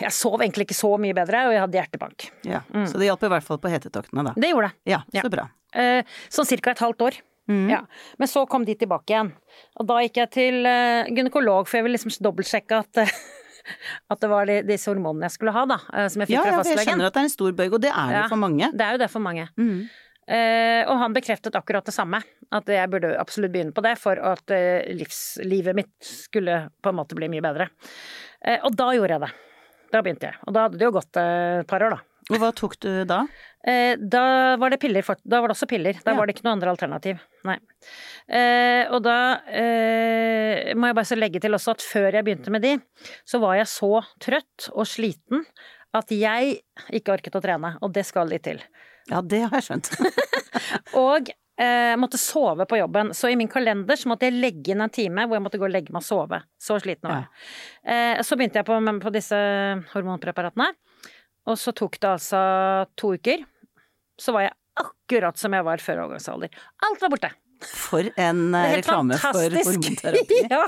Jeg 0.00 0.12
sov 0.16 0.40
egentlig 0.40 0.64
ikke 0.68 0.78
så 0.78 0.94
mye 1.00 1.14
bedre, 1.16 1.42
og 1.46 1.52
jeg 1.54 1.60
hadde 1.60 1.78
hjertebank. 1.78 2.26
Ja, 2.48 2.62
Så 2.88 2.96
det 2.98 3.10
hjalp 3.10 3.26
i 3.26 3.30
hvert 3.34 3.44
fall 3.44 3.60
på 3.60 3.68
hetetoktene, 3.72 4.24
da. 4.30 4.32
Det 4.40 4.48
gjorde 4.50 4.70
det. 4.72 4.92
Ja, 4.94 5.02
så 5.12 5.22
Ja. 5.22 5.28
bra. 5.28 5.46
Eh, 5.74 6.02
sånn 6.32 6.46
cirka 6.48 6.70
et 6.72 6.78
halvt 6.80 7.02
år. 7.04 7.18
Mm. 7.50 7.68
Ja. 7.68 7.82
Men 8.18 8.28
så 8.30 8.46
kom 8.48 8.64
de 8.64 8.74
tilbake 8.74 9.12
igjen. 9.12 9.32
Og 9.76 9.86
da 9.86 9.98
gikk 10.00 10.16
jeg 10.22 10.30
til 10.32 10.64
eh, 10.66 11.04
gynekolog, 11.12 11.68
for 11.68 11.76
jeg 11.76 11.84
ville 11.84 11.98
liksom 11.98 12.14
dobbeltsjekke 12.24 12.78
at, 12.78 13.02
eh, 13.04 13.12
at 14.10 14.20
det 14.20 14.30
var 14.30 14.48
de, 14.50 14.60
disse 14.68 14.90
hormonene 14.90 15.28
jeg 15.28 15.36
skulle 15.36 15.54
ha, 15.56 15.66
da. 15.70 15.78
eh, 15.92 16.08
som 16.12 16.24
jeg 16.24 16.30
fikk 16.30 16.36
Ja, 16.38 16.42
fra 16.46 16.52
ja, 16.52 16.62
for 16.62 16.72
jeg 16.74 16.88
kjenner 16.88 17.08
at 17.10 17.14
det 17.16 17.22
er 17.22 17.28
en 17.28 17.34
stor 17.36 17.52
bøyg, 17.60 17.76
og 17.78 17.84
det 17.84 17.92
er 17.92 18.10
det 18.14 18.18
Ja. 18.22 18.26
for 18.32 18.42
mange. 18.44 18.70
Det 18.72 18.86
er 18.86 18.98
jo 18.98 19.02
det 19.04 19.10
for 19.12 19.24
mange. 19.24 19.46
Mm. 19.56 19.78
Uh, 20.24 20.82
og 20.88 20.94
han 21.02 21.12
bekreftet 21.12 21.52
akkurat 21.58 21.84
det 21.84 21.92
samme, 21.92 22.16
at 22.56 22.70
jeg 22.72 22.88
burde 22.88 23.10
absolutt 23.20 23.52
begynne 23.52 23.74
på 23.76 23.82
det 23.84 23.98
for 24.00 24.16
at 24.16 24.54
uh, 24.56 24.80
livslivet 24.96 25.76
mitt 25.76 25.92
skulle 26.00 26.62
på 26.80 26.88
en 26.88 26.96
måte 26.96 27.18
bli 27.18 27.28
mye 27.28 27.44
bedre. 27.44 27.66
Uh, 28.40 28.56
og 28.64 28.72
da 28.78 28.86
gjorde 28.96 29.18
jeg 29.18 29.24
det. 29.26 29.32
Da 29.92 30.00
begynte 30.02 30.30
jeg. 30.30 30.38
Og 30.48 30.56
da 30.56 30.64
hadde 30.64 30.80
det 30.80 30.86
jo 30.88 30.94
gått 30.96 31.18
eh, 31.20 31.60
et 31.60 31.68
par 31.70 31.84
år, 31.86 31.92
da. 31.94 32.00
Og 32.32 32.40
hva 32.40 32.48
tok 32.56 32.72
du 32.82 32.88
da? 33.06 33.20
Eh, 33.66 33.94
da 33.96 34.56
var 34.60 34.74
det 34.74 34.78
piller 34.82 35.02
for, 35.06 35.16
Da 35.24 35.40
var 35.40 35.48
det 35.48 35.54
også 35.56 35.68
piller. 35.70 35.96
Da 36.04 36.12
Ja. 36.12 36.16
var 36.18 36.26
det 36.26 36.34
ikke 36.36 36.44
noe 36.44 36.52
andre 36.52 36.70
alternativ. 36.74 37.20
Nei. 37.48 37.56
Eh, 38.28 38.90
og 38.92 39.02
da 39.02 39.40
eh, 39.48 40.74
må 40.76 40.90
jeg 40.90 40.96
bare 40.98 41.08
så 41.08 41.16
legge 41.16 41.40
til 41.40 41.56
også 41.56 41.72
at 41.72 41.80
før 41.84 42.12
jeg 42.12 42.24
begynte 42.26 42.50
med 42.52 42.62
de, 42.62 42.74
så 43.24 43.40
var 43.40 43.56
jeg 43.56 43.66
så 43.72 44.02
trøtt 44.20 44.68
og 44.74 44.84
sliten 44.88 45.44
at 45.94 46.10
jeg 46.12 46.58
ikke 46.92 47.14
orket 47.16 47.36
å 47.38 47.42
trene. 47.44 47.76
Og 47.80 47.92
det 47.94 48.04
skal 48.08 48.28
litt 48.28 48.44
til. 48.44 48.60
Ja, 49.10 49.20
det 49.22 49.42
har 49.46 49.56
jeg 49.60 49.66
skjønt. 49.68 49.90
Og 51.00 51.28
eh, 51.60 51.94
måtte 52.00 52.18
sove 52.20 52.66
på 52.66 52.78
jobben. 52.80 53.12
Så 53.14 53.30
i 53.30 53.36
min 53.36 53.48
kalender 53.52 53.96
så 54.00 54.08
måtte 54.10 54.26
jeg 54.28 54.36
legge 54.40 54.72
inn 54.74 54.80
en 54.84 54.92
time 54.92 55.26
hvor 55.28 55.36
jeg 55.38 55.44
måtte 55.44 55.60
gå 55.60 55.68
og 55.68 55.74
legge 55.74 55.92
meg 55.94 56.02
og 56.02 56.06
sove. 56.08 56.40
Så 56.60 56.78
sliten 56.82 57.08
var 57.08 57.22
jeg. 57.22 57.28
Eh, 57.86 58.22
så 58.26 58.36
begynte 58.36 58.60
jeg 58.60 58.68
på, 58.68 58.78
på 59.04 59.12
disse 59.14 59.40
hormonpreparatene. 59.94 60.70
Og 61.46 61.58
så 61.60 61.74
tok 61.76 61.98
det 62.00 62.08
altså 62.14 62.40
to 62.96 63.12
uker. 63.18 63.44
Så 64.20 64.34
var 64.36 64.48
jeg 64.48 64.54
akkurat 64.80 65.38
som 65.38 65.54
jeg 65.54 65.66
var 65.66 65.82
før 65.82 66.04
overgangsalder. 66.04 66.54
Alt 66.86 67.02
var 67.02 67.12
borte. 67.14 67.30
For 67.64 68.04
en 68.20 68.40
reklame 68.52 68.58
eh, 68.58 68.74
reklame 68.80 69.16
for 69.22 69.54
hormonterapi. 69.56 70.40
ja, 70.50 70.64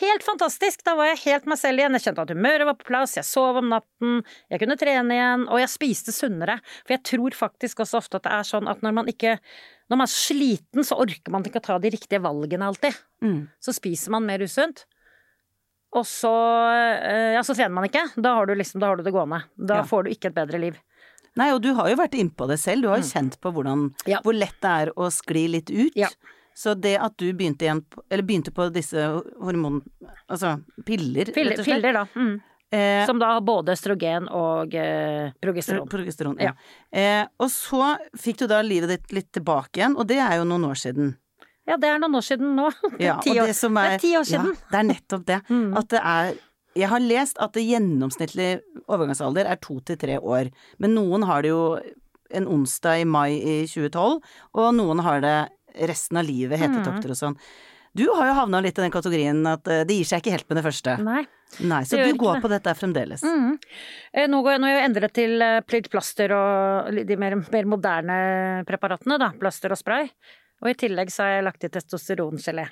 helt 0.00 0.24
fantastisk. 0.26 0.82
Da 0.86 0.96
var 0.98 1.10
jeg 1.12 1.20
helt 1.26 1.46
meg 1.50 1.60
selv 1.60 1.82
igjen. 1.82 1.96
Jeg 1.98 2.06
kjente 2.06 2.24
at 2.24 2.32
humøret 2.34 2.66
var 2.68 2.78
på 2.80 2.88
plass, 2.88 3.16
jeg 3.18 3.28
sov 3.28 3.60
om 3.60 3.68
natten, 3.70 4.22
jeg 4.50 4.62
kunne 4.62 4.78
trene 4.80 5.18
igjen, 5.18 5.44
og 5.46 5.60
jeg 5.62 5.72
spiste 5.72 6.14
sunnere. 6.16 6.58
For 6.82 6.96
jeg 6.96 7.04
tror 7.12 7.38
faktisk 7.38 7.84
også 7.84 8.00
ofte 8.00 8.18
at 8.18 8.26
det 8.26 8.34
er 8.38 8.48
sånn 8.48 8.70
at 8.72 8.82
når 8.84 8.98
man 9.02 9.12
ikke 9.12 9.38
Når 9.92 9.98
man 10.00 10.08
er 10.08 10.14
sliten, 10.14 10.80
så 10.88 10.96
orker 10.96 11.28
man 11.30 11.44
ikke 11.44 11.60
å 11.60 11.64
ta 11.66 11.74
de 11.78 11.90
riktige 11.92 12.22
valgene 12.24 12.64
alltid. 12.70 12.96
Mm. 13.20 13.42
Så 13.60 13.74
spiser 13.76 14.14
man 14.14 14.24
mer 14.24 14.40
usunt. 14.40 14.86
Og 15.94 16.06
så, 16.08 16.32
eh, 17.04 17.34
ja, 17.36 17.42
så 17.44 17.52
trener 17.54 17.74
man 17.76 17.84
ikke. 17.84 18.06
Da 18.16 18.32
har 18.38 18.48
du 18.48 18.54
liksom, 18.56 18.80
da 18.80 18.88
har 18.88 18.96
du 18.96 19.04
det 19.04 19.12
gående. 19.12 19.42
Da 19.54 19.82
Ja. 19.82 19.84
får 19.84 20.04
du 20.04 20.10
ikke 20.10 20.32
et 20.32 20.38
bedre 20.40 20.58
liv. 20.58 20.80
Nei, 21.36 21.48
og 21.52 21.60
du 21.62 21.72
har 21.74 21.88
jo 21.90 21.96
vært 21.98 22.14
innpå 22.14 22.46
det 22.48 22.60
selv. 22.62 22.82
Du 22.82 22.88
har 22.92 23.00
jo 23.02 23.08
kjent 23.08 23.40
på 23.42 23.50
hvordan, 23.52 23.88
Mm. 23.90 24.08
Ja. 24.12 24.20
hvor 24.22 24.34
lett 24.38 24.54
det 24.62 24.70
er 24.70 24.92
å 24.96 25.10
skli 25.10 25.48
litt 25.50 25.70
ut. 25.70 25.92
Ja. 25.98 26.08
Så 26.54 26.76
det 26.78 26.96
at 27.02 27.16
du 27.18 27.32
begynte 27.34 27.66
igjen 27.66 27.80
begynte 28.22 28.52
på 28.54 28.68
disse 28.72 29.08
hormon... 29.42 29.80
Altså 30.30 30.60
piller, 30.86 31.32
Piller, 31.34 31.50
rett 31.56 31.58
og 31.58 31.64
slett. 31.66 31.82
piller 31.82 31.92
da. 31.92 32.04
Mm. 32.14 32.40
Eh, 32.74 33.06
Som 33.06 33.18
da 33.18 33.32
har 33.34 33.40
både 33.42 33.74
østrogen 33.74 34.28
og 34.30 34.74
eh, 34.74 35.32
progesteron. 35.42 35.88
progesteron. 35.90 36.38
Ja. 36.40 36.52
Eh, 36.94 37.26
og 37.38 37.50
så 37.50 37.96
fikk 38.18 38.38
du 38.38 38.46
da 38.50 38.62
livet 38.62 38.88
ditt 38.94 39.12
litt 39.12 39.32
tilbake 39.34 39.78
igjen, 39.82 39.96
og 39.98 40.06
det 40.06 40.18
er 40.22 40.38
jo 40.38 40.44
noen 40.48 40.64
år 40.70 40.78
siden. 40.78 41.16
Ja, 41.66 41.76
det 41.80 41.88
er 41.90 41.98
noen 41.98 42.14
år 42.18 42.24
siden 42.26 42.54
nå. 42.54 42.70
Ja, 43.00 43.18
Ti 43.24 43.34
år. 43.40 43.46
det 43.50 43.56
som 43.58 43.74
Det 43.74 43.84
er 43.94 43.98
ti 43.98 44.14
år 44.18 44.26
siden. 44.30 44.54
Ja, 44.54 44.70
det 44.70 44.78
er 44.78 44.88
nettopp 44.94 45.26
det. 45.26 45.40
Mm. 45.50 45.70
At 45.78 45.88
det 45.90 46.00
er 46.04 46.34
Jeg 46.74 46.88
har 46.90 47.02
lest 47.04 47.38
at 47.42 47.52
det 47.54 47.62
gjennomsnittlig 47.68 48.48
overgangsalder 48.90 49.46
er 49.46 49.60
to 49.62 49.78
til 49.86 49.96
tre 50.00 50.16
år. 50.18 50.50
Men 50.82 50.94
noen 50.96 51.22
har 51.28 51.42
det 51.44 51.52
jo 51.52 51.78
en 52.34 52.48
onsdag 52.50 53.02
i 53.04 53.04
mai 53.06 53.36
i 53.38 53.60
2012, 53.70 54.18
og 54.58 54.72
noen 54.74 55.02
har 55.06 55.20
det 55.22 55.36
resten 55.88 56.18
av 56.18 56.26
livet, 56.26 56.58
Mm. 56.58 56.64
hetetokter 56.64 57.10
og 57.14 57.16
sånn. 57.20 57.36
Du 57.94 58.08
har 58.10 58.26
jo 58.26 58.34
havna 58.34 58.60
litt 58.60 58.76
i 58.78 58.82
den 58.82 58.90
kategorien 58.90 59.46
at 59.46 59.68
eh, 59.70 59.84
det 59.86 59.94
gir 59.94 60.04
seg 60.04 60.18
ikke 60.22 60.32
helt 60.34 60.48
med 60.50 60.56
det 60.58 60.64
første. 60.66 60.96
Nei. 60.98 61.20
Nei, 61.62 61.82
så 61.86 61.94
du 62.02 62.16
går 62.18 62.34
det. 62.34 62.42
på 62.42 62.48
dette 62.50 62.72
fremdeles. 62.74 63.22
Mm. 63.22 63.52
Eh, 64.12 64.26
Nå, 64.26 64.40
går, 64.42 64.58
nå 64.58 64.66
har 64.66 64.80
jeg 64.80 64.88
endret 64.90 65.12
til 65.14 65.42
eh, 65.42 65.60
plaster 65.86 66.32
og 66.34 66.90
de 67.06 67.16
mer, 67.16 67.36
mer 67.52 67.64
moderne 67.70 68.64
preparatene, 68.66 69.18
da. 69.22 69.30
Plaster 69.38 69.70
og 69.70 69.78
spray. 69.78 70.10
Og 70.62 70.70
i 70.70 70.74
tillegg 70.78 71.10
så 71.12 71.24
har 71.24 71.32
jeg 71.34 71.44
lagt 71.44 71.64
i 71.66 71.68
testosterongelé. 71.74 72.64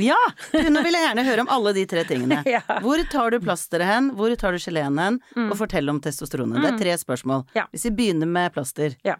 Ja! 0.00 0.16
Du, 0.50 0.58
nå 0.72 0.82
vil 0.82 0.96
jeg 0.96 1.04
gjerne 1.04 1.24
høre 1.28 1.44
om 1.44 1.50
alle 1.52 1.74
de 1.76 1.84
tre 1.90 2.04
tingene. 2.08 2.40
Ja. 2.50 2.62
Hvor 2.82 2.98
tar 3.12 3.30
du 3.30 3.38
plasteret 3.44 3.86
hen, 3.86 4.08
hvor 4.18 4.32
tar 4.40 4.56
du 4.56 4.58
geleen 4.62 4.98
hen, 4.98 5.20
og 5.46 5.54
fortell 5.60 5.92
om 5.92 6.00
testosteronet. 6.02 6.58
Det 6.64 6.72
er 6.72 6.80
tre 6.80 6.96
spørsmål. 6.98 7.44
Mm. 7.44 7.52
Ja. 7.60 7.66
Hvis 7.70 7.86
vi 7.86 7.92
begynner 8.00 8.30
med 8.30 8.54
plaster. 8.56 8.96
Ja. 9.06 9.18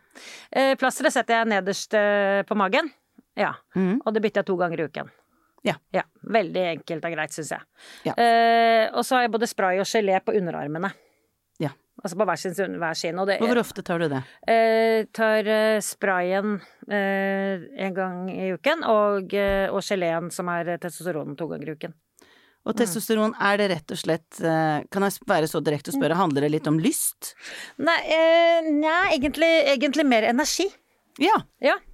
Eh, 0.50 0.72
plasteret 0.80 1.14
setter 1.14 1.38
jeg 1.38 1.50
nederst 1.52 1.94
eh, 1.94 2.40
på 2.48 2.56
magen. 2.58 2.90
Ja. 3.38 3.52
Mm. 3.76 4.00
Og 4.02 4.16
det 4.16 4.24
bytter 4.24 4.42
jeg 4.42 4.50
to 4.50 4.58
ganger 4.60 4.82
i 4.82 4.88
uken. 4.90 5.12
Ja. 5.66 5.76
Veldig 6.32 6.64
enkelt 6.74 7.04
og 7.04 7.14
greit, 7.14 7.36
syns 7.36 7.52
jeg. 7.54 7.68
Ja. 8.08 8.16
Eh, 8.16 8.88
og 8.96 9.04
så 9.06 9.18
har 9.18 9.26
jeg 9.26 9.34
både 9.36 9.48
spray 9.50 9.80
og 9.82 9.88
gelé 9.88 10.18
på 10.24 10.34
underarmene. 10.40 10.90
Altså 12.00 12.16
på 12.16 12.24
hver 12.24 12.38
sin, 12.40 12.76
hver 12.80 12.94
sin. 12.96 13.18
Det, 13.28 13.38
hvor 13.44 13.58
ofte 13.60 13.82
tar 13.84 14.00
du 14.00 14.08
det? 14.08 14.22
eh, 14.48 15.04
tar 15.12 15.44
eh, 15.52 15.80
sprayen 15.84 16.54
eh, 16.88 17.66
en 17.86 17.94
gang 17.94 18.22
i 18.32 18.52
uken, 18.56 18.84
og, 18.88 19.34
eh, 19.36 19.66
og 19.68 19.82
geleen, 19.84 20.30
som 20.32 20.48
er 20.48 20.76
testosteronen, 20.80 21.36
to 21.36 21.46
ganger 21.50 21.68
i 21.68 21.76
uken. 21.76 21.92
Og 22.68 22.76
testosteron, 22.76 23.32
er 23.40 23.56
det 23.56 23.70
rett 23.72 23.92
og 23.94 23.96
slett 23.96 24.36
eh, 24.44 24.82
Kan 24.92 25.06
jeg 25.06 25.22
være 25.24 25.48
så 25.48 25.62
direkte 25.64 25.88
og 25.92 25.96
spørre, 25.96 26.18
handler 26.18 26.44
det 26.44 26.50
litt 26.58 26.66
om 26.68 26.76
lyst? 26.80 27.34
Nei, 27.80 27.96
eh, 28.04 28.68
nei 28.68 29.14
egentlig, 29.16 29.48
egentlig 29.72 30.04
mer 30.04 30.28
energi. 30.28 30.66
Ja. 31.20 31.38
Ja, 31.60 31.74
eh, 31.76 31.89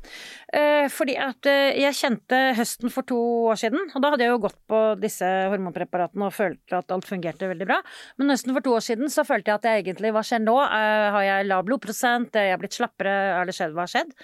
fordi 0.92 1.16
at 1.18 1.46
eh, 1.50 1.76
jeg 1.82 1.96
kjente 1.98 2.38
høsten 2.56 2.92
for 2.92 3.06
to 3.08 3.18
år 3.50 3.58
siden, 3.60 3.90
og 3.92 4.02
da 4.02 4.12
hadde 4.12 4.26
jeg 4.26 4.32
jo 4.32 4.42
gått 4.46 4.58
på 4.70 4.80
disse 5.00 5.26
hormonpreparatene 5.50 6.28
og 6.28 6.34
følte 6.34 6.78
at 6.78 6.92
alt 6.94 7.08
fungerte 7.08 7.48
veldig 7.50 7.66
bra. 7.68 7.80
Men 8.20 8.32
høsten 8.32 8.54
for 8.56 8.64
to 8.64 8.76
år 8.76 8.84
siden 8.84 9.10
så 9.12 9.24
følte 9.26 9.50
jeg 9.50 9.60
at 9.60 9.66
jeg 9.68 9.84
egentlig 9.84 10.12
Hva 10.14 10.22
skjer 10.26 10.42
nå? 10.44 10.56
Eh, 10.62 11.06
har 11.16 11.26
jeg 11.26 11.48
lav 11.50 11.64
blodprosent? 11.66 12.36
Er 12.38 12.52
jeg 12.52 12.60
blitt 12.62 12.78
slappere? 12.78 13.14
Har 13.36 13.48
det 13.48 13.56
skjedd? 13.56 13.74
Hva 13.76 13.84
har 13.84 13.92
skjedd? 13.92 14.14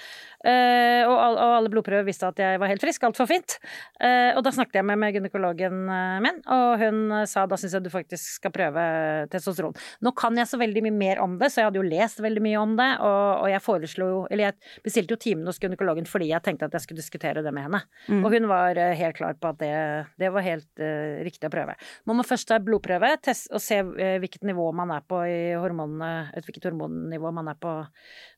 Eh, 0.42 1.03
og, 1.07 1.18
alle 1.42 1.71
blodprøver 1.71 2.07
viste 2.07 2.27
at 2.31 2.40
jeg 2.42 2.61
var 2.62 2.71
helt 2.71 2.83
frisk. 2.83 3.05
Altfor 3.07 3.29
fint. 3.31 3.59
Eh, 4.03 4.31
og 4.37 4.42
da 4.47 4.55
snakket 4.55 4.81
jeg 4.81 4.88
med, 4.88 5.03
gynekologen 5.12 5.83
eh, 5.90 6.18
min, 6.25 6.40
og 6.55 6.81
hun 6.81 7.03
eh, 7.18 7.27
sa 7.31 7.45
da 7.51 7.59
syns 7.61 7.77
jeg 7.77 7.85
du 7.85 7.90
faktisk 7.92 8.38
skal 8.38 8.55
prøve 8.55 8.87
testosteron. 9.33 9.77
Nå 10.03 10.14
kan 10.18 10.38
jeg 10.38 10.49
så 10.51 10.61
veldig 10.61 10.87
mye 10.87 10.97
mer 10.97 11.23
om 11.23 11.37
det, 11.40 11.51
så 11.53 11.62
jeg 11.62 11.71
hadde 11.71 11.83
jo 11.83 11.87
lest 11.90 12.23
veldig 12.23 12.45
mye 12.45 12.62
om 12.62 12.77
det, 12.79 12.90
og, 13.03 13.49
jeg 13.53 13.61
foreslo 13.62 14.07
Eller 14.31 14.47
jeg 14.47 14.83
bestilte 14.85 15.12
jo 15.14 15.21
timen 15.21 15.49
hos 15.49 15.59
gynekologen 15.61 15.72
fordi 15.79 16.31
jeg 16.31 16.43
tenkte 16.45 16.67
at 16.69 16.77
jeg 16.77 16.85
skulle 16.85 17.01
diskutere 17.01 17.43
det 17.45 17.53
med 17.55 17.67
henne. 17.67 17.83
Mm. 18.09 18.23
Og 18.25 18.35
hun 18.35 18.49
var 18.51 18.79
eh, 18.79 18.95
helt 18.99 19.17
klar 19.17 19.35
på 19.35 19.53
at 19.53 19.59
det, 19.61 19.73
det 20.21 20.31
var 20.33 20.45
helt 20.47 20.69
uh, 20.81 21.21
riktig 21.25 21.49
å 21.49 21.53
prøve. 21.53 21.77
Man 22.09 22.19
må 22.19 22.27
først 22.27 22.49
ta 22.49 22.59
blodprøve 22.63 23.13
test, 23.23 23.51
og 23.53 23.63
se 23.63 23.81
uh, 23.83 24.17
hvilket 24.23 24.47
nivå 24.49 24.69
man 24.77 24.93
er 24.95 25.05
på 25.07 25.23
i 25.29 25.53
hormonene, 25.59 26.31
et 26.37 26.47
hvilket 26.47 26.71
hormonnivå 26.71 27.33
man 27.35 27.53
er 27.53 27.59
på 27.61 27.75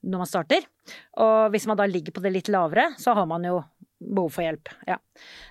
når 0.04 0.24
man 0.24 0.30
starter. 0.30 0.66
Og 1.20 1.54
hvis 1.54 1.68
man 1.70 1.80
da 1.80 1.88
ligger 1.88 2.14
på 2.14 2.24
det 2.24 2.34
litt 2.34 2.52
lavere, 2.52 2.90
så 3.00 3.16
har 3.16 3.28
man 3.30 3.46
jo 3.46 3.60
behov 4.04 4.34
for 4.34 4.44
hjelp. 4.44 4.72
Ja. 4.88 5.00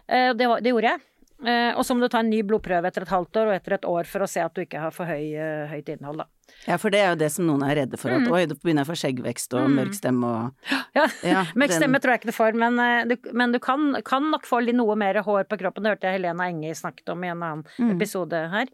Uh, 0.07 0.31
Det, 0.37 0.49
det 0.63 0.73
gjorde 0.73 0.93
jeg. 0.93 1.07
Eh, 1.45 1.73
Og 1.75 1.83
så 1.83 1.95
må 1.95 1.99
du 2.05 2.07
ta 2.13 2.19
en 2.23 2.29
ny 2.29 2.41
blodprøve 2.45 2.87
etter 2.87 3.01
et 3.03 3.09
halvt 3.11 3.35
år 3.41 3.47
og 3.49 3.55
etter 3.57 3.73
et 3.75 3.85
år 3.89 4.05
for 4.07 4.23
å 4.23 4.27
se 4.29 4.39
at 4.39 4.53
du 4.53 4.61
ikke 4.63 4.79
har 4.79 4.91
for 4.95 5.05
høy, 5.09 5.33
eh, 5.35 5.67
høyt 5.67 5.89
innhold, 5.89 6.17
da. 6.21 6.25
ja, 6.67 6.77
for 6.77 6.89
det 6.93 6.99
er 7.01 7.09
jo 7.09 7.15
det 7.19 7.31
som 7.33 7.45
noen 7.47 7.63
er 7.67 7.75
redde 7.81 7.97
for. 7.99 8.11
At 8.11 8.21
Mm. 8.21 8.31
oi, 8.31 8.45
da 8.45 8.55
begynner 8.55 8.85
jeg 8.85 8.87
å 8.87 8.91
få 8.93 8.99
skjeggvekst 9.01 9.53
og 9.59 9.69
mørk 9.73 9.93
stemme 9.97 10.23
og 10.23 10.53
Ja, 10.95 11.07
Ja, 11.23 11.43
Mørk 11.59 11.69
den- 11.73 11.81
stemme 11.81 11.99
tror 11.99 12.13
jeg 12.13 12.21
ikke 12.21 12.31
du 12.31 12.37
får, 12.37 12.53
men, 12.55 12.79
eh, 12.79 13.03
du, 13.05 13.17
men 13.33 13.51
du 13.51 13.59
kan, 13.59 14.01
kan 14.05 14.29
nok 14.31 14.45
få 14.45 14.61
litt 14.63 14.75
noe 14.75 14.95
mer 14.95 15.15
hår 15.23 15.43
på 15.49 15.57
kroppen. 15.59 15.83
Det 15.83 15.91
hørte 15.97 16.07
jeg 16.07 16.21
Helena 16.21 16.47
Enge 16.47 16.71
snakket 16.75 17.09
om 17.09 17.23
i 17.23 17.27
en 17.33 17.41
annen 17.43 17.65
Mm. 17.79 17.91
episode 17.97 18.39
her. 18.49 18.67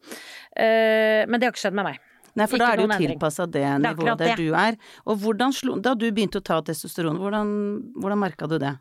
Eh, 0.56 1.26
men 1.26 1.40
det 1.40 1.48
har 1.48 1.54
ikke 1.54 1.66
skjedd 1.70 1.74
med 1.80 1.86
meg. 1.86 2.00
Nei, 2.38 2.46
for 2.46 2.58
da 2.62 2.68
er 2.72 2.78
det 2.78 2.86
jo 2.86 3.08
tilpassa 3.18 3.46
det 3.50 3.64
nivået 3.82 4.18
der 4.22 4.36
du 4.38 4.54
er. 4.54 4.76
Og 5.08 5.18
hvordan 5.18 5.52
slo 5.52 5.80
Da 5.82 5.96
du 5.96 6.06
begynte 6.12 6.38
å 6.40 6.44
ta 6.46 6.62
testosteron, 6.62 7.18
hvordan, 7.18 7.50
hvordan 8.00 8.20
merka 8.22 8.48
du 8.48 8.60
det? 8.62 8.78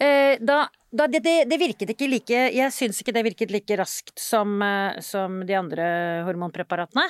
Eh, 0.00 0.38
da, 0.38 0.68
da 0.96 1.06
det, 1.10 1.20
det, 1.24 1.34
det 1.50 1.58
virket 1.60 1.92
ikke 1.92 2.08
like 2.10 2.40
Jeg 2.54 2.72
syns 2.74 3.00
ikke 3.02 3.14
det 3.16 3.24
virket 3.26 3.52
like 3.54 3.78
raskt 3.78 4.14
som, 4.20 4.56
eh, 4.64 4.98
som 5.04 5.40
de 5.46 5.56
andre 5.58 5.86
hormonpreparatene. 6.26 7.06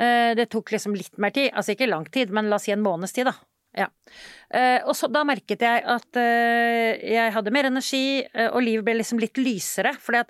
Eh, 0.00 0.32
det 0.38 0.48
tok 0.52 0.72
liksom 0.74 0.96
litt 0.96 1.16
mer 1.20 1.34
tid. 1.34 1.50
Altså 1.54 1.74
ikke 1.74 1.90
lang 1.90 2.06
tid, 2.12 2.32
men 2.34 2.50
la 2.50 2.58
oss 2.58 2.68
si 2.68 2.74
en 2.74 2.84
måneds 2.84 3.16
tid, 3.16 3.30
da. 3.30 3.36
Ja. 3.84 3.86
Eh, 4.50 4.78
og 4.82 4.96
så 4.98 5.10
da 5.12 5.22
merket 5.26 5.62
jeg 5.62 5.84
at 5.86 6.20
jeg 6.20 7.34
hadde 7.36 7.54
mer 7.54 7.68
energi, 7.70 8.22
og 8.50 8.62
livet 8.66 8.86
ble 8.88 8.98
liksom 8.98 9.22
litt 9.22 9.38
lysere. 9.38 9.94
Fordi 10.00 10.24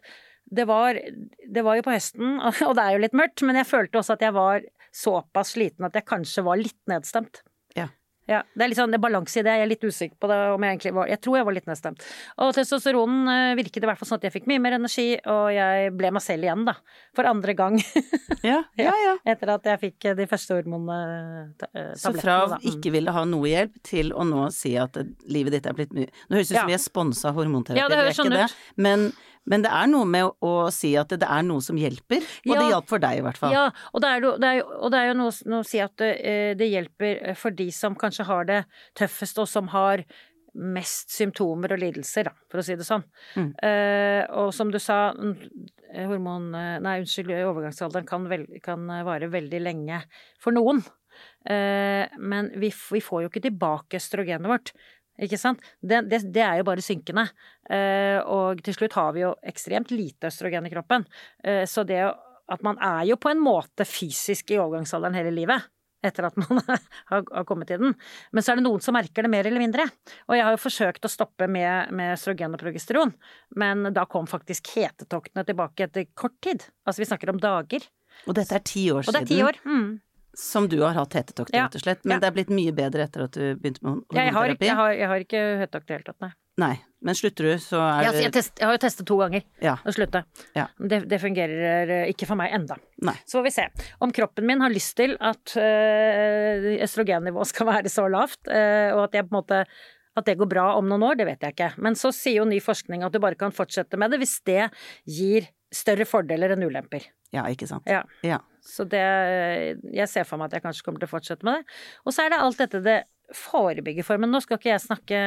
det 0.51 0.67
var, 0.67 0.99
det 0.99 1.65
var 1.65 1.79
jo 1.79 1.87
på 1.87 1.95
høsten, 1.95 2.37
og 2.69 2.75
det 2.77 2.85
er 2.85 2.97
jo 2.97 3.05
litt 3.07 3.17
mørkt, 3.17 3.45
men 3.47 3.61
jeg 3.61 3.71
følte 3.71 4.03
også 4.03 4.19
at 4.19 4.27
jeg 4.27 4.37
var 4.37 4.67
såpass 4.91 5.55
sliten 5.55 5.87
at 5.87 5.95
jeg 5.95 6.09
kanskje 6.09 6.45
var 6.47 6.59
litt 6.59 6.81
nedstemt. 6.91 7.45
Ja. 8.31 8.41
Det 8.55 8.63
er 8.65 8.71
litt 8.71 8.79
sånn 8.79 8.95
det 8.95 9.01
balanse 9.03 9.41
i 9.41 9.45
det. 9.47 9.57
Jeg 9.59 9.67
er 9.67 9.71
litt 9.73 9.85
usikker 9.85 10.17
på 10.23 10.29
det 10.31 10.39
om 10.55 10.63
jeg 10.65 10.77
egentlig 10.77 10.93
var 10.97 11.09
Jeg 11.11 11.21
tror 11.25 11.37
jeg 11.41 11.47
var 11.49 11.57
litt 11.57 11.67
nedstemt. 11.71 12.05
Og 12.41 12.53
testosteronen 12.55 13.31
eh, 13.35 13.55
virket 13.59 13.83
i 13.83 13.89
hvert 13.91 13.99
fall 14.01 14.11
sånn 14.13 14.21
at 14.23 14.29
jeg 14.29 14.37
fikk 14.39 14.47
mye 14.53 14.63
mer 14.63 14.77
energi, 14.79 15.09
og 15.27 15.51
jeg 15.57 15.91
ble 15.99 16.13
meg 16.15 16.23
selv 16.25 16.47
igjen, 16.47 16.63
da. 16.69 16.77
For 17.19 17.27
andre 17.29 17.57
gang 17.59 17.79
Ja, 18.47 18.61
ja, 18.79 18.93
ja. 19.05 19.17
etter 19.35 19.51
at 19.57 19.67
jeg 19.69 19.83
fikk 19.83 20.07
eh, 20.13 20.15
de 20.21 20.29
første 20.31 20.57
hormonene 20.61 21.95
Så 21.99 22.13
fra 22.17 22.39
å 22.47 22.61
ikke 22.71 22.93
ville 22.95 23.13
ha 23.15 23.25
noe 23.29 23.51
hjelp, 23.51 23.81
til 23.87 24.15
å 24.15 24.25
nå 24.29 24.47
si 24.55 24.77
at 24.81 24.97
eh, 25.01 25.11
livet 25.33 25.59
ditt 25.59 25.67
er 25.69 25.77
blitt 25.77 25.93
mye 25.97 26.09
Nå 26.31 26.39
høres 26.39 26.49
det 26.53 26.57
ut 26.57 26.63
som 26.63 26.71
vi 26.71 26.79
er 26.79 26.85
sponsa 26.85 27.35
hormonterapi, 27.37 27.81
Ja, 27.83 27.89
det 27.91 27.99
det 28.01 28.13
er 28.13 28.17
sånn 28.17 28.31
ikke 28.33 28.47
det. 28.47 28.57
Men, 28.81 29.11
men 29.51 29.65
det 29.65 29.71
er 29.75 29.89
noe 29.91 30.07
med 30.09 30.31
å, 30.47 30.53
si 30.75 30.93
at 31.01 31.11
det, 31.13 31.21
det 31.25 31.29
er 31.33 31.43
noe 31.47 31.63
som 31.65 31.79
hjelper, 31.81 32.23
og 32.23 32.53
det 32.55 32.57
Ja. 32.61 32.69
hjalp 32.77 32.89
for 32.91 33.03
deg 33.03 33.19
i 33.21 33.25
hvert 33.25 33.39
fall. 33.41 33.55
Ja, 33.55 33.67
og 33.93 34.03
det 34.05 34.11
er 34.15 34.25
jo, 34.25 34.33
det 34.41 34.49
er 34.51 34.57
jo, 34.61 34.65
og 34.79 34.93
det 34.95 35.01
er 35.01 35.09
jo 35.11 35.15
noe, 35.19 35.33
noe 35.53 35.65
å 35.65 35.67
si 35.67 35.81
at 35.83 35.95
det, 36.01 36.11
det 36.61 36.69
hjelper 36.71 37.35
for 37.41 37.57
de 37.57 37.67
som 37.75 37.97
kanskje 37.99 38.20
har 38.29 38.49
det 38.49 38.61
tøffest, 38.99 39.41
og 39.43 39.49
som 39.51 39.71
har 39.75 40.05
mest 40.51 41.13
symptomer 41.15 41.77
og 41.77 41.79
lidelser, 41.79 42.27
da, 42.27 42.33
for 42.51 42.61
å 42.61 42.65
si 42.67 42.75
det 42.79 42.87
sånn. 42.87 43.05
Mm. 43.39 43.51
Eh, 43.67 44.23
og 44.41 44.51
som 44.55 44.73
du 44.73 44.81
sa, 44.83 45.13
hormon... 45.95 46.49
Nei, 46.51 46.97
unnskyld, 47.05 47.31
overgangsalderen 47.47 48.09
kan, 48.09 48.27
vel, 48.31 48.49
kan 48.65 48.89
vare 49.07 49.31
veldig 49.31 49.61
lenge 49.63 50.03
for 50.43 50.57
noen. 50.57 50.83
Eh, 51.47 52.07
men 52.19 52.51
vi, 52.59 52.73
vi 52.73 53.03
får 53.05 53.25
jo 53.25 53.31
ikke 53.31 53.45
tilbake 53.47 54.01
østrogenet 54.01 54.51
vårt. 54.51 54.75
Ikke 55.21 55.39
sant? 55.41 55.63
Det, 55.81 56.03
det, 56.09 56.23
det 56.33 56.43
er 56.45 56.61
jo 56.61 56.67
bare 56.69 56.85
synkende. 56.85 57.27
Eh, 57.69 58.19
og 58.25 58.63
til 58.65 58.77
slutt 58.77 58.97
har 58.97 59.15
vi 59.17 59.25
jo 59.27 59.35
ekstremt 59.53 59.93
lite 59.93 60.31
østrogen 60.31 60.67
i 60.67 60.73
kroppen. 60.73 61.07
Eh, 61.45 61.63
så 61.69 61.85
det 61.87 62.03
at 62.51 62.65
man 62.67 62.81
er 62.83 63.05
jo 63.11 63.19
på 63.21 63.31
en 63.31 63.43
måte 63.43 63.87
fysisk 63.87 64.51
i 64.51 64.59
overgangsalderen 64.59 65.19
hele 65.19 65.35
livet. 65.35 65.69
Etter 66.01 66.29
at 66.31 66.37
man 66.41 66.61
har, 67.13 67.25
kommet 67.49 67.71
i 67.75 67.79
den. 67.81 67.95
Men 68.33 68.45
så 68.45 68.53
er 68.53 68.61
det 68.61 68.65
noen 68.65 68.83
som 68.85 68.97
merker 68.97 69.27
det 69.27 69.33
mer 69.33 69.47
eller 69.47 69.63
mindre. 69.63 69.87
Og 70.29 70.37
jeg 70.39 70.47
har 70.47 70.57
jo 70.57 70.63
forsøkt 70.63 71.05
å 71.05 71.13
stoppe 71.13 71.49
med, 71.51 71.93
med 71.97 72.15
østrogen 72.15 72.57
og 72.57 72.63
progesteron, 72.63 73.13
men 73.61 73.91
da 73.97 74.07
kom 74.09 74.29
faktisk 74.31 74.73
hetetoktene 74.77 75.45
tilbake 75.49 75.89
etter 75.89 76.09
kort 76.17 76.39
tid. 76.45 76.65
Altså 76.89 77.05
vi 77.05 77.11
snakker 77.11 77.35
om 77.35 77.43
dager. 77.43 77.85
Og 78.27 78.37
dette 78.37 78.57
er 78.57 78.65
ti 78.65 78.87
år 78.93 79.05
siden. 79.05 79.13
Og 79.13 79.19
det 79.19 79.23
er 79.27 79.31
ti 79.31 79.43
år. 79.45 79.61
Mm. 79.69 79.91
Som 80.37 80.69
du 80.69 80.81
har 80.83 80.95
hatt 80.95 81.13
hetetokter, 81.15 81.55
Ja. 81.57 81.65
rett 81.67 81.75
og 81.75 81.81
slett. 81.83 82.05
Men 82.05 82.17
Ja. 82.17 82.21
det 82.21 82.27
er 82.29 82.37
blitt 82.39 82.51
mye 82.55 82.73
bedre 82.73 83.03
etter 83.09 83.25
at 83.25 83.33
du 83.33 83.57
begynte 83.57 83.83
med 83.83 83.91
hormonterapi? 83.93 84.15
jeg, 84.25 84.33
har, 84.35 84.49
ikke- 84.49 84.67
jeg, 84.67 84.77
har, 84.77 84.93
jeg 84.93 85.09
har 85.09 85.19
ikke 85.25 85.43
hetetokt 85.61 85.85
i 85.85 85.87
det 85.87 85.97
hele 85.99 86.05
tatt, 86.13 86.21
nei. 86.21 86.31
Nei, 86.59 86.77
men 87.01 87.15
slutter 87.15 87.43
du, 87.47 87.53
så 87.59 87.79
er 87.81 88.03
Jeg, 88.13 88.23
jeg, 88.25 88.33
test, 88.33 88.59
jeg 88.59 88.67
har 88.67 88.75
jo 88.75 88.79
testet 88.87 89.07
to 89.07 89.17
ganger 89.17 89.43
Ja. 89.63 89.77
å 89.77 89.93
slutte. 89.95 90.25
Ja. 90.55 90.67
Det, 90.79 91.09
det 91.09 91.21
fungerer 91.23 91.89
eh, 91.91 92.13
ikke 92.13 92.27
for 92.27 92.37
meg 92.37 92.53
enda. 92.53 92.77
Nei. 93.01 93.15
Så 93.25 93.39
får 93.41 93.45
vi 93.45 93.51
se. 93.51 93.65
Om 94.01 94.13
kroppen 94.13 94.45
min 94.45 94.61
har 94.61 94.69
lyst 94.69 94.95
til 94.97 95.17
at 95.21 95.55
øh, 95.57 96.83
østrogennivået 96.85 97.47
skal 97.47 97.67
være 97.71 97.89
så 97.89 98.05
lavt, 98.11 98.41
øh, 98.49 98.93
og 98.97 99.15
at 99.15 99.31
måte 99.31 99.65
at 100.19 100.27
det 100.27 100.37
går 100.41 100.49
bra 100.51 100.65
om 100.77 100.89
noen 100.91 101.05
år, 101.07 101.17
det 101.17 101.27
vet 101.29 101.41
jeg 101.47 101.55
ikke. 101.55 101.71
Men 101.79 101.95
så 101.95 102.11
sier 102.13 102.41
jo 102.43 102.45
ny 102.45 102.59
forskning 102.61 103.05
at 103.07 103.13
du 103.15 103.21
bare 103.23 103.39
kan 103.39 103.53
fortsette 103.55 103.97
med 103.97 104.11
det 104.11 104.19
hvis 104.21 104.41
det 104.45 104.67
gir 105.07 105.47
større 105.73 106.05
fordeler 106.05 106.51
enn 106.53 106.67
ulemper. 106.67 107.07
Ja, 107.35 107.45
ikke 107.51 107.69
sant. 107.71 107.87
Ja. 107.87 108.03
Ja. 108.27 108.41
Så 108.65 108.85
det 108.91 109.01
Jeg 109.01 110.09
ser 110.11 110.27
for 110.29 110.41
meg 110.41 110.51
at 110.51 110.59
jeg 110.59 110.65
kanskje 110.67 110.85
kommer 110.85 111.03
til 111.03 111.09
å 111.09 111.15
fortsette 111.15 111.47
med 111.47 111.61
det. 111.61 111.79
Og 112.05 112.15
så 112.15 112.25
er 112.25 112.35
det 112.35 112.43
alt 112.43 112.61
dette 112.61 112.83
det 112.85 112.99
forebygger 113.37 114.07
for. 114.07 114.21
Men 114.21 114.33
nå 114.35 114.41
skal 114.43 114.59
ikke 114.59 114.73
jeg 114.73 114.85
snakke 114.85 115.21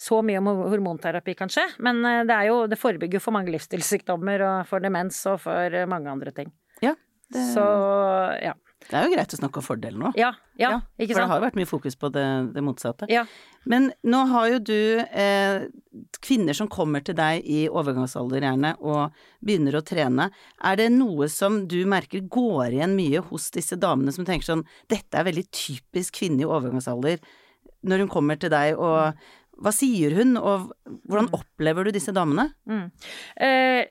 så 0.00 0.20
mye 0.26 0.40
om 0.40 0.50
hormonterapi, 0.70 1.36
kanskje. 1.38 1.64
Men 1.84 2.02
eh, 2.04 2.22
det 2.28 2.34
er 2.34 2.50
jo 2.50 2.64
Det 2.70 2.78
forebygger 2.80 3.22
for 3.22 3.36
mange 3.36 3.52
livsstilssykdommer 3.54 4.42
og 4.46 4.68
for 4.68 4.82
demens 4.84 5.20
og 5.30 5.40
for 5.46 5.74
eh, 5.74 5.88
mange 5.90 6.10
andre 6.10 6.34
ting. 6.34 6.52
Ja, 6.82 6.94
det, 7.32 7.44
Så 7.54 7.64
ja. 8.42 8.54
Det 8.90 8.96
er 8.98 9.06
jo 9.06 9.14
greit 9.14 9.34
å 9.34 9.38
snakke 9.38 9.60
om 9.60 9.64
fordelen 9.64 10.02
nå. 10.04 10.12
Ja, 10.18 10.30
ja, 10.60 10.78
ikke 10.98 11.14
for 11.14 11.22
det 11.22 11.28
har 11.30 11.40
jo 11.40 11.44
vært 11.46 11.58
mye 11.58 11.68
fokus 11.68 11.96
på 11.98 12.10
det, 12.14 12.24
det 12.54 12.64
motsatte. 12.64 13.08
Ja. 13.12 13.24
Men 13.68 13.88
nå 14.04 14.20
har 14.30 14.48
jo 14.52 14.58
du 14.68 14.80
eh, 15.00 15.66
kvinner 16.24 16.56
som 16.56 16.68
kommer 16.72 17.04
til 17.04 17.16
deg 17.18 17.46
i 17.48 17.64
overgangsalder 17.70 18.44
gjerne 18.44 18.74
og 18.84 19.14
begynner 19.44 19.78
å 19.78 19.84
trene. 19.86 20.28
Er 20.60 20.80
det 20.80 20.90
noe 20.92 21.30
som 21.32 21.62
du 21.70 21.80
merker 21.88 22.26
går 22.28 22.76
igjen 22.76 22.96
mye 22.98 23.24
hos 23.30 23.48
disse 23.54 23.78
damene 23.80 24.12
som 24.14 24.28
tenker 24.28 24.50
sånn 24.50 24.66
dette 24.92 25.16
er 25.16 25.28
veldig 25.30 25.46
typisk 25.54 26.20
kvinne 26.20 26.44
i 26.44 26.50
overgangsalder, 26.50 27.24
når 27.84 28.04
hun 28.04 28.12
kommer 28.12 28.40
til 28.40 28.52
deg 28.52 28.78
og 28.80 29.16
hva 29.62 29.70
sier 29.74 30.14
hun, 30.18 30.34
og 30.40 30.72
hvordan 31.06 31.28
opplever 31.36 31.86
du 31.86 31.94
disse 31.94 32.14
damene? 32.14 32.48
Mm. 32.66 32.88
Eh, 33.38 33.84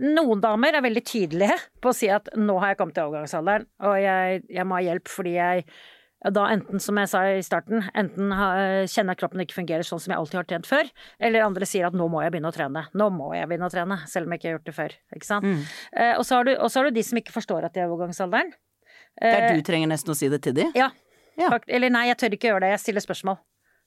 noen 0.00 0.42
damer 0.42 0.76
er 0.76 0.84
veldig 0.84 1.04
tydelige 1.06 1.56
på 1.82 1.92
å 1.92 1.96
si 1.96 2.10
at 2.12 2.30
nå 2.38 2.58
har 2.62 2.72
jeg 2.72 2.80
kommet 2.80 2.96
til 2.98 3.08
overgangsalderen, 3.08 3.66
og 3.86 3.96
jeg, 4.00 4.44
jeg 4.48 4.68
må 4.68 4.78
ha 4.78 4.84
hjelp 4.88 5.10
fordi 5.12 5.34
jeg 5.36 5.66
da 6.28 6.42
enten, 6.52 6.80
som 6.84 6.98
jeg 7.00 7.08
sa 7.08 7.22
i 7.32 7.40
starten, 7.40 7.86
enten 7.96 8.32
kjenner 8.92 9.14
at 9.14 9.20
kroppen 9.22 9.40
ikke 9.40 9.56
fungerer 9.56 9.86
sånn 9.88 10.02
som 10.04 10.12
jeg 10.12 10.20
alltid 10.20 10.36
har 10.36 10.48
trent 10.50 10.68
før, 10.68 10.90
eller 11.16 11.46
andre 11.46 11.68
sier 11.68 11.86
at 11.88 11.96
nå 11.96 12.10
må 12.12 12.20
jeg 12.20 12.34
begynne 12.34 12.50
å 12.50 12.52
trene. 12.52 12.82
Nå 12.92 13.06
må 13.16 13.30
jeg 13.32 13.48
begynne 13.48 13.70
å 13.70 13.72
trene, 13.72 13.96
selv 14.04 14.28
om 14.28 14.34
jeg 14.34 14.42
ikke 14.42 14.50
har 14.50 14.56
gjort 14.58 14.68
det 14.68 14.74
før. 14.76 14.96
Ikke 15.16 15.28
sant? 15.30 15.48
Mm. 15.48 15.62
Eh, 15.96 16.12
og, 16.18 16.26
så 16.28 16.36
har 16.36 16.44
du, 16.44 16.52
og 16.58 16.68
så 16.68 16.82
har 16.82 16.90
du 16.90 16.98
de 16.98 17.06
som 17.08 17.20
ikke 17.22 17.32
forstår 17.32 17.64
at 17.64 17.72
de 17.72 17.80
er 17.80 17.88
i 17.88 17.94
overgangsalderen. 17.94 18.52
Der 18.52 19.46
Eh, 19.48 19.56
du 19.56 19.64
trenger 19.64 19.88
nesten 19.90 20.12
å 20.12 20.16
si 20.16 20.28
det 20.28 20.42
til 20.44 20.54
de. 20.60 20.68
Ja. 20.76 20.90
Ja. 21.40 21.54
Eller 21.72 21.92
nei, 21.92 22.06
jeg 22.10 22.18
tør 22.20 22.36
ikke 22.36 22.50
gjøre 22.50 22.66
det, 22.66 22.74
jeg 22.74 22.82
stiller 22.84 23.04
spørsmål. 23.04 23.40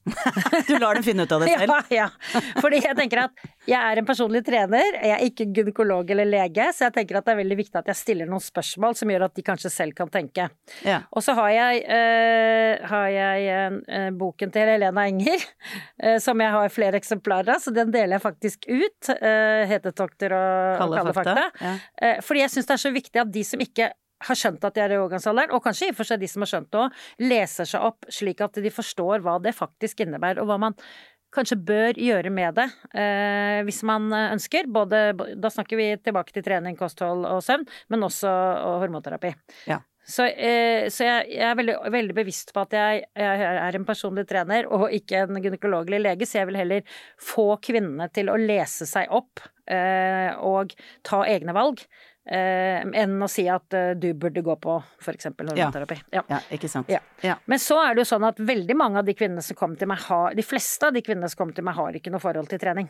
Du 0.68 0.78
lar 0.80 0.95
dem 0.95 1.04
finne 1.06 1.24
ut 1.24 1.32
av 1.32 1.43
det 1.43 1.54
selv. 1.54 1.74
Ja, 1.93 2.08
ja. 2.34 2.41
Fordi 2.62 2.82
jeg 2.84 2.95
tenker 2.97 3.26
at 3.26 3.43
jeg 3.68 3.80
er 3.80 3.99
en 3.99 4.08
personlig 4.08 4.43
trener, 4.45 4.97
jeg 4.99 5.14
er 5.16 5.24
ikke 5.24 5.47
gynekolog 5.56 6.10
eller 6.12 6.28
lege, 6.28 6.68
så 6.76 6.88
jeg 6.88 6.95
tenker 6.97 7.20
at 7.20 7.28
det 7.28 7.36
er 7.36 7.39
veldig 7.39 7.58
viktig 7.60 7.80
at 7.80 7.91
jeg 7.91 7.99
stiller 7.99 8.30
noen 8.30 8.43
spørsmål 8.43 8.97
som 8.99 9.12
gjør 9.14 9.28
at 9.30 9.36
de 9.38 9.45
kanskje 9.45 9.72
selv 9.72 9.95
kan 9.97 10.12
tenke. 10.12 10.49
Ja. 10.84 11.01
Og 11.16 11.24
så 11.26 11.36
har 11.38 11.51
jeg, 11.54 11.84
eh, 11.88 12.84
har 12.91 13.08
jeg 13.14 13.47
eh, 13.47 14.10
boken 14.20 14.54
til 14.54 14.74
Helena 14.74 15.08
Enger, 15.08 15.47
eh, 16.04 16.20
som 16.24 16.43
jeg 16.43 16.56
har 16.58 16.74
flere 16.74 16.99
eksemplarer 16.99 17.56
av, 17.56 17.64
så 17.64 17.74
den 17.76 17.93
deler 17.93 18.18
jeg 18.18 18.26
faktisk 18.26 18.68
ut. 18.70 19.12
Uh, 19.24 19.64
Hetetokter 19.70 20.34
og 20.36 20.80
Kalde 20.80 21.14
fakta. 21.16 21.47
Ja. 21.62 21.74
Eh, 22.01 22.22
fordi 22.26 22.43
jeg 22.43 22.54
syns 22.54 22.70
det 22.70 22.76
er 22.76 22.84
så 22.84 22.91
viktig 22.93 23.22
at 23.24 23.32
de 23.34 23.43
som 23.47 23.62
ikke 23.64 23.91
har 24.28 24.39
skjønt 24.39 24.67
at 24.67 24.76
de 24.76 24.84
er 24.84 24.95
i 24.95 24.99
overgangsalderen, 24.99 25.53
og 25.55 25.63
kanskje 25.65 25.89
i 25.89 25.93
og 25.93 25.99
for 25.99 26.09
seg 26.09 26.21
de 26.21 26.30
som 26.32 26.45
har 26.45 26.51
skjønt 26.53 26.69
det 26.74 26.84
òg, 26.84 26.99
leser 27.24 27.69
seg 27.69 27.88
opp 27.89 28.11
slik 28.11 28.43
at 28.45 28.61
de 28.63 28.74
forstår 28.74 29.24
hva 29.26 29.39
det 29.43 29.55
faktisk 29.57 30.05
innebærer, 30.05 30.43
og 30.43 30.51
hva 30.51 30.59
man 30.67 30.78
kanskje 31.34 31.57
bør 31.65 31.97
gjøre 31.97 32.30
med 32.34 32.59
det 32.59 32.67
eh, 32.93 33.61
hvis 33.65 33.82
man 33.88 34.11
ønsker. 34.13 34.69
Både, 34.69 35.05
da 35.13 35.49
snakker 35.53 35.80
vi 35.80 35.88
tilbake 36.03 36.36
til 36.36 36.45
trening, 36.45 36.78
kosthold 36.80 37.26
og 37.30 37.41
søvn, 37.45 37.65
men 37.93 38.05
også 38.05 38.30
og 38.30 38.84
hormonterapi. 38.84 39.34
Ja. 39.71 39.82
Så, 40.03 40.26
eh, 40.28 40.89
så 40.91 41.05
jeg, 41.07 41.28
jeg 41.32 41.45
er 41.47 41.55
veldig, 41.55 41.76
veldig 41.93 42.15
bevisst 42.17 42.51
på 42.55 42.65
at 42.65 42.74
jeg, 42.76 43.05
jeg 43.15 43.43
er 43.53 43.78
en 43.78 43.86
personlig 43.88 44.26
trener 44.28 44.67
og 44.67 44.89
ikke 44.91 45.24
en 45.24 45.39
gynekolog 45.39 45.88
eller 45.88 46.09
lege, 46.09 46.28
så 46.28 46.41
jeg 46.41 46.49
vil 46.49 46.59
heller 46.59 46.97
få 47.24 47.53
kvinnene 47.63 48.09
til 48.11 48.32
å 48.32 48.36
lese 48.39 48.88
seg 48.89 49.13
opp 49.15 49.45
eh, 49.71 50.36
og 50.43 50.76
ta 51.07 51.24
egne 51.30 51.55
valg. 51.55 51.86
Eh, 52.24 52.80
enn 53.01 53.17
å 53.19 53.28
si 53.28 53.43
at 53.51 53.76
eh, 53.76 53.93
du 53.99 54.13
burde 54.15 54.39
gå 54.45 54.55
på 54.63 54.78
f.eks. 55.03 55.28
hormonterapi. 55.34 55.97
Ja. 56.15 56.24
Ja, 56.32 56.39
ikke 56.55 56.69
sant. 56.71 56.91
Ja. 56.91 57.01
Ja. 57.24 57.36
Men 57.51 57.59
så 57.59 57.82
er 57.84 57.95
det 57.97 58.05
jo 58.05 58.11
sånn 58.13 58.24
at 58.30 58.39
veldig 58.39 58.78
mange 58.80 59.01
av 59.01 59.07
de 59.07 59.15
kvinnene 59.17 59.43
som 59.43 59.59
kommer 59.59 59.80
til 59.80 59.91
meg, 59.91 59.99
har 60.07 60.38
De 60.38 60.45
fleste 60.45 60.88
av 60.88 60.95
de 60.95 61.03
kvinnene 61.03 61.28
som 61.32 61.41
kommer 61.41 61.57
til 61.57 61.67
meg, 61.67 61.76
har 61.76 61.99
ikke 61.99 62.13
noe 62.13 62.24
forhold 62.24 62.47
til 62.53 62.61
trening. 62.63 62.88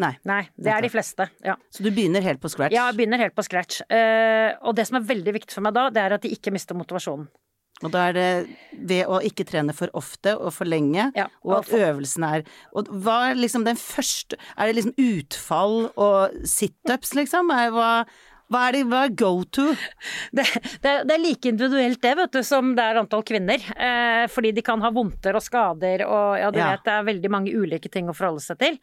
Nei. 0.00 0.14
Nei, 0.26 0.40
det 0.58 0.72
er 0.74 0.82
de 0.82 0.90
fleste. 0.90 1.28
Ja. 1.44 1.54
Så 1.70 1.84
du 1.84 1.92
begynner 1.94 2.24
helt 2.24 2.40
på 2.42 2.50
scratch? 2.50 2.74
Ja, 2.74 2.88
jeg 2.88 2.98
begynner 2.98 3.20
helt 3.20 3.36
på 3.36 3.44
scratch. 3.46 3.82
Eh, 3.86 4.56
og 4.64 4.74
det 4.74 4.88
som 4.88 4.98
er 4.98 5.06
veldig 5.12 5.36
viktig 5.36 5.54
for 5.54 5.66
meg 5.68 5.76
da, 5.76 5.86
det 5.92 6.02
er 6.02 6.16
at 6.16 6.24
de 6.24 6.32
ikke 6.34 6.50
mister 6.54 6.74
motivasjonen. 6.78 7.28
Og 7.82 7.90
da 7.90 8.04
er 8.08 8.14
det 8.14 8.26
ved 8.86 9.08
å 9.10 9.18
ikke 9.26 9.44
trene 9.48 9.74
for 9.74 9.90
ofte 9.98 10.36
og 10.38 10.52
for 10.54 10.68
lenge, 10.68 11.08
Ja, 11.18 11.26
og 11.42 11.50
og 11.50 11.56
at 11.58 11.72
øvelsen 11.74 12.22
er 12.22 12.44
Og 12.70 12.86
hva 13.02 13.16
er 13.32 13.34
liksom 13.34 13.64
den 13.66 13.74
første 13.74 14.38
Er 14.54 14.70
det 14.70 14.76
liksom 14.76 14.94
utfall 14.94 15.90
og 15.98 16.36
situps, 16.46 17.16
liksom? 17.18 17.50
Er, 17.50 17.72
hva, 17.74 17.88
hva 18.52 18.60
er 18.68 18.76
det 18.76 18.82
hva 18.90 18.98
er 19.06 19.14
go 19.16 19.30
to? 19.56 19.64
Det, 20.36 20.44
det, 20.82 20.92
det 21.08 21.14
er 21.14 21.22
like 21.22 21.48
individuelt 21.48 22.00
det, 22.02 22.12
vet 22.18 22.32
du, 22.34 22.40
som 22.46 22.72
det 22.76 22.82
er 22.84 22.98
antall 23.00 23.22
kvinner. 23.26 23.62
Eh, 23.78 24.24
fordi 24.30 24.50
de 24.56 24.62
kan 24.66 24.82
ha 24.84 24.90
vondter 24.94 25.36
og 25.38 25.42
skader 25.44 26.04
og 26.08 26.38
ja, 26.40 26.50
du 26.54 26.58
Ja. 26.60 26.70
vet 26.74 26.84
det 26.86 26.92
er 26.94 27.06
veldig 27.08 27.30
mange 27.32 27.54
ulike 27.54 27.90
ting 27.92 28.08
å 28.10 28.14
forholde 28.16 28.42
seg 28.44 28.58
til. 28.60 28.78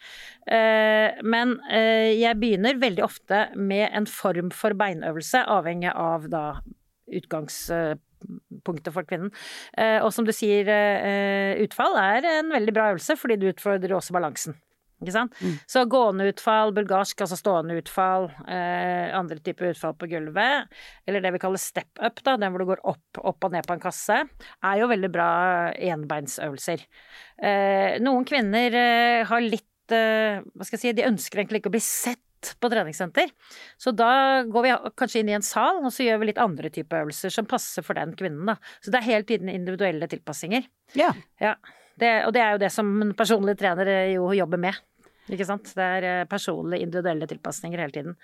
Eh, 0.48 1.20
men 1.24 1.58
eh, 1.70 2.12
jeg 2.20 2.40
begynner 2.42 2.80
veldig 2.82 3.04
ofte 3.06 3.44
med 3.56 3.90
en 3.92 4.08
form 4.10 4.50
for 4.56 4.74
beinøvelse, 4.80 5.44
avhengig 5.46 5.92
av 5.94 6.30
da 6.32 6.46
utgangspunktet 7.12 8.94
for 8.96 9.04
kvinnen. 9.10 9.32
Eh, 9.78 10.00
og 10.04 10.12
som 10.16 10.26
du 10.28 10.32
sier, 10.36 10.68
eh, 10.72 11.58
utfall 11.66 11.98
er 12.00 12.28
en 12.38 12.52
veldig 12.54 12.74
bra 12.76 12.90
øvelse, 12.94 13.18
fordi 13.20 13.40
du 13.42 13.50
utfordrer 13.52 13.96
også 13.98 14.16
balansen. 14.16 14.56
Ikke 15.02 15.14
sant? 15.16 15.38
Så 15.70 15.84
gående 15.90 16.28
utfall, 16.30 16.74
bulgarsk, 16.78 17.24
altså 17.26 17.38
stående 17.40 17.78
utfall, 17.80 18.28
eh, 18.46 19.10
andre 19.18 19.40
typer 19.42 19.72
utfall 19.72 19.96
på 19.98 20.10
gulvet, 20.12 20.70
eller 21.10 21.24
det 21.26 21.34
vi 21.34 21.42
kaller 21.42 21.62
step 21.62 21.90
up, 21.98 22.22
da, 22.22 22.38
den 22.38 22.54
hvor 22.54 22.62
du 22.62 22.70
går 22.70 22.84
opp, 22.94 23.22
opp 23.22 23.48
og 23.48 23.56
ned 23.56 23.66
på 23.66 23.78
en 23.78 23.82
kasse, 23.82 24.20
er 24.22 24.82
jo 24.82 24.90
veldig 24.92 25.12
bra 25.14 25.30
enbeinsøvelser. 25.74 26.86
Eh, 27.42 27.98
noen 28.06 28.28
kvinner 28.30 28.78
eh, 28.78 29.22
har 29.26 29.42
litt 29.42 29.96
eh, 29.96 30.44
Hva 30.54 30.68
skal 30.68 30.78
jeg 30.78 30.84
si, 30.84 30.94
de 31.02 31.10
ønsker 31.10 31.42
egentlig 31.42 31.64
ikke 31.64 31.74
å 31.74 31.78
bli 31.80 31.84
sett 31.84 32.56
på 32.62 32.70
treningssenter. 32.72 33.30
Så 33.78 33.94
da 33.94 34.42
går 34.50 34.66
vi 34.66 34.72
kanskje 34.98 35.22
inn 35.22 35.30
i 35.30 35.38
en 35.38 35.46
sal, 35.46 35.82
og 35.82 35.92
så 35.94 36.06
gjør 36.06 36.22
vi 36.22 36.32
litt 36.32 36.42
andre 36.42 36.72
typer 36.74 37.04
øvelser 37.04 37.34
som 37.34 37.50
passer 37.50 37.86
for 37.86 37.98
den 37.98 38.16
kvinnen, 38.18 38.48
da. 38.50 38.58
Så 38.82 38.94
det 38.94 39.02
er 39.02 39.10
hele 39.10 39.28
tiden 39.30 39.52
individuelle 39.52 40.10
tilpassinger. 40.10 40.66
Ja. 40.98 41.12
Ja, 41.42 41.56
det, 42.02 42.12
og 42.26 42.34
det 42.36 42.42
er 42.44 42.56
jo 42.56 42.62
det 42.64 42.72
som 42.74 42.90
en 43.04 43.14
personlig 43.18 43.58
trener 43.60 43.90
eh, 43.92 44.14
jo 44.16 44.32
jobber 44.36 44.62
med. 44.62 44.80
Ikke 45.32 45.48
sant? 45.48 45.72
Det 45.78 45.90
er 45.98 46.08
eh, 46.10 46.24
personlige, 46.30 46.84
individuelle 46.86 47.28
tilpasninger 47.32 47.80
hele 47.80 47.96
tiden. 47.96 48.18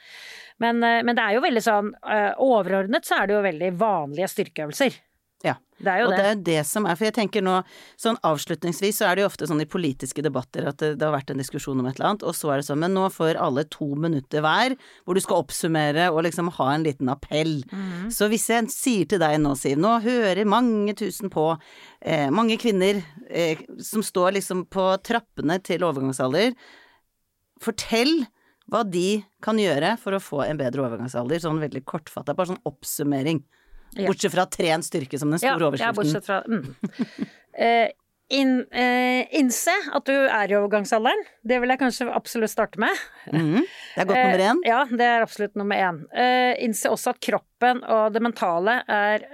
Men, 0.59 0.83
eh, 0.83 1.01
men 1.07 1.15
det 1.17 1.23
er 1.23 1.37
jo 1.37 1.45
veldig 1.45 1.63
sånn 1.63 1.93
eh, 2.03 2.31
Overordnet 2.43 3.07
så 3.07 3.21
er 3.21 3.29
det 3.29 3.37
jo 3.37 3.45
veldig 3.45 3.71
vanlige 3.79 4.33
styrkeøvelser. 4.35 4.99
ja. 5.47 5.55
Det 5.77 5.91
er 5.93 5.99
jo 6.01 6.05
Og 6.07 6.13
det. 6.15 6.17
det 6.17 6.29
er 6.29 6.39
det 6.41 6.61
som 6.65 6.87
er 6.89 6.95
For 6.97 7.05
jeg 7.05 7.13
tenker 7.13 7.43
nå, 7.45 7.59
sånn 8.01 8.15
avslutningsvis 8.25 8.97
så 8.97 9.05
er 9.05 9.15
det 9.15 9.21
jo 9.21 9.27
ofte 9.29 9.45
sånn 9.45 9.61
i 9.61 9.67
politiske 9.69 10.23
debatter 10.25 10.65
at 10.71 10.79
det, 10.81 10.95
det 10.97 11.05
har 11.05 11.13
vært 11.13 11.29
en 11.29 11.37
diskusjon 11.37 11.77
om 11.77 11.85
et 11.85 11.99
eller 11.99 12.07
annet, 12.09 12.25
og 12.25 12.33
så 12.33 12.49
er 12.49 12.57
det 12.57 12.65
sånn 12.65 12.81
Men 12.81 12.95
nå 12.97 13.03
får 13.13 13.37
alle 13.37 13.61
to 13.69 13.91
minutter 13.93 14.41
hver, 14.41 14.73
hvor 15.05 15.13
du 15.13 15.21
skal 15.21 15.43
oppsummere 15.43 16.07
og 16.09 16.23
liksom 16.25 16.49
ha 16.57 16.71
en 16.73 16.87
liten 16.87 17.11
appell. 17.13 17.59
Mhm. 17.69 18.09
Så 18.09 18.25
hvis 18.33 18.47
jeg 18.49 18.71
sier 18.73 19.05
til 19.05 19.21
deg 19.21 19.37
nå, 19.43 19.53
Siv, 19.61 19.77
nå 19.77 19.99
hører 20.01 20.49
mange 20.49 20.97
tusen 20.97 21.29
på, 21.29 21.45
eh, 22.01 22.25
mange 22.33 22.57
kvinner 22.57 23.03
eh, 23.29 23.61
som 23.77 24.01
står 24.01 24.33
liksom 24.39 24.65
på 24.73 24.89
trappene 25.05 25.61
til 25.61 25.85
overgangsalder, 25.85 26.57
fortell 27.63 28.25
hva 28.67 28.81
de 28.83 29.21
kan 29.41 29.57
gjøre 29.61 29.93
for 30.01 30.17
å 30.17 30.19
få 30.23 30.41
en 30.47 30.57
bedre 30.59 30.83
overgangsalder, 30.83 31.39
sånn 31.39 31.61
veldig 31.63 31.85
kortfatta, 31.87 32.33
bare 32.35 32.51
sånn 32.51 32.65
oppsummering. 32.67 33.39
Ja. 33.95 34.09
Bortsett 34.09 34.33
fra 34.33 34.43
tren 34.51 34.83
styrke 34.83 35.15
som 35.19 35.31
den 35.31 35.39
Ja, 35.39 35.53
store 35.55 35.69
ja, 35.79 35.93
overskriften. 35.93 35.95
bortsett 35.95 36.25
fra 36.27 36.43
mm. 36.43 37.31
Eh, 37.57 37.87
inn, 38.37 38.59
eh, 38.69 39.23
Innse 39.39 39.73
at 39.95 40.05
du 40.05 40.11
er 40.13 40.51
i 40.51 40.57
overgangsalderen. 40.59 41.23
Det 41.41 41.57
vil 41.63 41.71
jeg 41.71 41.79
kanskje 41.81 42.05
absolutt 42.13 42.51
starte 42.51 42.77
med. 42.83 42.91
Mm, 43.31 43.63
Det 43.63 44.03
er 44.03 44.05
godt 44.11 44.19
nummer 44.19 44.43
én. 44.49 44.59
Eh, 44.61 44.69
ja, 44.69 44.81
det 44.91 45.07
er 45.07 45.23
absolutt 45.25 45.55
nummer 45.57 45.79
én. 45.87 45.97
Eh, 46.13 46.51
innse 46.67 46.91
også 46.93 47.15
at 47.15 47.21
kroppen 47.23 47.81
og 47.87 48.11
det 48.13 48.21
mentale 48.21 48.75
er 48.85 49.25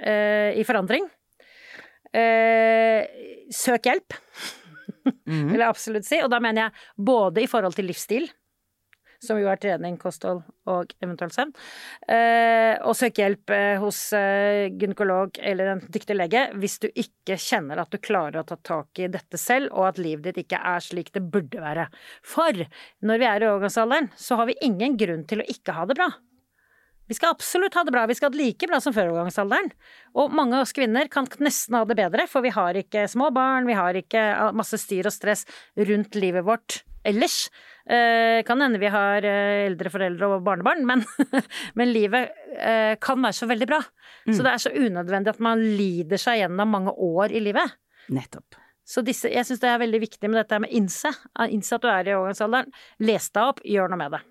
i 0.55 0.63
forandring. 0.63 1.09
Eh, 2.13 3.03
søk 3.51 3.89
hjelp, 3.89 4.13
Mhm. 5.25 5.51
vil 5.51 5.59
jeg 5.59 5.69
absolutt 5.69 6.07
si. 6.07 6.21
Og 6.21 6.29
da 6.29 6.39
mener 6.43 6.67
jeg 6.67 7.05
både 7.11 7.43
i 7.43 7.47
forhold 7.47 7.75
til 7.77 7.87
livsstil, 7.87 8.29
som 9.23 9.39
jo 9.39 9.47
er 9.47 9.59
trening, 9.61 9.95
kosthold 9.97 10.41
og 10.67 10.91
eventuelt 10.99 11.35
søvn, 11.35 11.53
eh, 12.11 12.75
og 12.83 12.95
søke 12.99 13.23
hjelp 13.23 13.53
eh, 13.55 13.77
hos 13.79 13.99
eh, 14.17 14.67
gynekolog 14.67 15.39
eller 15.39 15.71
en 15.73 15.83
dyktig 15.87 16.17
lege 16.17 16.41
hvis 16.59 16.75
du 16.83 16.89
ikke 16.89 17.37
kjenner 17.39 17.79
at 17.79 17.93
du 17.93 18.01
klarer 18.03 18.41
å 18.41 18.47
ta 18.47 18.57
tak 18.59 18.99
i 18.99 19.07
dette 19.07 19.39
selv, 19.39 19.71
og 19.71 19.93
at 19.93 20.01
livet 20.01 20.27
ditt 20.27 20.43
ikke 20.43 20.59
er 20.59 20.83
slik 20.83 21.13
det 21.15 21.23
burde 21.31 21.63
være. 21.63 21.87
For 22.27 22.65
når 22.99 23.23
vi 23.23 23.29
er 23.29 23.45
i 23.45 23.49
overgangsalderen, 23.53 24.11
så 24.19 24.41
har 24.41 24.51
vi 24.51 24.59
ingen 24.61 24.99
grunn 24.99 25.23
til 25.29 25.43
å 25.43 25.49
ikke 25.55 25.79
ha 25.79 25.87
det 25.87 25.99
bra. 26.01 26.11
Vi 27.13 27.17
skal 27.19 27.35
absolutt 27.35 27.75
ha 27.77 27.83
det 27.85 27.91
bra, 27.93 28.07
vi 28.09 28.15
skal 28.17 28.31
ha 28.31 28.33
det 28.33 28.39
like 28.39 28.65
bra 28.65 28.79
som 28.81 28.93
før 28.95 29.11
overgangsalderen. 29.11 29.67
Og 30.17 30.31
mange 30.33 30.57
av 30.57 30.63
oss 30.65 30.73
kvinner 30.73 31.05
kan 31.13 31.27
nesten 31.45 31.77
ha 31.77 31.83
det 31.85 31.97
bedre, 31.99 32.25
for 32.31 32.41
vi 32.41 32.49
har 32.55 32.79
ikke 32.79 33.03
små 33.11 33.27
barn, 33.35 33.69
vi 33.69 33.75
har 33.77 33.99
ikke 33.99 34.23
masse 34.57 34.79
styr 34.81 35.05
og 35.05 35.13
stress 35.13 35.45
rundt 35.77 36.17
livet 36.17 36.41
vårt 36.47 36.79
ellers. 37.05 37.51
Eh, 37.85 38.41
kan 38.47 38.65
hende 38.65 38.81
vi 38.81 38.89
har 38.89 39.27
eh, 39.29 39.67
eldre 39.67 39.93
foreldre 39.93 40.31
og 40.31 40.47
barnebarn, 40.47 40.81
men, 40.89 41.05
men 41.77 41.93
livet 41.93 42.33
eh, 42.57 42.97
kan 42.97 43.21
være 43.21 43.37
så 43.43 43.51
veldig 43.53 43.69
bra. 43.69 43.83
Så 44.25 44.41
det 44.41 44.55
er 44.55 44.65
så 44.65 44.73
unødvendig 44.73 45.35
at 45.35 45.45
man 45.51 45.61
lider 45.77 46.17
seg 46.17 46.41
gjennom 46.41 46.73
mange 46.79 46.97
år 46.97 47.29
i 47.29 47.45
livet. 47.45 47.77
Nettopp. 48.09 48.57
Så 48.89 49.05
disse, 49.05 49.29
jeg 49.29 49.45
syns 49.45 49.61
det 49.61 49.69
er 49.69 49.83
veldig 49.85 50.01
viktig 50.09 50.33
med 50.33 50.41
dette 50.41 50.63
med 50.65 50.73
innse. 50.73 51.13
Innse 51.45 51.77
at 51.77 51.85
du 51.85 51.93
er 51.93 52.09
i 52.09 52.17
overgangsalderen. 52.17 52.73
Les 53.05 53.29
deg 53.29 53.53
opp, 53.53 53.61
gjør 53.69 53.93
noe 53.93 54.01
med 54.01 54.17
det. 54.17 54.25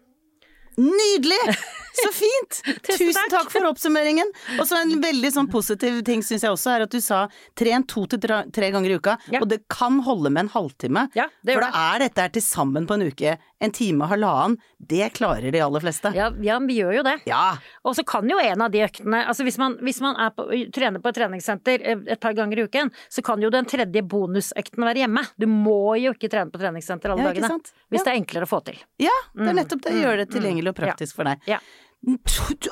Nydelig! 0.77 1.57
Så 1.93 2.09
fint! 2.23 2.61
Tusen 2.87 3.29
takk. 3.31 3.51
for 3.53 3.66
oppsummeringen. 3.68 4.31
Og 4.59 4.64
så 4.68 4.79
en 4.81 4.95
veldig 5.07 5.31
sånn 5.35 5.51
positiv 5.53 5.99
ting 6.07 6.23
syns 6.25 6.47
jeg 6.47 6.55
også 6.55 6.70
er 6.77 6.85
at 6.87 6.95
du 6.95 7.01
sa 7.05 7.27
tren 7.59 7.85
to 7.91 8.07
til 8.09 8.23
tre, 8.25 8.70
ganger 8.73 8.95
i 8.95 8.97
uka, 8.97 9.18
Ja. 9.33 9.43
og 9.45 9.49
det 9.53 9.62
kan 9.73 10.01
holde 10.07 10.31
med 10.33 10.47
en 10.47 10.53
halvtime. 10.55 11.07
Ja, 11.18 11.27
det 11.45 11.59
for 11.59 11.66
da 11.66 11.70
er 11.93 12.07
dette 12.07 12.25
her 12.25 12.33
til 12.33 12.45
sammen 12.47 12.87
på 12.89 12.97
en 12.97 13.05
uke 13.11 13.37
en 13.62 13.70
time, 13.70 14.09
halvannen. 14.11 14.57
Det 14.83 15.12
klarer 15.14 15.53
de 15.55 15.61
aller 15.62 15.85
fleste. 15.85 16.11
Ja, 16.16 16.31
ja 16.43 16.57
vi 16.64 16.81
gjør 16.81 16.97
jo 16.97 17.03
det. 17.07 17.12
Ja. 17.31 17.59
Og 17.87 17.95
så 17.95 18.03
kan 18.09 18.27
jo 18.27 18.41
en 18.43 18.64
av 18.64 18.73
de 18.73 18.81
øktene 18.83 19.20
altså 19.29 19.45
Hvis 19.47 19.59
man, 19.61 19.77
hvis 19.87 20.01
man 20.03 20.16
er 20.18 20.33
på, 20.35 20.49
trener 20.75 20.99
på 21.05 21.12
et 21.12 21.18
treningssenter 21.20 21.85
eh, 21.87 22.01
et 22.16 22.18
par 22.23 22.35
ganger 22.35 22.59
i 22.59 22.64
uken, 22.66 22.91
så 23.12 23.23
kan 23.23 23.39
jo 23.45 23.53
den 23.55 23.68
tredje 23.70 24.03
bonusøkten 24.03 24.83
være 24.83 25.05
hjemme. 25.05 25.23
Du 25.39 25.47
må 25.47 25.95
jo 26.01 26.11
ikke 26.16 26.31
trene 26.33 26.51
på 26.51 26.59
treningssenter 26.59 27.12
alle 27.14 27.29
dagene. 27.29 27.53
Hvis 27.93 28.01
Ja. 28.03 28.09
det 28.09 28.12
er 28.16 28.18
enklere 28.18 28.49
å 28.49 28.51
få 28.51 28.62
til. 28.66 28.81
ja, 28.99 29.12
det 29.37 29.47
er 29.47 29.53
Mm, 29.53 29.61
nettopp 29.61 29.83
det. 29.87 29.93
Gjør 30.01 30.16
det 30.23 30.27
tilgjengelig 30.33 30.62
og 30.71 30.77
praktisk 30.79 31.19
for 31.19 31.31
deg. 31.31 31.43
Ja. 31.51 31.59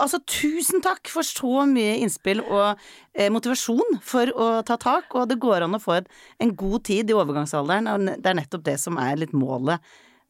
Altså, 0.03 0.19
tusen 0.27 0.83
takk 0.83 1.07
for 1.11 1.27
så 1.27 1.65
mye 1.71 2.01
innspill 2.03 2.43
og 2.43 2.81
eh, 3.15 3.31
motivasjon 3.31 4.01
for 4.03 4.33
å 4.35 4.49
ta 4.67 4.75
tak, 4.81 5.15
og 5.15 5.29
det 5.31 5.39
går 5.43 5.67
an 5.67 5.79
å 5.79 5.83
få 5.83 6.01
et, 6.01 6.09
en 6.43 6.55
god 6.59 6.87
tid 6.91 7.11
i 7.11 7.15
overgangsalderen, 7.15 7.91
og 7.93 8.09
det 8.11 8.27
er 8.27 8.41
nettopp 8.41 8.67
det 8.67 8.79
som 8.83 8.99
er 8.99 9.21
litt 9.23 9.37
målet 9.37 9.79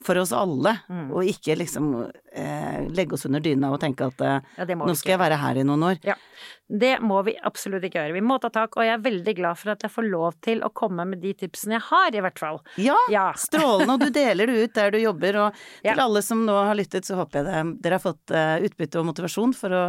for 0.02 0.16
oss 0.16 0.32
alle, 0.32 0.78
Mm. 0.88 1.10
og 1.12 1.24
ikke 1.28 1.56
liksom 1.60 2.10
eh, 2.32 2.86
legge 2.88 3.12
oss 3.18 3.26
under 3.26 3.40
dyna 3.44 3.68
og 3.74 3.80
tenke 3.82 4.06
at 4.06 4.20
eh, 4.24 4.40
Ja, 4.56 4.64
nå 4.74 4.94
skal 4.96 5.12
jeg 5.16 5.20
være 5.20 5.36
her 5.42 5.58
i 5.60 5.64
noen 5.66 5.82
år. 5.82 5.98
Ja, 6.06 6.14
det 6.70 7.00
må 7.02 7.18
vi 7.26 7.34
absolutt 7.44 7.82
ikke 7.84 7.98
gjøre. 7.98 8.14
Vi 8.16 8.22
må 8.24 8.38
ta 8.40 8.48
tak, 8.54 8.76
og 8.78 8.84
jeg 8.86 8.94
er 8.94 9.02
veldig 9.04 9.34
glad 9.36 9.58
for 9.58 9.72
at 9.74 9.82
jeg 9.84 9.90
får 9.90 10.06
lov 10.10 10.38
til 10.40 10.62
å 10.64 10.70
komme 10.72 11.04
med 11.10 11.20
de 11.20 11.34
tipsene 11.34 11.76
jeg 11.76 11.84
har, 11.90 12.14
i 12.16 12.22
hvert 12.24 12.38
fall. 12.38 12.60
Ja, 12.80 12.96
Ja. 13.10 13.32
strålende, 13.36 13.92
og 13.98 14.00
du 14.00 14.10
deler 14.14 14.46
det 14.46 14.62
ut 14.70 14.74
der 14.78 14.90
du 14.94 14.98
jobber, 15.02 15.36
og 15.36 15.54
til 15.84 16.00
alle 16.00 16.22
som 16.22 16.46
nå 16.46 16.54
har 16.64 16.74
lyttet, 16.78 17.04
så 17.04 17.18
håper 17.20 17.42
jeg 17.42 17.50
det, 17.50 17.82
dere 17.82 17.98
har 17.98 18.04
fått 18.06 18.30
eh, 18.30 18.56
utbytte 18.70 19.00
og 19.02 19.10
motivasjon 19.10 19.52
for 19.58 19.68
å 19.70 19.82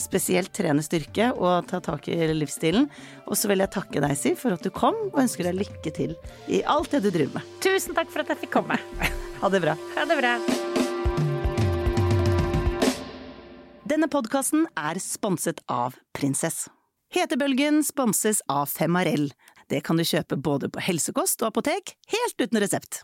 spesielt 0.00 0.52
trene 0.56 0.82
styrke 0.84 1.30
og 1.34 1.68
ta 1.70 1.80
tak 1.84 2.08
i 2.10 2.16
livsstilen. 2.32 2.88
Og 3.26 3.38
så 3.38 3.50
vil 3.50 3.62
jeg 3.64 3.72
takke 3.74 4.02
deg, 4.02 4.16
Siv, 4.18 4.38
for 4.40 4.56
at 4.56 4.64
du 4.64 4.70
kom, 4.74 4.96
og 5.12 5.20
ønsker 5.24 5.48
deg 5.48 5.60
lykke 5.60 5.94
til 5.94 6.16
i 6.48 6.62
alt 6.68 6.94
det 6.94 7.04
du 7.04 7.10
driver 7.10 7.40
med. 7.40 7.54
Tusen 7.64 7.96
takk 7.96 8.10
for 8.12 8.24
at 8.24 8.32
jeg 8.32 8.44
fikk 8.44 8.54
komme. 8.60 8.78
Ha 9.42 9.52
det 9.52 9.62
bra. 9.64 9.76
Ha 9.98 10.06
det 10.08 10.18
bra. 10.20 10.36
Denne 13.92 14.08
podkasten 14.08 14.64
er 14.78 14.96
sponset 15.02 15.60
av 15.68 15.98
Prinsess. 16.16 16.68
Hetebølgen 17.12 17.82
sponses 17.84 18.40
av 18.48 18.70
Femarell. 18.72 19.32
Det 19.68 19.82
kan 19.84 19.98
du 20.00 20.04
kjøpe 20.06 20.38
både 20.40 20.70
på 20.72 20.80
helsekost 20.80 21.44
og 21.44 21.50
apotek, 21.52 21.92
helt 22.14 22.40
uten 22.40 22.60
resept. 22.62 23.02